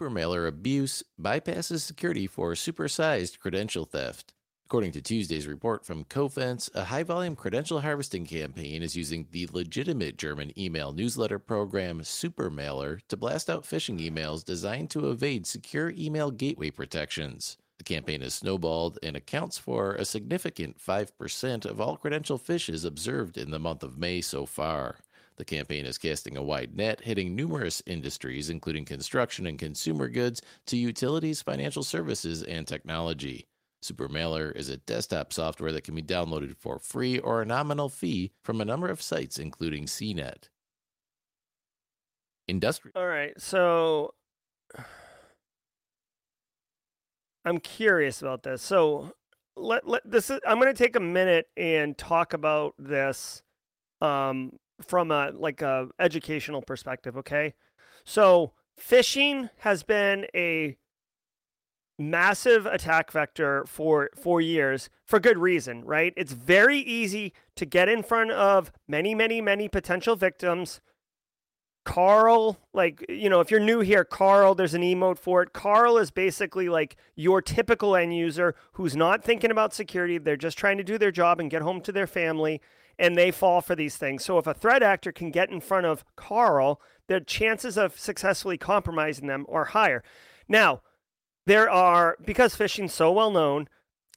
supermailer 0.03 0.49
abuse 0.49 1.05
bypasses 1.21 1.83
security 1.83 2.27
for 2.27 2.53
supersized 2.53 3.39
credential 3.39 3.85
theft. 3.85 4.33
According 4.65 4.93
to 4.93 5.03
Tuesday's 5.03 5.47
report 5.47 5.85
from 5.85 6.05
Cofense, 6.05 6.75
a 6.75 6.85
high 6.85 7.03
volume 7.03 7.37
credential 7.37 7.83
harvesting 7.83 8.25
campaign 8.25 8.83
is 8.83 8.97
using 8.97 9.29
the 9.31 9.49
legitimate 9.53 10.17
German 10.17 10.59
email 10.59 10.93
newsletter 10.93 11.39
program 11.39 12.01
Supermailer 12.01 13.01
to 13.09 13.17
blast 13.17 13.49
out 13.49 13.65
phishing 13.65 14.01
emails 14.01 14.45
designed 14.45 14.91
to 14.91 15.11
evade 15.11 15.47
secure 15.47 15.91
email 15.91 16.31
gateway 16.31 16.71
protections. 16.71 17.59
The 17.79 17.85
campaign 17.85 18.23
has 18.23 18.35
snowballed 18.35 18.99
and 19.03 19.17
accounts 19.17 19.59
for 19.59 19.95
a 19.95 20.05
significant 20.05 20.79
5% 20.79 21.65
of 21.65 21.81
all 21.81 21.97
credential 21.97 22.39
phishes 22.39 22.85
observed 22.85 23.37
in 23.37 23.51
the 23.51 23.59
month 23.59 23.83
of 23.83 23.99
May 23.99 24.21
so 24.21 24.47
far. 24.47 24.97
The 25.37 25.45
campaign 25.45 25.87
is 25.87 25.99
casting 25.99 26.37
a 26.37 26.43
wide 26.43 26.77
net, 26.77 27.01
hitting 27.01 27.35
numerous 27.35 27.83
industries, 27.87 28.51
including 28.51 28.85
construction 28.85 29.47
and 29.47 29.59
consumer 29.59 30.09
goods, 30.09 30.43
to 30.67 30.77
utilities, 30.77 31.43
financial 31.43 31.83
services, 31.83 32.43
and 32.43 32.67
technology. 32.67 33.47
Supermailer 33.83 34.55
is 34.55 34.69
a 34.69 34.77
desktop 34.77 35.33
software 35.33 35.73
that 35.73 35.85
can 35.85 35.95
be 35.95 36.03
downloaded 36.03 36.57
for 36.57 36.79
free 36.79 37.19
or 37.19 37.43
a 37.43 37.47
nominal 37.47 37.89
fee 37.89 38.33
from 38.45 38.61
a 38.61 38.65
number 38.65 38.89
of 38.89 39.03
sites, 39.03 39.39
including 39.39 39.87
CNET. 39.87 40.49
Industry. 42.47 42.93
All 42.95 43.07
right, 43.07 43.41
so 43.41 44.15
I'm 47.45 47.59
curious 47.59 48.23
about 48.23 48.45
this. 48.45 48.63
So 48.63 49.13
let, 49.57 49.89
let 49.89 50.09
this 50.09 50.31
is, 50.31 50.39
I'm 50.47 50.61
going 50.61 50.73
to 50.73 50.79
take 50.85 50.95
a 50.95 51.01
minute 51.01 51.47
and 51.57 51.99
talk 51.99 52.35
about 52.35 52.75
this 52.79 53.43
um, 54.01 54.53
from 54.81 55.11
a 55.11 55.33
like 55.35 55.63
a 55.63 55.89
educational 55.99 56.63
perspective, 56.63 57.17
okay? 57.17 57.55
So 58.05 58.53
phishing 58.81 59.51
has 59.59 59.83
been 59.83 60.27
a 60.35 60.77
massive 61.99 62.67
attack 62.67 63.13
vector 63.13 63.65
for 63.67 64.11
for 64.21 64.41
years 64.41 64.89
for 65.05 65.21
good 65.21 65.39
reason, 65.39 65.85
right? 65.85 66.13
It's 66.17 66.33
very 66.33 66.79
easy 66.79 67.33
to 67.57 67.67
get 67.67 67.89
in 67.89 68.03
front 68.03 68.31
of 68.33 68.73
many, 68.89 69.15
many, 69.15 69.41
many 69.41 69.69
potential 69.69 70.17
victims. 70.17 70.81
Carl, 71.85 72.59
like, 72.73 73.05
you 73.09 73.29
know, 73.29 73.41
if 73.41 73.51
you're 73.51 73.59
new 73.59 73.81
here, 73.81 74.05
Carl, 74.05 74.55
there's 74.55 74.75
an 74.75 74.83
emote 74.83 75.19
for 75.19 75.43
it. 75.43 75.53
Carl 75.53 75.99
is 75.99 76.13
basically 76.13 76.69
like 76.69 76.97
your 77.17 77.43
typical 77.43 77.97
end 77.97 78.17
user 78.17 78.55
who's 78.75 78.95
not 78.95 79.25
thinking 79.25 79.51
about 79.51 79.75
security. 79.75 80.17
They're 80.19 80.37
just 80.37 80.57
trying 80.57 80.79
to 80.79 80.85
do 80.85 80.97
their 80.97 81.11
job 81.11 81.41
and 81.41 81.51
get 81.51 81.63
home 81.63 81.81
to 81.81 81.93
their 81.93 82.07
family 82.07 82.61
and 82.99 83.17
they 83.17 83.31
fall 83.31 83.61
for 83.61 83.75
these 83.75 83.97
things. 83.97 84.25
So 84.25 84.39
if 84.39 84.47
a 84.47 84.55
threat 84.55 84.83
actor 84.83 85.13
can 85.13 85.31
get 85.31 85.51
in 85.51 85.61
front 85.61 85.87
of 85.87 86.05
Carl, 86.17 86.81
the 87.09 87.21
chances 87.21 87.77
of 87.77 87.99
successfully 87.99 88.59
compromising 88.59 89.27
them 89.27 89.47
are 89.51 89.67
higher. 89.67 90.03
Now, 90.49 90.83
there 91.47 91.69
are 91.69 92.17
because 92.25 92.57
phishing's 92.57 92.95
so 92.95 93.11
well 93.13 93.31
known, 93.31 93.69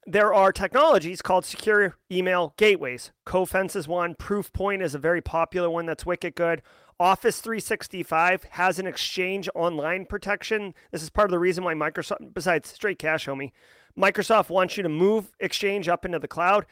there 0.06 0.34
are 0.34 0.52
technologies 0.52 1.24
called 1.24 1.46
secure 1.46 1.98
email 2.12 2.54
gateways. 2.58 3.12
Cofense 3.26 3.76
is 3.76 3.88
one. 3.88 4.14
Proofpoint 4.14 4.84
is 4.84 4.94
a 4.94 5.00
very 5.00 5.22
popular 5.22 5.70
one 5.70 5.88
that's 5.88 6.06
wicked 6.06 6.36
good. 6.36 6.62
Office 7.00 7.42
365 7.42 8.44
has 8.52 8.80
an 8.80 8.88
exchange 8.88 9.50
online 9.56 10.06
protection. 10.06 10.74
This 10.92 11.04
is 11.04 11.10
part 11.10 11.28
of 11.28 11.32
the 11.32 11.40
reason 11.40 11.64
why 11.64 11.74
Microsoft, 11.74 12.34
besides 12.34 12.70
straight 12.70 13.00
cash, 13.00 13.26
homie, 13.26 13.52
Microsoft 13.98 14.50
wants 14.50 14.78
you 14.78 14.84
to 14.84 14.90
move 14.90 15.32
Exchange 15.40 15.90
up 15.90 16.06
into 16.06 16.20
the 16.20 16.28
cloud. 16.28 16.66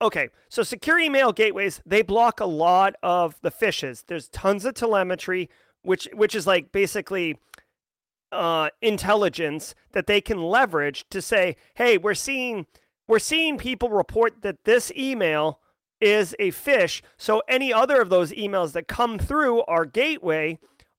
Okay, 0.00 0.28
so 0.48 0.62
secure 0.62 0.98
email 0.98 1.32
gateways, 1.32 1.80
they 1.84 2.02
block 2.02 2.38
a 2.38 2.46
lot 2.46 2.94
of 3.02 3.36
the 3.42 3.50
fishes. 3.50 4.04
There's 4.06 4.28
tons 4.28 4.64
of 4.64 4.74
telemetry, 4.74 5.50
which 5.82 6.08
which 6.12 6.34
is 6.34 6.46
like 6.46 6.70
basically 6.70 7.38
uh, 8.30 8.70
intelligence 8.80 9.74
that 9.92 10.06
they 10.06 10.20
can 10.20 10.42
leverage 10.42 11.04
to 11.10 11.20
say, 11.20 11.56
hey, 11.74 11.98
we're 11.98 12.14
seeing 12.14 12.66
we're 13.08 13.18
seeing 13.18 13.58
people 13.58 13.88
report 13.88 14.42
that 14.42 14.64
this 14.64 14.92
email 14.96 15.60
is 16.00 16.36
a 16.38 16.50
fish. 16.50 17.02
So 17.16 17.42
any 17.48 17.72
other 17.72 18.00
of 18.00 18.08
those 18.08 18.30
emails 18.32 18.72
that 18.72 18.86
come 18.86 19.18
through 19.18 19.62
our 19.62 19.84
gateway 19.84 20.58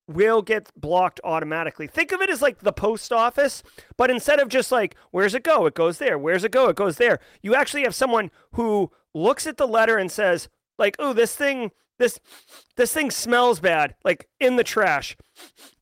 will 0.09 0.41
get 0.41 0.71
blocked 0.75 1.19
automatically. 1.23 1.87
Think 1.87 2.11
of 2.11 2.21
it 2.21 2.29
as 2.29 2.41
like 2.41 2.59
the 2.59 2.73
post 2.73 3.13
office, 3.13 3.63
but 3.95 4.09
instead 4.09 4.39
of 4.39 4.49
just 4.49 4.71
like, 4.71 4.95
where's 5.11 5.35
it 5.35 5.43
go? 5.43 5.65
It 5.67 5.75
goes 5.75 5.99
there. 5.99 6.17
Where's 6.17 6.43
it 6.43 6.51
go? 6.51 6.69
It 6.69 6.75
goes 6.75 6.97
there. 6.97 7.19
You 7.41 7.55
actually 7.55 7.83
have 7.83 7.95
someone 7.95 8.31
who 8.53 8.91
looks 9.13 9.45
at 9.47 9.57
the 9.57 9.67
letter 9.67 9.97
and 9.97 10.11
says, 10.11 10.49
like, 10.77 10.95
oh, 10.97 11.13
this 11.13 11.35
thing, 11.35 11.71
this 11.99 12.19
this 12.75 12.93
thing 12.93 13.11
smells 13.11 13.59
bad, 13.59 13.95
like 14.03 14.27
in 14.39 14.55
the 14.55 14.63
trash. 14.63 15.15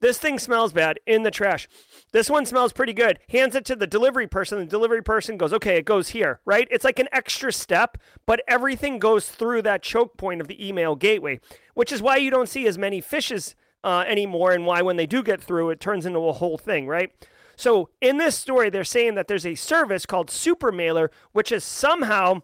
This 0.02 0.18
thing 0.18 0.40
smells 0.40 0.74
bad 0.74 1.00
in 1.06 1.24
the 1.24 1.32
trash. 1.32 1.68
This 2.12 2.30
one 2.30 2.46
smells 2.46 2.74
pretty 2.74 2.94
good. 2.94 3.20
Hands 3.30 3.54
it 3.56 3.66
to 3.66 3.76
the 3.76 3.88
delivery 3.88 4.28
person. 4.28 4.60
The 4.60 4.66
delivery 4.66 5.04
person 5.04 5.38
goes, 5.38 5.54
okay, 5.54 5.78
it 5.78 5.86
goes 5.86 6.10
here, 6.10 6.40
right? 6.46 6.68
It's 6.72 6.84
like 6.84 7.00
an 7.00 7.10
extra 7.12 7.54
step, 7.54 7.98
but 8.26 8.42
everything 8.48 8.98
goes 8.98 9.30
through 9.30 9.62
that 9.64 9.84
choke 9.84 10.18
point 10.18 10.42
of 10.42 10.48
the 10.48 10.68
email 10.68 10.96
gateway, 10.96 11.40
which 11.76 11.92
is 11.92 12.02
why 12.02 12.18
you 12.18 12.32
don't 12.32 12.50
see 12.50 12.68
as 12.68 12.78
many 12.78 13.02
phishes 13.02 13.54
uh, 13.84 14.04
anymore 14.08 14.52
and 14.52 14.66
why 14.66 14.82
when 14.82 14.98
they 14.98 15.06
do 15.06 15.24
get 15.24 15.42
through, 15.42 15.70
it 15.70 15.80
turns 15.80 16.06
into 16.06 16.20
a 16.20 16.34
whole 16.34 16.58
thing, 16.58 16.88
right? 16.88 17.12
So 17.56 17.90
in 18.02 18.18
this 18.18 18.36
story, 18.38 18.70
they're 18.70 18.84
saying 18.84 19.16
that 19.16 19.28
there's 19.28 19.46
a 19.46 19.56
service 19.56 20.06
called 20.06 20.30
Supermailer, 20.30 21.10
which 21.32 21.52
is 21.52 21.64
somehow, 21.64 22.42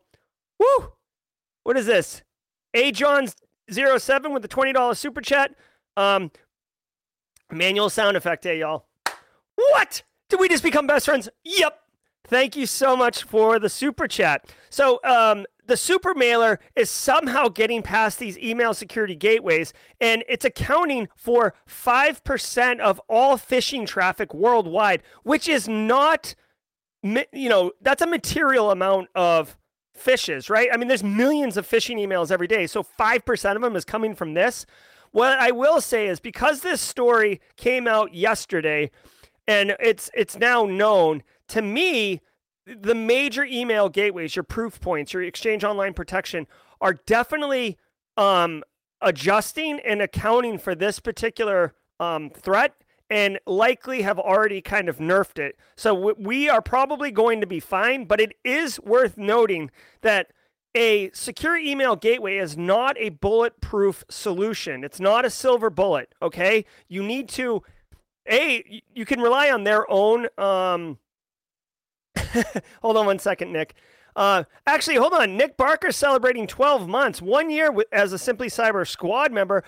whoo, 0.60 0.94
what 1.64 1.78
is 1.78 1.86
this? 1.86 2.24
A 2.74 2.92
John's 2.92 3.36
07 3.72 4.34
with 4.34 4.42
the 4.42 4.48
$20 4.48 4.98
super 4.98 5.22
chat. 5.22 5.54
Um, 5.96 6.32
manual 7.52 7.90
sound 7.90 8.18
effect, 8.18 8.44
hey, 8.44 8.60
y'all. 8.60 8.88
What? 9.56 10.04
Did 10.30 10.40
we 10.40 10.50
just 10.50 10.64
become 10.64 10.88
best 10.88 11.06
friends? 11.06 11.30
Yep. 11.44 11.80
Thank 12.26 12.56
you 12.56 12.66
so 12.66 12.96
much 12.98 13.24
for 13.24 13.60
the 13.60 13.70
super 13.70 14.08
chat. 14.08 14.46
So, 14.70 15.00
um, 15.04 15.46
the 15.66 15.78
super 15.78 16.14
mailer 16.14 16.60
is 16.76 16.90
somehow 16.90 17.48
getting 17.48 17.82
past 17.82 18.20
these 18.20 18.38
email 18.38 18.74
security 18.74 19.16
gateways, 19.16 19.74
and 20.02 20.24
it's 20.28 20.46
accounting 20.46 21.08
for 21.16 21.54
5% 21.68 22.80
of 22.80 23.02
all 23.08 23.38
phishing 23.38 23.88
traffic 23.88 24.34
worldwide, 24.34 25.02
which 25.24 25.48
is 25.48 25.68
not, 25.68 26.36
you 27.02 27.50
know, 27.50 27.72
that's 27.82 28.02
a 28.02 28.08
material 28.08 28.72
amount 28.72 29.10
of 29.16 29.58
fishes 29.96 30.50
right? 30.50 30.70
I 30.74 30.78
mean, 30.78 30.88
there's 30.88 31.04
millions 31.04 31.58
of 31.58 31.70
phishing 31.70 31.98
emails 31.98 32.32
every 32.32 32.48
day. 32.48 32.68
So 32.68 32.84
5% 32.84 33.56
of 33.56 33.62
them 33.62 33.76
is 33.76 33.86
coming 33.86 34.16
from 34.16 34.34
this. 34.34 34.66
What 35.12 35.38
I 35.38 35.52
will 35.52 35.82
say 35.82 36.08
is 36.08 36.20
because 36.20 36.62
this 36.62 36.82
story 36.82 37.40
came 37.56 37.88
out 37.88 38.14
yesterday 38.14 38.90
and 39.48 39.76
it's 39.80 40.10
it's 40.16 40.38
now 40.38 40.66
known, 40.66 41.22
to 41.50 41.62
me, 41.62 42.22
the 42.66 42.96
major 42.96 43.44
email 43.44 43.90
gateways, 43.90 44.36
your 44.36 44.44
Proofpoints, 44.44 45.14
your 45.14 45.24
exchange 45.24 45.64
online 45.64 45.94
protection 45.94 46.48
are 46.82 46.94
definitely 47.06 47.78
um, 48.18 48.64
adjusting 49.02 49.80
and 49.82 50.02
accounting 50.02 50.58
for 50.58 50.76
this 50.76 51.00
particular 51.00 51.74
um, 52.00 52.30
threat 52.30 52.76
and 53.10 53.40
likely 53.46 54.02
have 54.02 54.18
already 54.18 54.62
kind 54.62 54.90
of 54.90 54.98
nerfed 54.98 55.38
it. 55.38 55.58
So 55.76 56.14
we 56.18 56.50
are 56.50 56.62
probably 56.62 57.12
going 57.12 57.42
to 57.42 57.48
be 57.48 57.60
fine, 57.60 58.06
but 58.06 58.20
it 58.20 58.34
is 58.44 58.80
worth 58.80 59.18
noting 59.18 59.70
that 60.02 60.32
a 60.76 61.12
secure 61.12 61.58
email 61.58 61.96
gateway 61.96 62.38
is 62.38 62.58
not 62.58 62.98
a 62.98 63.10
bulletproof 63.10 64.04
solution. 64.10 64.84
It's 64.84 65.00
not 65.00 65.26
a 65.26 65.30
silver 65.30 65.70
bullet, 65.70 66.16
okay? 66.22 66.66
You 66.88 67.04
need 67.04 67.30
to 67.30 67.62
a 68.28 68.82
you 68.94 69.06
can 69.06 69.20
rely 69.20 69.52
on 69.52 69.66
their 69.66 69.90
own 69.92 70.28
um 70.38 70.98
hold 72.82 72.98
on 72.98 73.06
one 73.06 73.20
second, 73.20 73.52
Nick. 73.52 73.76
Uh, 74.16 74.44
actually, 74.68 74.96
hold 74.96 75.14
on. 75.14 75.38
Nick 75.38 75.58
Barker 75.58 75.92
celebrating 75.92 76.48
12 76.48 76.88
months, 76.88 77.22
one 77.22 77.50
year 77.50 77.72
with, 77.72 77.88
as 77.92 78.14
a 78.14 78.20
Simply 78.20 78.48
Cyber 78.48 78.88
squad 78.88 79.32
member. 79.32 79.64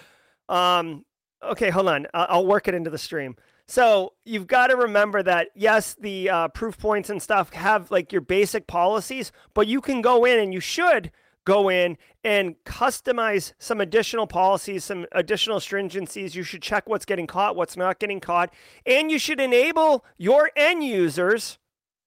Um, 0.50 1.06
okay, 1.44 1.70
hold 1.70 1.88
on. 1.88 2.08
I'll, 2.14 2.28
I'll 2.30 2.48
work 2.48 2.68
it 2.68 2.74
into 2.74 2.90
the 2.90 2.98
stream. 2.98 3.36
So 3.68 4.14
you've 4.26 4.48
got 4.48 4.68
to 4.68 4.76
remember 4.76 5.24
that 5.24 5.50
yes, 5.56 5.96
the 6.00 6.30
uh, 6.30 6.48
Proofpoints 6.50 7.10
and 7.10 7.22
stuff 7.22 7.52
have 7.54 7.90
like 7.90 8.12
your 8.12 8.22
basic 8.22 8.68
policies, 8.68 9.32
but 9.56 9.68
you 9.68 9.82
can 9.82 10.02
go 10.02 10.24
in 10.26 10.40
and 10.40 10.54
you 10.54 10.60
should 10.60 11.12
go 11.46 11.70
in 11.70 11.98
and 12.24 12.56
customize 12.64 13.54
some 13.58 13.82
additional 13.82 14.28
policies, 14.28 14.84
some 14.84 15.06
additional 15.14 15.60
stringencies. 15.60 16.36
You 16.36 16.44
should 16.44 16.62
check 16.62 16.88
what's 16.88 17.06
getting 17.06 17.28
caught, 17.28 17.56
what's 17.56 17.78
not 17.78 18.00
getting 18.00 18.20
caught, 18.20 18.54
and 18.86 19.12
you 19.12 19.18
should 19.18 19.40
enable 19.40 20.06
your 20.18 20.52
end 20.56 20.84
users 20.84 21.58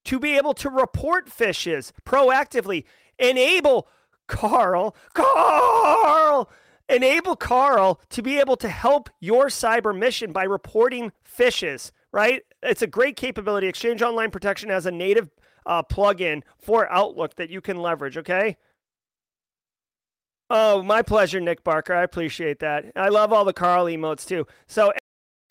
to 0.08 0.18
be 0.18 0.38
able 0.38 0.54
to 0.54 0.70
report 0.70 1.28
fishes 1.28 1.92
proactively. 2.06 2.84
Enable 3.18 3.86
Carl, 4.26 4.96
Carl, 5.12 6.50
enable 6.88 7.36
Carl 7.36 8.00
to 8.08 8.22
be 8.22 8.38
able 8.38 8.56
to 8.56 8.70
help 8.70 9.10
your 9.20 9.48
cyber 9.48 9.96
mission 9.96 10.32
by 10.32 10.44
reporting 10.44 11.12
fishes, 11.22 11.92
right? 12.10 12.42
It's 12.62 12.80
a 12.80 12.86
great 12.86 13.16
capability. 13.16 13.68
Exchange 13.68 14.00
Online 14.00 14.30
Protection 14.30 14.70
has 14.70 14.86
a 14.86 14.90
native 14.90 15.28
uh, 15.66 15.82
plugin 15.82 16.42
for 16.56 16.90
Outlook 16.90 17.36
that 17.36 17.50
you 17.50 17.60
can 17.60 17.76
leverage, 17.76 18.16
okay? 18.16 18.56
Oh, 20.48 20.82
my 20.82 21.02
pleasure, 21.02 21.38
Nick 21.38 21.62
Barker. 21.62 21.92
I 21.94 22.02
appreciate 22.02 22.60
that. 22.60 22.86
I 22.96 23.10
love 23.10 23.30
all 23.30 23.44
the 23.44 23.52
Carl 23.52 23.84
emotes 23.84 24.26
too. 24.26 24.46
So, 24.68 24.90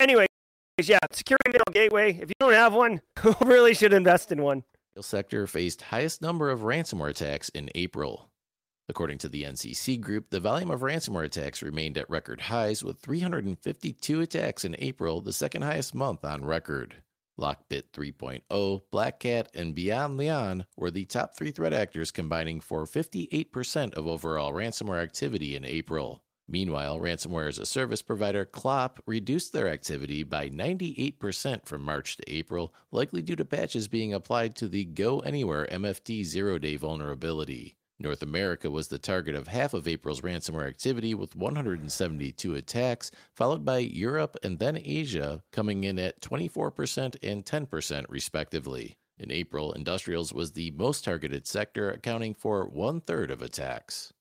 anyway, 0.00 0.26
yeah, 0.86 0.98
secure 1.12 1.38
email 1.48 1.62
gateway. 1.72 2.12
If 2.12 2.28
you 2.28 2.34
don't 2.38 2.52
have 2.52 2.74
one, 2.74 3.00
really 3.40 3.74
should 3.74 3.92
invest 3.92 4.30
in 4.30 4.42
one. 4.42 4.64
The 4.94 5.02
sector 5.02 5.46
faced 5.46 5.82
highest 5.82 6.20
number 6.20 6.50
of 6.50 6.60
ransomware 6.60 7.10
attacks 7.10 7.48
in 7.48 7.70
April. 7.74 8.28
According 8.88 9.18
to 9.18 9.28
the 9.28 9.44
NCC 9.44 10.00
Group, 10.00 10.30
the 10.30 10.40
volume 10.40 10.70
of 10.70 10.80
ransomware 10.80 11.24
attacks 11.24 11.62
remained 11.62 11.98
at 11.98 12.08
record 12.08 12.42
highs 12.42 12.82
with 12.82 13.00
352 13.00 14.20
attacks 14.20 14.64
in 14.64 14.76
April, 14.78 15.20
the 15.20 15.32
second 15.32 15.62
highest 15.62 15.94
month 15.94 16.24
on 16.24 16.44
record. 16.44 16.96
Lockbit 17.38 17.84
3.0, 17.92 18.82
Black 18.90 19.20
Cat, 19.20 19.48
and 19.54 19.74
BianLian 19.74 20.64
were 20.76 20.90
the 20.90 21.04
top 21.04 21.36
three 21.36 21.50
threat 21.50 21.72
actors, 21.72 22.10
combining 22.10 22.60
for 22.60 22.84
58% 22.84 23.94
of 23.94 24.06
overall 24.06 24.52
ransomware 24.52 25.02
activity 25.02 25.54
in 25.54 25.64
April. 25.64 26.22
Meanwhile, 26.50 26.98
ransomware 26.98 27.48
as 27.48 27.58
a 27.58 27.66
service 27.66 28.00
provider 28.00 28.46
Clop 28.46 29.00
reduced 29.06 29.52
their 29.52 29.68
activity 29.68 30.22
by 30.22 30.48
98% 30.48 31.66
from 31.66 31.82
March 31.82 32.16
to 32.16 32.32
April, 32.32 32.72
likely 32.90 33.20
due 33.20 33.36
to 33.36 33.44
patches 33.44 33.86
being 33.86 34.14
applied 34.14 34.56
to 34.56 34.68
the 34.68 34.86
Go 34.86 35.20
Anywhere 35.20 35.68
MFT 35.70 36.24
zero 36.24 36.56
day 36.58 36.76
vulnerability. 36.76 37.76
North 38.00 38.22
America 38.22 38.70
was 38.70 38.88
the 38.88 38.98
target 38.98 39.34
of 39.34 39.48
half 39.48 39.74
of 39.74 39.86
April's 39.86 40.22
ransomware 40.22 40.68
activity 40.68 41.14
with 41.14 41.36
172 41.36 42.54
attacks, 42.54 43.10
followed 43.34 43.64
by 43.64 43.78
Europe 43.78 44.36
and 44.42 44.58
then 44.58 44.80
Asia, 44.82 45.42
coming 45.52 45.84
in 45.84 45.98
at 45.98 46.20
24% 46.22 47.16
and 47.22 47.44
10% 47.44 48.04
respectively. 48.08 48.96
In 49.18 49.32
April, 49.32 49.72
industrials 49.72 50.32
was 50.32 50.52
the 50.52 50.70
most 50.70 51.04
targeted 51.04 51.46
sector, 51.46 51.90
accounting 51.90 52.34
for 52.34 52.66
one 52.68 53.00
third 53.00 53.32
of 53.32 53.42
attacks. 53.42 54.14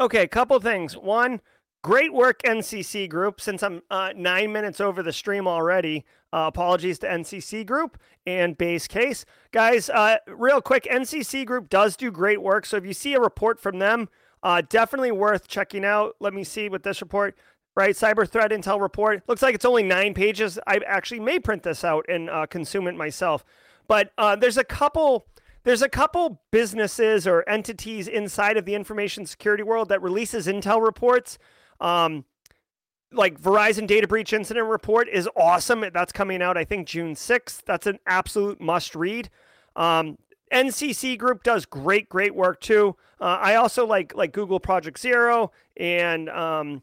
Okay, 0.00 0.28
couple 0.28 0.60
things. 0.60 0.96
One, 0.96 1.40
great 1.82 2.12
work, 2.12 2.40
NCC 2.42 3.08
Group. 3.08 3.40
Since 3.40 3.64
I'm 3.64 3.82
uh, 3.90 4.12
nine 4.14 4.52
minutes 4.52 4.80
over 4.80 5.02
the 5.02 5.12
stream 5.12 5.48
already, 5.48 6.04
uh, 6.32 6.44
apologies 6.46 7.00
to 7.00 7.08
NCC 7.08 7.66
Group 7.66 7.98
and 8.24 8.56
Base 8.56 8.86
Case. 8.86 9.24
Guys, 9.50 9.90
uh, 9.90 10.18
real 10.28 10.60
quick, 10.60 10.84
NCC 10.84 11.44
Group 11.44 11.68
does 11.68 11.96
do 11.96 12.12
great 12.12 12.40
work. 12.40 12.64
So 12.64 12.76
if 12.76 12.86
you 12.86 12.94
see 12.94 13.14
a 13.14 13.20
report 13.20 13.58
from 13.58 13.80
them, 13.80 14.08
uh, 14.44 14.62
definitely 14.68 15.10
worth 15.10 15.48
checking 15.48 15.84
out. 15.84 16.14
Let 16.20 16.32
me 16.32 16.44
see 16.44 16.68
with 16.68 16.84
this 16.84 17.00
report. 17.00 17.36
Right, 17.74 17.94
Cyber 17.94 18.28
Threat 18.28 18.52
Intel 18.52 18.80
report. 18.80 19.22
Looks 19.28 19.42
like 19.42 19.56
it's 19.56 19.64
only 19.64 19.82
nine 19.82 20.14
pages. 20.14 20.60
I 20.68 20.78
actually 20.86 21.20
may 21.20 21.40
print 21.40 21.64
this 21.64 21.82
out 21.82 22.06
and 22.08 22.30
uh, 22.30 22.46
consume 22.46 22.86
it 22.86 22.94
myself. 22.94 23.44
But 23.88 24.12
uh, 24.16 24.36
there's 24.36 24.58
a 24.58 24.64
couple 24.64 25.26
there's 25.64 25.82
a 25.82 25.88
couple 25.88 26.42
businesses 26.50 27.26
or 27.26 27.48
entities 27.48 28.08
inside 28.08 28.56
of 28.56 28.64
the 28.64 28.74
information 28.74 29.26
security 29.26 29.62
world 29.62 29.88
that 29.88 30.02
releases 30.02 30.46
intel 30.46 30.82
reports. 30.82 31.38
Um, 31.80 32.24
like 33.12 33.40
Verizon 33.40 33.86
data 33.86 34.06
breach 34.06 34.32
incident 34.32 34.66
report 34.66 35.08
is 35.08 35.28
awesome. 35.36 35.84
That's 35.92 36.12
coming 36.12 36.42
out, 36.42 36.56
I 36.56 36.64
think, 36.64 36.86
June 36.86 37.14
6th. 37.14 37.62
That's 37.64 37.86
an 37.86 37.98
absolute 38.06 38.60
must 38.60 38.94
read. 38.94 39.30
Um, 39.76 40.18
NCC 40.52 41.16
Group 41.18 41.42
does 41.42 41.66
great, 41.66 42.08
great 42.08 42.34
work 42.34 42.60
too. 42.60 42.96
Uh, 43.20 43.38
I 43.40 43.56
also 43.56 43.86
like 43.86 44.14
like 44.14 44.32
Google 44.32 44.60
Project 44.60 44.98
Zero 44.98 45.52
and 45.76 46.28
um, 46.28 46.82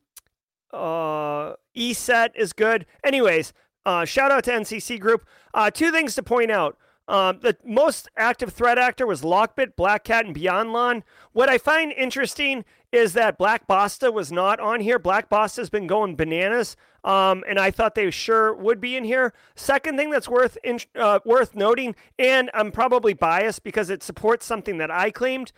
uh, 0.72 1.54
ESET 1.76 2.30
is 2.36 2.54
good. 2.54 2.86
Anyways, 3.04 3.54
uh, 3.86 4.06
shout 4.06 4.32
out 4.32 4.44
to 4.46 4.52
NCC 4.52 5.00
Group. 5.00 5.26
Uh, 5.54 5.72
two 5.72 5.92
things 5.92 6.16
to 6.16 6.24
point 6.24 6.52
out. 6.52 6.78
Um, 7.08 7.40
the 7.42 7.56
most 7.64 8.08
active 8.18 8.52
threat 8.52 8.80
actor 8.80 9.06
was 9.06 9.22
Lockbit, 9.22 9.76
Black 9.76 10.04
Cat, 10.04 10.26
and 10.26 10.36
BianLian. 10.36 11.04
What 11.34 11.50
I 11.50 11.58
find 11.58 11.92
interesting 11.92 12.66
is 12.92 13.14
that 13.14 13.38
Black 13.38 13.68
Basta 13.68 14.12
was 14.12 14.32
not 14.32 14.60
on 14.60 14.80
here. 14.80 14.98
Black 14.98 15.30
Basta's 15.30 15.70
been 15.70 15.86
going 15.86 16.16
bananas, 16.16 16.76
um, 17.04 17.44
and 17.48 17.60
I 17.60 17.70
thought 17.70 17.94
they 17.94 18.10
sure 18.10 18.54
would 18.54 18.82
be 18.82 18.96
in 18.96 19.04
here. 19.04 19.34
Second 19.56 19.98
thing 19.98 20.10
that's 20.10 20.30
worth 20.30 20.58
in, 20.64 20.80
uh, 20.96 21.20
worth 21.26 21.56
noting, 21.56 21.96
and 22.18 22.50
I'm 22.54 22.72
probably 22.72 23.14
biased 23.14 23.64
because 23.64 23.90
it 23.90 24.02
supports 24.02 24.46
something 24.46 24.78
that 24.78 24.90
I 24.90 25.12
claimed. 25.12 25.52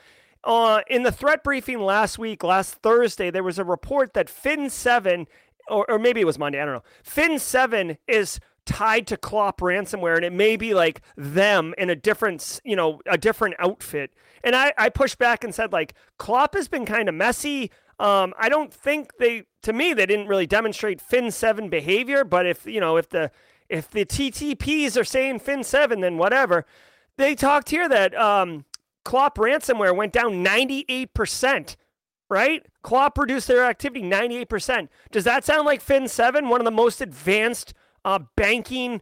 Uh, 0.44 0.82
in 0.88 1.04
the 1.04 1.12
threat 1.12 1.44
briefing 1.44 1.80
last 1.80 2.18
week, 2.18 2.44
last 2.44 2.76
Thursday, 2.76 3.30
there 3.30 3.44
was 3.44 3.60
a 3.60 3.64
report 3.64 4.14
that 4.14 4.28
Fin7, 4.28 5.28
or, 5.70 5.90
or 5.90 6.00
maybe 6.00 6.22
it 6.22 6.26
was 6.26 6.40
Monday, 6.40 6.62
I 6.62 6.66
don't 6.66 6.76
know. 6.76 6.84
Fin7 7.06 7.98
is 8.08 8.40
tied 8.68 9.08
to 9.08 9.18
Clop 9.18 9.62
ransomware 9.62 10.18
and 10.18 10.26
it 10.26 10.34
may 10.34 10.58
be 10.58 10.76
like 10.76 11.02
them 11.16 11.74
in 11.78 11.90
a 11.90 11.96
different, 11.96 12.60
you 12.64 12.76
know, 12.76 13.02
a 13.08 13.18
different 13.18 13.56
outfit. 13.58 14.12
And 14.44 14.56
I, 14.56 14.74
I 14.78 14.90
pushed 14.90 15.18
back 15.18 15.44
and 15.44 15.56
said 15.56 15.74
like 15.74 15.96
Clop 16.18 16.54
has 16.54 16.68
been 16.68 16.86
kind 16.86 17.10
of 17.10 17.16
messy. 17.16 17.72
Um, 18.00 18.34
I 18.38 18.50
don't 18.50 18.72
think 18.72 19.18
they, 19.18 19.44
to 19.64 19.74
me, 19.74 19.94
they 19.94 20.06
didn't 20.06 20.28
really 20.28 20.46
demonstrate 20.46 21.02
Fin 21.02 21.32
seven 21.32 21.70
behavior. 21.70 22.24
But 22.24 22.46
if 22.46 22.68
you 22.68 22.80
know, 22.80 22.98
if 22.98 23.10
the 23.10 23.32
if 23.70 23.90
the 23.90 24.06
TTPs 24.06 25.00
are 25.00 25.04
saying 25.04 25.40
Fin 25.40 25.64
seven, 25.64 26.02
then 26.02 26.18
whatever. 26.18 26.66
They 27.18 27.34
talked 27.34 27.72
here 27.72 27.90
that 27.90 28.14
um, 28.16 28.66
Clop 29.04 29.38
ransomware 29.38 29.96
went 29.96 30.14
down 30.14 30.44
ninety 30.44 30.86
eight 30.88 31.14
percent. 31.14 31.78
Right? 32.30 32.66
Clop 32.84 33.18
reduced 33.18 33.48
their 33.48 33.64
activity 33.64 34.02
98%. 34.02 34.90
Does 35.12 35.24
that 35.24 35.46
sound 35.46 35.66
like 35.66 35.80
Fin 35.80 36.10
7, 36.10 36.50
one 36.50 36.60
of 36.60 36.66
the 36.66 36.72
most 36.72 37.00
advanced 37.00 37.74
uh, 38.06 38.20
banking 38.36 39.02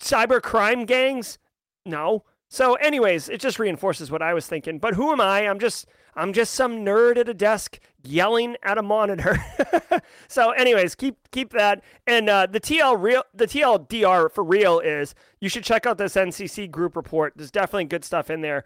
cyber 0.00 0.42
crime 0.42 0.84
gangs? 0.84 1.38
No. 1.84 2.24
So, 2.48 2.74
anyways, 2.74 3.28
it 3.28 3.40
just 3.40 3.58
reinforces 3.58 4.10
what 4.10 4.22
I 4.22 4.32
was 4.32 4.46
thinking. 4.46 4.78
But 4.78 4.94
who 4.94 5.12
am 5.12 5.20
I? 5.20 5.48
I'm 5.48 5.58
just 5.58 5.86
I'm 6.14 6.32
just 6.32 6.54
some 6.54 6.78
nerd 6.78 7.18
at 7.18 7.28
a 7.28 7.34
desk 7.34 7.78
yelling 8.02 8.56
at 8.62 8.78
a 8.78 8.82
monitor. 8.82 9.38
so, 10.28 10.50
anyways, 10.52 10.94
keep 10.94 11.16
keep 11.32 11.52
that. 11.52 11.82
And 12.06 12.28
uh, 12.30 12.46
the 12.46 12.60
TL 12.60 13.00
real 13.00 13.22
the 13.34 13.46
TLDR 13.46 14.30
for 14.32 14.44
real 14.44 14.78
is 14.80 15.14
you 15.40 15.48
should 15.48 15.64
check 15.64 15.86
out 15.86 15.98
this 15.98 16.14
NCC 16.14 16.70
group 16.70 16.96
report. 16.96 17.34
There's 17.36 17.50
definitely 17.50 17.84
good 17.84 18.04
stuff 18.04 18.30
in 18.30 18.40
there. 18.40 18.64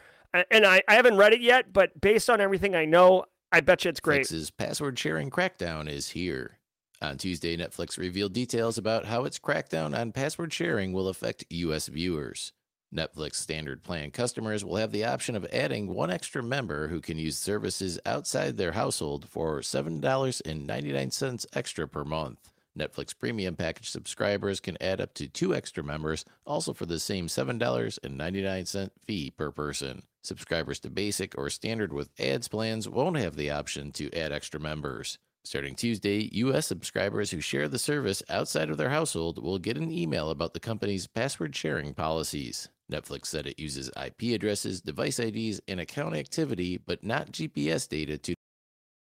And 0.50 0.64
I, 0.64 0.80
I 0.86 0.94
haven't 0.94 1.16
read 1.16 1.32
it 1.32 1.40
yet, 1.40 1.72
but 1.72 2.00
based 2.00 2.30
on 2.30 2.40
everything 2.40 2.76
I 2.76 2.84
know, 2.84 3.24
I 3.50 3.60
bet 3.60 3.84
you 3.84 3.88
it's 3.88 3.98
great. 3.98 4.26
Netflix's 4.26 4.52
password 4.52 4.96
sharing 4.96 5.28
crackdown 5.28 5.88
is 5.88 6.10
here. 6.10 6.59
On 7.02 7.16
Tuesday, 7.16 7.56
Netflix 7.56 7.96
revealed 7.96 8.34
details 8.34 8.76
about 8.76 9.06
how 9.06 9.24
its 9.24 9.38
crackdown 9.38 9.98
on 9.98 10.12
password 10.12 10.52
sharing 10.52 10.92
will 10.92 11.08
affect 11.08 11.46
U.S. 11.48 11.86
viewers. 11.88 12.52
Netflix 12.94 13.36
standard 13.36 13.82
plan 13.82 14.10
customers 14.10 14.64
will 14.64 14.76
have 14.76 14.92
the 14.92 15.04
option 15.04 15.34
of 15.34 15.46
adding 15.52 15.94
one 15.94 16.10
extra 16.10 16.42
member 16.42 16.88
who 16.88 17.00
can 17.00 17.16
use 17.16 17.38
services 17.38 17.98
outside 18.04 18.56
their 18.56 18.72
household 18.72 19.28
for 19.28 19.60
$7.99 19.60 21.46
extra 21.54 21.88
per 21.88 22.04
month. 22.04 22.50
Netflix 22.78 23.16
premium 23.16 23.56
package 23.56 23.88
subscribers 23.88 24.60
can 24.60 24.76
add 24.80 25.00
up 25.00 25.14
to 25.14 25.26
two 25.26 25.54
extra 25.54 25.82
members, 25.82 26.24
also 26.44 26.74
for 26.74 26.84
the 26.84 27.00
same 27.00 27.28
$7.99 27.28 28.90
fee 29.06 29.30
per 29.30 29.50
person. 29.50 30.02
Subscribers 30.22 30.78
to 30.80 30.90
basic 30.90 31.38
or 31.38 31.48
standard 31.48 31.94
with 31.94 32.10
ads 32.20 32.48
plans 32.48 32.88
won't 32.88 33.16
have 33.16 33.36
the 33.36 33.50
option 33.50 33.90
to 33.92 34.12
add 34.12 34.32
extra 34.32 34.60
members. 34.60 35.18
Starting 35.44 35.74
Tuesday, 35.74 36.28
U.S. 36.32 36.66
subscribers 36.66 37.30
who 37.30 37.40
share 37.40 37.66
the 37.66 37.78
service 37.78 38.22
outside 38.28 38.68
of 38.68 38.76
their 38.76 38.90
household 38.90 39.42
will 39.42 39.58
get 39.58 39.78
an 39.78 39.90
email 39.90 40.30
about 40.30 40.52
the 40.52 40.60
company's 40.60 41.06
password 41.06 41.56
sharing 41.56 41.94
policies. 41.94 42.68
Netflix 42.92 43.26
said 43.26 43.46
it 43.46 43.58
uses 43.58 43.90
IP 44.02 44.34
addresses, 44.34 44.82
device 44.82 45.18
IDs, 45.18 45.60
and 45.66 45.80
account 45.80 46.14
activity, 46.14 46.78
but 46.84 47.02
not 47.02 47.32
GPS 47.32 47.88
data 47.88 48.18
to 48.18 48.34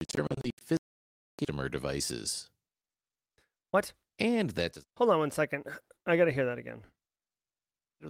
determine 0.01 0.39
the 0.43 0.51
physical 0.59 0.79
customer 1.39 1.69
devices. 1.69 2.49
What? 3.71 3.93
And 4.19 4.51
that 4.51 4.79
Hold 4.97 5.11
on 5.11 5.19
one 5.19 5.31
second. 5.31 5.65
I 6.07 6.17
got 6.17 6.25
to 6.25 6.33
hear 6.33 6.47
that 6.47 6.59
again. 6.59 6.81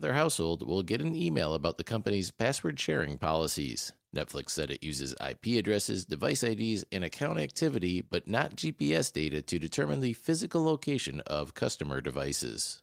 Their 0.00 0.14
household 0.14 0.66
will 0.66 0.82
get 0.82 1.00
an 1.00 1.14
email 1.14 1.54
about 1.54 1.78
the 1.78 1.84
company's 1.84 2.30
password 2.30 2.78
sharing 2.78 3.18
policies. 3.18 3.92
Netflix 4.14 4.50
said 4.50 4.70
it 4.70 4.82
uses 4.82 5.14
IP 5.26 5.58
addresses, 5.58 6.04
device 6.04 6.42
IDs, 6.42 6.84
and 6.92 7.04
account 7.04 7.38
activity, 7.38 8.02
but 8.02 8.28
not 8.28 8.56
GPS 8.56 9.12
data 9.12 9.40
to 9.42 9.58
determine 9.58 10.00
the 10.00 10.12
physical 10.12 10.64
location 10.64 11.20
of 11.26 11.54
customer 11.54 12.00
devices. 12.00 12.82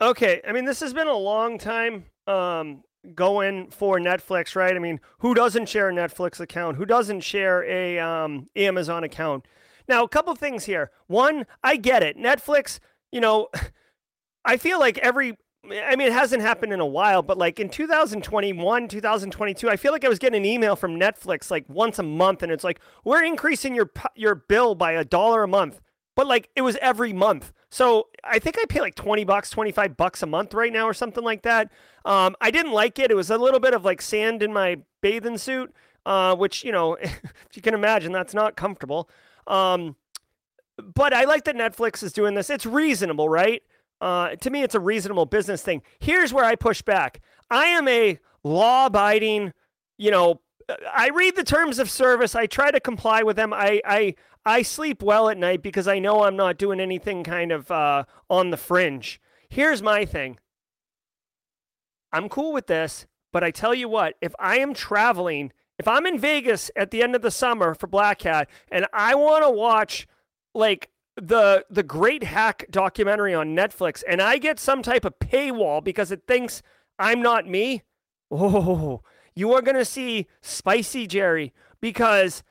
Okay, 0.00 0.40
I 0.46 0.52
mean 0.52 0.64
this 0.64 0.80
has 0.80 0.92
been 0.92 1.08
a 1.08 1.16
long 1.16 1.58
time 1.58 2.04
um, 2.26 2.82
going 3.14 3.70
for 3.70 3.98
Netflix, 3.98 4.54
right? 4.54 4.74
I 4.74 4.78
mean, 4.78 5.00
who 5.18 5.34
doesn't 5.34 5.68
share 5.68 5.88
a 5.88 5.92
Netflix 5.92 6.40
account? 6.40 6.76
Who 6.76 6.86
doesn't 6.86 7.20
share 7.20 7.64
a 7.64 7.98
um, 7.98 8.46
Amazon 8.56 9.04
account? 9.04 9.46
Now, 9.88 10.04
a 10.04 10.08
couple 10.08 10.34
things 10.34 10.64
here. 10.64 10.90
One, 11.08 11.46
I 11.62 11.76
get 11.76 12.02
it. 12.02 12.16
Netflix, 12.16 12.78
you 13.10 13.20
know, 13.20 13.48
I 14.44 14.56
feel 14.56 14.78
like 14.78 14.98
every 14.98 15.36
I 15.64 15.94
mean, 15.94 16.08
it 16.08 16.12
hasn't 16.12 16.42
happened 16.42 16.72
in 16.72 16.80
a 16.80 16.86
while, 16.86 17.22
but 17.22 17.38
like 17.38 17.60
in 17.60 17.68
2021, 17.68 18.88
2022, 18.88 19.70
I 19.70 19.76
feel 19.76 19.92
like 19.92 20.04
I 20.04 20.08
was 20.08 20.18
getting 20.18 20.40
an 20.40 20.44
email 20.44 20.74
from 20.74 20.98
Netflix 20.98 21.50
like 21.50 21.64
once 21.68 22.00
a 22.00 22.02
month, 22.02 22.42
and 22.42 22.50
it's 22.50 22.64
like 22.64 22.80
we're 23.04 23.22
increasing 23.22 23.74
your 23.74 23.90
your 24.16 24.34
bill 24.34 24.74
by 24.74 24.92
a 24.92 25.04
dollar 25.04 25.44
a 25.44 25.48
month, 25.48 25.80
but 26.16 26.26
like 26.26 26.50
it 26.56 26.62
was 26.62 26.76
every 26.80 27.12
month. 27.12 27.52
So 27.70 28.08
I 28.24 28.40
think 28.40 28.58
I 28.60 28.64
pay 28.64 28.80
like 28.80 28.96
20 28.96 29.22
bucks, 29.24 29.50
25 29.50 29.96
bucks 29.96 30.22
a 30.22 30.26
month 30.26 30.52
right 30.52 30.72
now, 30.72 30.88
or 30.88 30.94
something 30.94 31.22
like 31.22 31.42
that. 31.42 31.70
Um, 32.04 32.34
I 32.40 32.50
didn't 32.50 32.72
like 32.72 32.98
it. 32.98 33.12
It 33.12 33.14
was 33.16 33.30
a 33.30 33.38
little 33.38 33.60
bit 33.60 33.72
of 33.72 33.84
like 33.84 34.02
sand 34.02 34.42
in 34.42 34.52
my 34.52 34.78
bathing 35.00 35.38
suit, 35.38 35.72
uh, 36.04 36.34
which 36.34 36.64
you 36.64 36.72
know, 36.72 36.94
if 37.00 37.22
you 37.54 37.62
can 37.62 37.74
imagine, 37.74 38.10
that's 38.10 38.34
not 38.34 38.56
comfortable. 38.56 39.08
Um, 39.46 39.94
but 40.76 41.14
I 41.14 41.24
like 41.24 41.44
that 41.44 41.54
Netflix 41.54 42.02
is 42.02 42.12
doing 42.12 42.34
this. 42.34 42.50
It's 42.50 42.66
reasonable, 42.66 43.28
right? 43.28 43.62
Uh, 44.02 44.34
to 44.34 44.50
me, 44.50 44.64
it's 44.64 44.74
a 44.74 44.80
reasonable 44.80 45.26
business 45.26 45.62
thing. 45.62 45.80
Here's 46.00 46.32
where 46.32 46.44
I 46.44 46.56
push 46.56 46.82
back. 46.82 47.20
I 47.50 47.66
am 47.66 47.86
a 47.86 48.18
law 48.42 48.86
abiding, 48.86 49.52
you 49.96 50.10
know, 50.10 50.40
I 50.92 51.10
read 51.10 51.36
the 51.36 51.44
terms 51.44 51.78
of 51.78 51.88
service. 51.88 52.34
I 52.34 52.46
try 52.46 52.72
to 52.72 52.80
comply 52.80 53.22
with 53.22 53.36
them. 53.36 53.52
I, 53.52 53.80
I, 53.84 54.14
I 54.44 54.62
sleep 54.62 55.02
well 55.02 55.28
at 55.28 55.38
night 55.38 55.62
because 55.62 55.86
I 55.86 56.00
know 56.00 56.24
I'm 56.24 56.34
not 56.34 56.58
doing 56.58 56.80
anything 56.80 57.22
kind 57.22 57.52
of 57.52 57.70
uh, 57.70 58.04
on 58.28 58.50
the 58.50 58.56
fringe. 58.56 59.20
Here's 59.48 59.82
my 59.82 60.04
thing 60.04 60.38
I'm 62.12 62.28
cool 62.28 62.52
with 62.52 62.66
this, 62.66 63.06
but 63.32 63.44
I 63.44 63.52
tell 63.52 63.74
you 63.74 63.88
what, 63.88 64.14
if 64.20 64.34
I 64.40 64.58
am 64.58 64.74
traveling, 64.74 65.52
if 65.78 65.86
I'm 65.86 66.06
in 66.06 66.18
Vegas 66.18 66.72
at 66.74 66.90
the 66.90 67.02
end 67.04 67.14
of 67.14 67.22
the 67.22 67.30
summer 67.30 67.74
for 67.74 67.86
Black 67.86 68.22
Hat 68.22 68.48
and 68.68 68.86
I 68.92 69.14
want 69.14 69.44
to 69.44 69.50
watch 69.50 70.08
like 70.54 70.90
the 71.16 71.64
the 71.70 71.82
Great 71.82 72.22
Hack 72.22 72.66
documentary 72.70 73.34
on 73.34 73.54
Netflix 73.54 74.02
and 74.08 74.22
I 74.22 74.38
get 74.38 74.58
some 74.58 74.82
type 74.82 75.04
of 75.04 75.18
paywall 75.18 75.82
because 75.82 76.10
it 76.10 76.22
thinks 76.26 76.62
I'm 76.98 77.20
not 77.20 77.46
me, 77.46 77.82
oh, 78.30 79.02
you 79.34 79.52
are 79.52 79.62
going 79.62 79.76
to 79.76 79.84
see 79.84 80.26
spicy 80.40 81.06
Jerry 81.06 81.52
because 81.80 82.42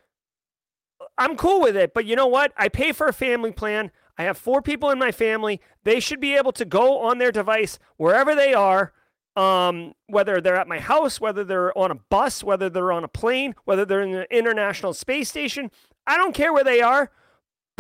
I'm 1.18 1.36
cool 1.36 1.62
with 1.62 1.76
it, 1.76 1.94
but 1.94 2.06
you 2.06 2.16
know 2.16 2.28
what? 2.28 2.54
I 2.58 2.70
pay 2.70 2.92
for 2.92 3.08
a 3.08 3.14
family 3.14 3.52
plan. 3.52 3.92
I 4.18 4.24
have 4.24 4.38
four 4.38 4.62
people 4.62 4.90
in 4.90 5.00
my 5.00 5.12
family. 5.12 5.62
They 5.84 6.00
should 6.00 6.20
be 6.20 6.36
able 6.36 6.52
to 6.54 6.66
go 6.66 7.00
on 7.00 7.18
their 7.18 7.32
device 7.32 7.80
wherever 7.98 8.36
they 8.36 8.54
are, 8.54 8.94
um, 9.36 9.94
whether 10.08 10.42
they're 10.42 10.56
at 10.56 10.68
my 10.68 10.80
house, 10.80 11.20
whether 11.20 11.44
they're 11.44 11.76
on 11.78 11.92
a 11.92 11.96
bus, 11.96 12.44
whether 12.44 12.70
they're 12.70 12.92
on 12.92 13.04
a 13.04 13.08
plane, 13.08 13.56
whether 13.66 13.86
they're 13.86 14.02
in 14.02 14.12
the 14.12 14.36
International 14.36 14.94
Space 14.94 15.30
Station. 15.30 15.72
I 16.06 16.18
don't 16.18 16.36
care 16.36 16.54
where 16.54 16.64
they 16.64 16.82
are 16.82 17.12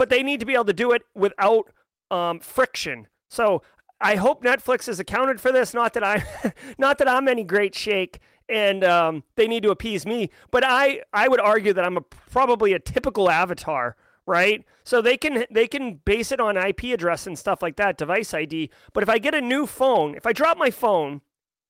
but 0.02 0.10
they 0.10 0.24
need 0.24 0.39
to 0.39 0.47
be 0.47 0.56
able 0.56 0.66
to 0.66 0.74
do 0.74 0.91
it 0.93 1.04
without 1.14 1.72
um, 2.10 2.39
friction. 2.39 3.06
So 3.30 3.62
I 4.02 4.16
hope 4.16 4.43
Netflix 4.43 4.88
has 4.88 4.99
accounted 4.99 5.39
for 5.39 5.52
this. 5.52 5.76
Not 5.76 5.93
that 5.93 6.04
I, 6.04 6.26
not 6.80 6.97
that 6.97 7.08
I'm 7.08 7.28
any 7.28 7.43
great 7.43 7.76
shake, 7.76 8.20
and 8.49 8.84
um, 8.84 9.24
they 9.36 9.47
need 9.47 9.62
to 9.62 9.70
appease 9.70 10.08
me. 10.08 10.32
But 10.49 10.64
I, 10.66 11.04
I 11.14 11.28
would 11.28 11.39
argue 11.39 11.72
that 11.74 11.86
I'm 11.86 11.97
a, 11.97 12.02
probably 12.02 12.74
a 12.74 12.80
typical 12.80 13.30
avatar, 13.30 13.95
right? 14.26 14.66
So 14.86 15.04
they 15.04 15.18
can 15.18 15.45
they 15.52 15.68
can 15.68 15.99
base 16.04 16.32
it 16.32 16.39
on 16.39 16.58
IP 16.58 16.86
address 16.86 17.28
and 17.28 17.38
stuff 17.38 17.62
like 17.62 17.76
that, 17.76 17.99
device 17.99 18.34
ID. 18.34 18.72
But 18.93 19.04
if 19.04 19.10
I 19.10 19.20
get 19.20 19.36
a 19.36 19.39
new 19.39 19.68
phone, 19.68 20.16
if 20.16 20.26
I 20.26 20.34
drop 20.34 20.58
my 20.58 20.72
phone 20.72 21.22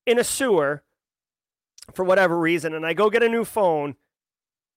in 0.06 0.18
a 0.18 0.24
sewer 0.24 0.84
for 1.94 2.06
whatever 2.06 2.40
reason, 2.40 2.74
and 2.74 2.86
I 2.86 2.94
go 2.94 3.10
get 3.10 3.24
a 3.24 3.28
new 3.28 3.44
phone, 3.44 3.96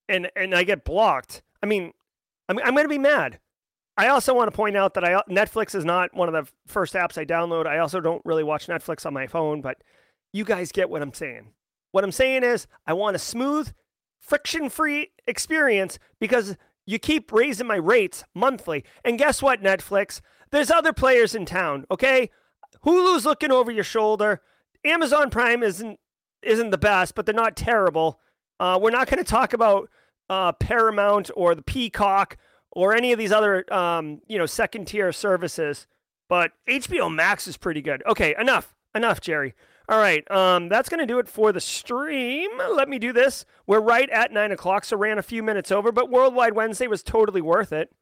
and 0.09 0.29
and 0.35 0.57
I 0.57 0.65
get 0.65 0.85
blocked, 0.85 1.43
I 1.63 1.67
mean, 1.67 1.93
I'm 2.49 2.59
I'm 2.59 2.75
to 2.75 2.89
be 2.89 2.99
mad. 2.99 3.39
I 3.97 4.09
also 4.09 4.35
want 4.35 4.51
to 4.51 4.57
point 4.57 4.77
out 4.77 4.95
that 4.95 5.05
I 5.05 5.23
Netflix 5.31 5.75
is 5.75 5.85
not 5.85 6.15
one 6.15 6.33
of 6.33 6.35
the 6.35 6.51
first 6.67 6.95
apps 6.95 7.17
I 7.17 7.25
download. 7.25 7.67
I 7.67 7.79
also 7.79 8.01
don't 8.01 8.23
really 8.25 8.43
watch 8.43 8.67
Netflix 8.67 9.07
on 9.07 9.15
my 9.15 9.27
phone, 9.27 9.61
but 9.61 9.79
you 10.33 10.45
guys 10.45 10.73
get 10.73 10.91
what 10.91 11.03
I'm 11.03 11.15
saying. 11.15 11.53
What 11.93 12.03
I'm 12.03 12.13
saying 12.13 12.43
is 12.43 12.67
I 12.87 12.93
want 12.93 13.15
a 13.15 13.21
smooth, 13.21 13.73
friction-free 14.21 15.13
experience 15.29 15.99
because 16.19 16.57
you 16.87 16.99
keep 16.99 17.33
raising 17.33 17.69
my 17.69 17.77
rates 17.77 18.25
monthly. 18.35 18.85
And 19.05 19.19
guess 19.19 19.41
what, 19.41 19.63
Netflix? 19.63 20.21
There's 20.51 20.71
other 20.71 20.93
players 20.93 21.35
in 21.35 21.47
town, 21.47 21.87
okay? 21.91 22.31
Hulu's 22.85 23.25
looking 23.25 23.53
over 23.53 23.71
your 23.71 23.85
shoulder. 23.85 24.43
Amazon 24.85 25.31
Prime 25.31 25.63
isn't 25.63 25.99
isn't 26.43 26.71
the 26.71 26.79
best, 26.79 27.15
but 27.15 27.25
they're 27.25 27.35
not 27.35 27.57
terrible. 27.57 28.21
Uh, 28.61 28.79
we're 28.81 28.91
not 28.91 29.09
going 29.09 29.23
to 29.23 29.25
talk 29.25 29.53
about 29.53 29.89
uh, 30.29 30.53
Paramount 30.53 31.31
or 31.35 31.55
the 31.55 31.63
Peacock 31.63 32.37
or 32.75 32.95
any 32.95 33.13
of 33.13 33.19
these 33.19 33.33
other 33.33 33.73
um, 33.73 34.21
you 34.27 34.39
know 34.39 34.47
second 34.47 34.87
tier 34.87 35.13
services. 35.13 35.87
But 36.29 36.53
HBO 36.69 37.15
Max 37.15 37.47
is 37.47 37.57
pretty 37.57 37.83
good. 37.83 38.03
Okay, 38.07 38.35
enough, 38.39 38.75
enough, 38.95 39.21
Jerry. 39.21 39.55
All 39.89 39.99
right, 39.99 40.29
um, 40.31 40.71
that's 40.71 40.89
going 40.89 41.01
to 41.01 41.07
do 41.07 41.19
it 41.19 41.29
for 41.29 41.53
the 41.53 41.61
stream. 41.61 42.51
Let 42.57 42.89
me 42.89 42.99
do 42.99 43.13
this. 43.13 43.45
We're 43.67 43.81
right 43.81 44.09
at 44.09 44.33
nine 44.33 44.51
o'clock, 44.51 44.87
so 44.87 44.97
ran 44.97 45.19
a 45.19 45.23
few 45.23 45.43
minutes 45.43 45.71
over, 45.71 45.93
but 45.93 46.11
Worldwide 46.11 46.55
Wednesday 46.55 46.87
was 46.87 47.03
totally 47.03 47.43
worth 47.43 47.73
it. 47.73 47.93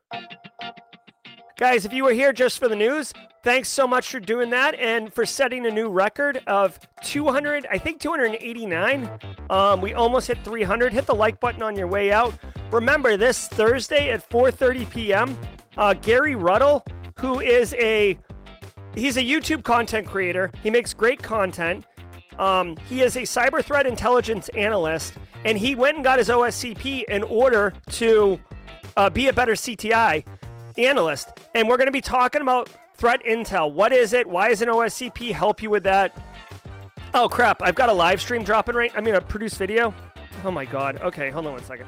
Guys, 1.63 1.85
if 1.85 1.93
you 1.93 2.03
were 2.03 2.13
here 2.13 2.33
just 2.33 2.59
for 2.59 2.67
the 2.67 2.75
news, 2.75 3.13
thanks 3.45 3.69
so 3.69 3.87
much 3.87 4.11
for 4.11 4.19
doing 4.19 4.51
that 4.51 4.75
and 4.75 5.15
for 5.15 5.25
setting 5.25 5.65
a 5.65 5.71
new 5.71 5.89
record 5.89 6.43
of 6.49 6.77
200, 7.05 7.69
I 7.71 7.79
think 7.79 8.01
289. 8.01 9.09
Um, 9.49 9.81
we 9.81 9.95
almost 9.95 10.27
hit 10.27 10.43
300. 10.43 10.93
Hit 10.93 11.07
the 11.07 11.15
like 11.15 11.39
button 11.39 11.63
on 11.63 11.77
your 11.77 11.87
way 11.87 12.11
out. 12.11 12.35
Remember, 12.73 13.17
this 13.17 13.47
Thursday 13.47 14.11
at 14.11 14.29
4:30 14.29 14.91
p.m., 14.91 15.39
uh, 15.77 15.95
Gary 15.95 16.35
Ruddell, 16.35 16.85
who 17.21 17.39
is 17.39 17.75
a 17.75 18.19
he's 18.97 19.17
a 19.17 19.23
YouTube 19.23 19.63
content 19.63 20.09
creator. 20.09 20.51
He 20.65 20.71
makes 20.71 20.93
great 20.93 21.23
content. 21.23 21.85
Um, 22.41 22.77
he 22.89 23.03
is 23.03 23.15
a 23.15 23.23
cyber 23.23 23.65
threat 23.65 23.87
intelligence 23.87 24.49
analyst, 24.57 25.15
and 25.45 25.57
he 25.57 25.77
went 25.77 25.95
and 25.95 26.03
got 26.03 26.19
his 26.19 26.29
OSCP 26.29 27.05
in 27.05 27.23
order 27.23 27.73
to 27.91 28.41
uh, 28.97 29.11
be 29.11 29.29
a 29.29 29.33
better 29.33 29.53
CTI 29.53 30.25
analyst. 30.77 31.29
And 31.55 31.69
we're 31.69 31.77
going 31.77 31.87
to 31.87 31.93
be 31.93 32.01
talking 32.01 32.43
about 32.43 32.69
threat 32.95 33.23
intel. 33.25 33.73
What 33.73 33.93
is 33.93 34.13
it? 34.13 34.27
Why 34.27 34.49
does 34.49 34.63
an 34.63 34.69
OSCP 34.69 35.33
help 35.33 35.63
you 35.63 35.71
with 35.71 35.85
that? 35.85 36.17
Oh 37.15 37.29
crap! 37.29 37.61
I've 37.63 37.75
got 37.75 37.89
a 37.89 37.93
live 37.93 38.21
stream 38.21 38.43
dropping 38.43 38.75
right. 38.75 38.91
I 38.97 39.01
mean, 39.01 39.15
a 39.15 39.21
produced 39.21 39.59
video. 39.59 39.95
Oh 40.45 40.51
my 40.51 40.65
god. 40.65 41.01
Okay, 41.03 41.31
hold 41.31 41.47
on 41.47 41.53
one 41.53 41.65
second. 41.65 41.87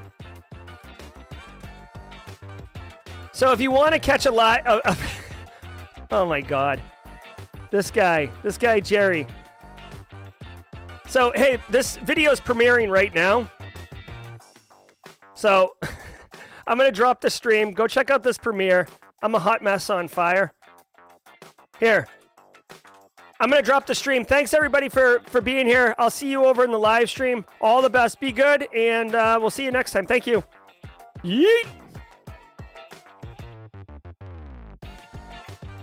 So 3.33 3.53
if 3.53 3.61
you 3.61 3.71
want 3.71 3.95
to 3.95 3.99
catch 3.99 4.27
a 4.27 4.31
lot 4.31 4.67
of, 4.67 4.81
of 4.81 5.25
Oh 6.11 6.25
my 6.27 6.41
god. 6.41 6.81
This 7.71 7.91
guy, 7.91 8.31
this 8.45 8.57
guy 8.57 8.79
Jerry. 8.79 9.27
So, 11.09 11.33
hey, 11.35 11.59
this 11.71 11.97
video 11.97 12.31
is 12.31 12.41
premiering 12.41 12.89
right 12.91 13.13
now. 13.15 13.51
So, 15.35 15.77
I'm 16.67 16.79
going 16.79 16.91
to 16.91 16.97
drop 16.97 17.21
the 17.21 17.31
stream. 17.31 17.73
Go 17.73 17.87
check 17.87 18.11
out 18.11 18.23
this 18.23 18.39
premiere. 18.39 18.89
I'm 19.23 19.35
a 19.35 19.39
hot 19.39 19.63
mess 19.63 19.91
on 19.91 20.09
fire. 20.09 20.53
Here. 21.81 22.07
I'm 23.41 23.51
going 23.51 23.63
to 23.63 23.67
drop 23.67 23.87
the 23.87 23.95
stream. 23.95 24.25
Thanks 24.25 24.55
everybody 24.55 24.89
for 24.89 25.21
for 25.27 25.41
being 25.41 25.67
here. 25.67 25.95
I'll 25.99 26.11
see 26.11 26.31
you 26.31 26.45
over 26.45 26.65
in 26.65 26.71
the 26.71 26.79
live 26.79 27.11
stream. 27.11 27.45
All 27.61 27.83
the 27.83 27.91
best. 27.91 28.21
Be 28.21 28.33
good 28.33 28.69
and 28.75 29.15
uh, 29.15 29.39
we'll 29.41 29.51
see 29.51 29.65
you 29.65 29.71
next 29.71 29.93
time. 29.93 30.07
Thank 30.07 30.27
you. 30.27 30.45
Yeet. 31.23 31.67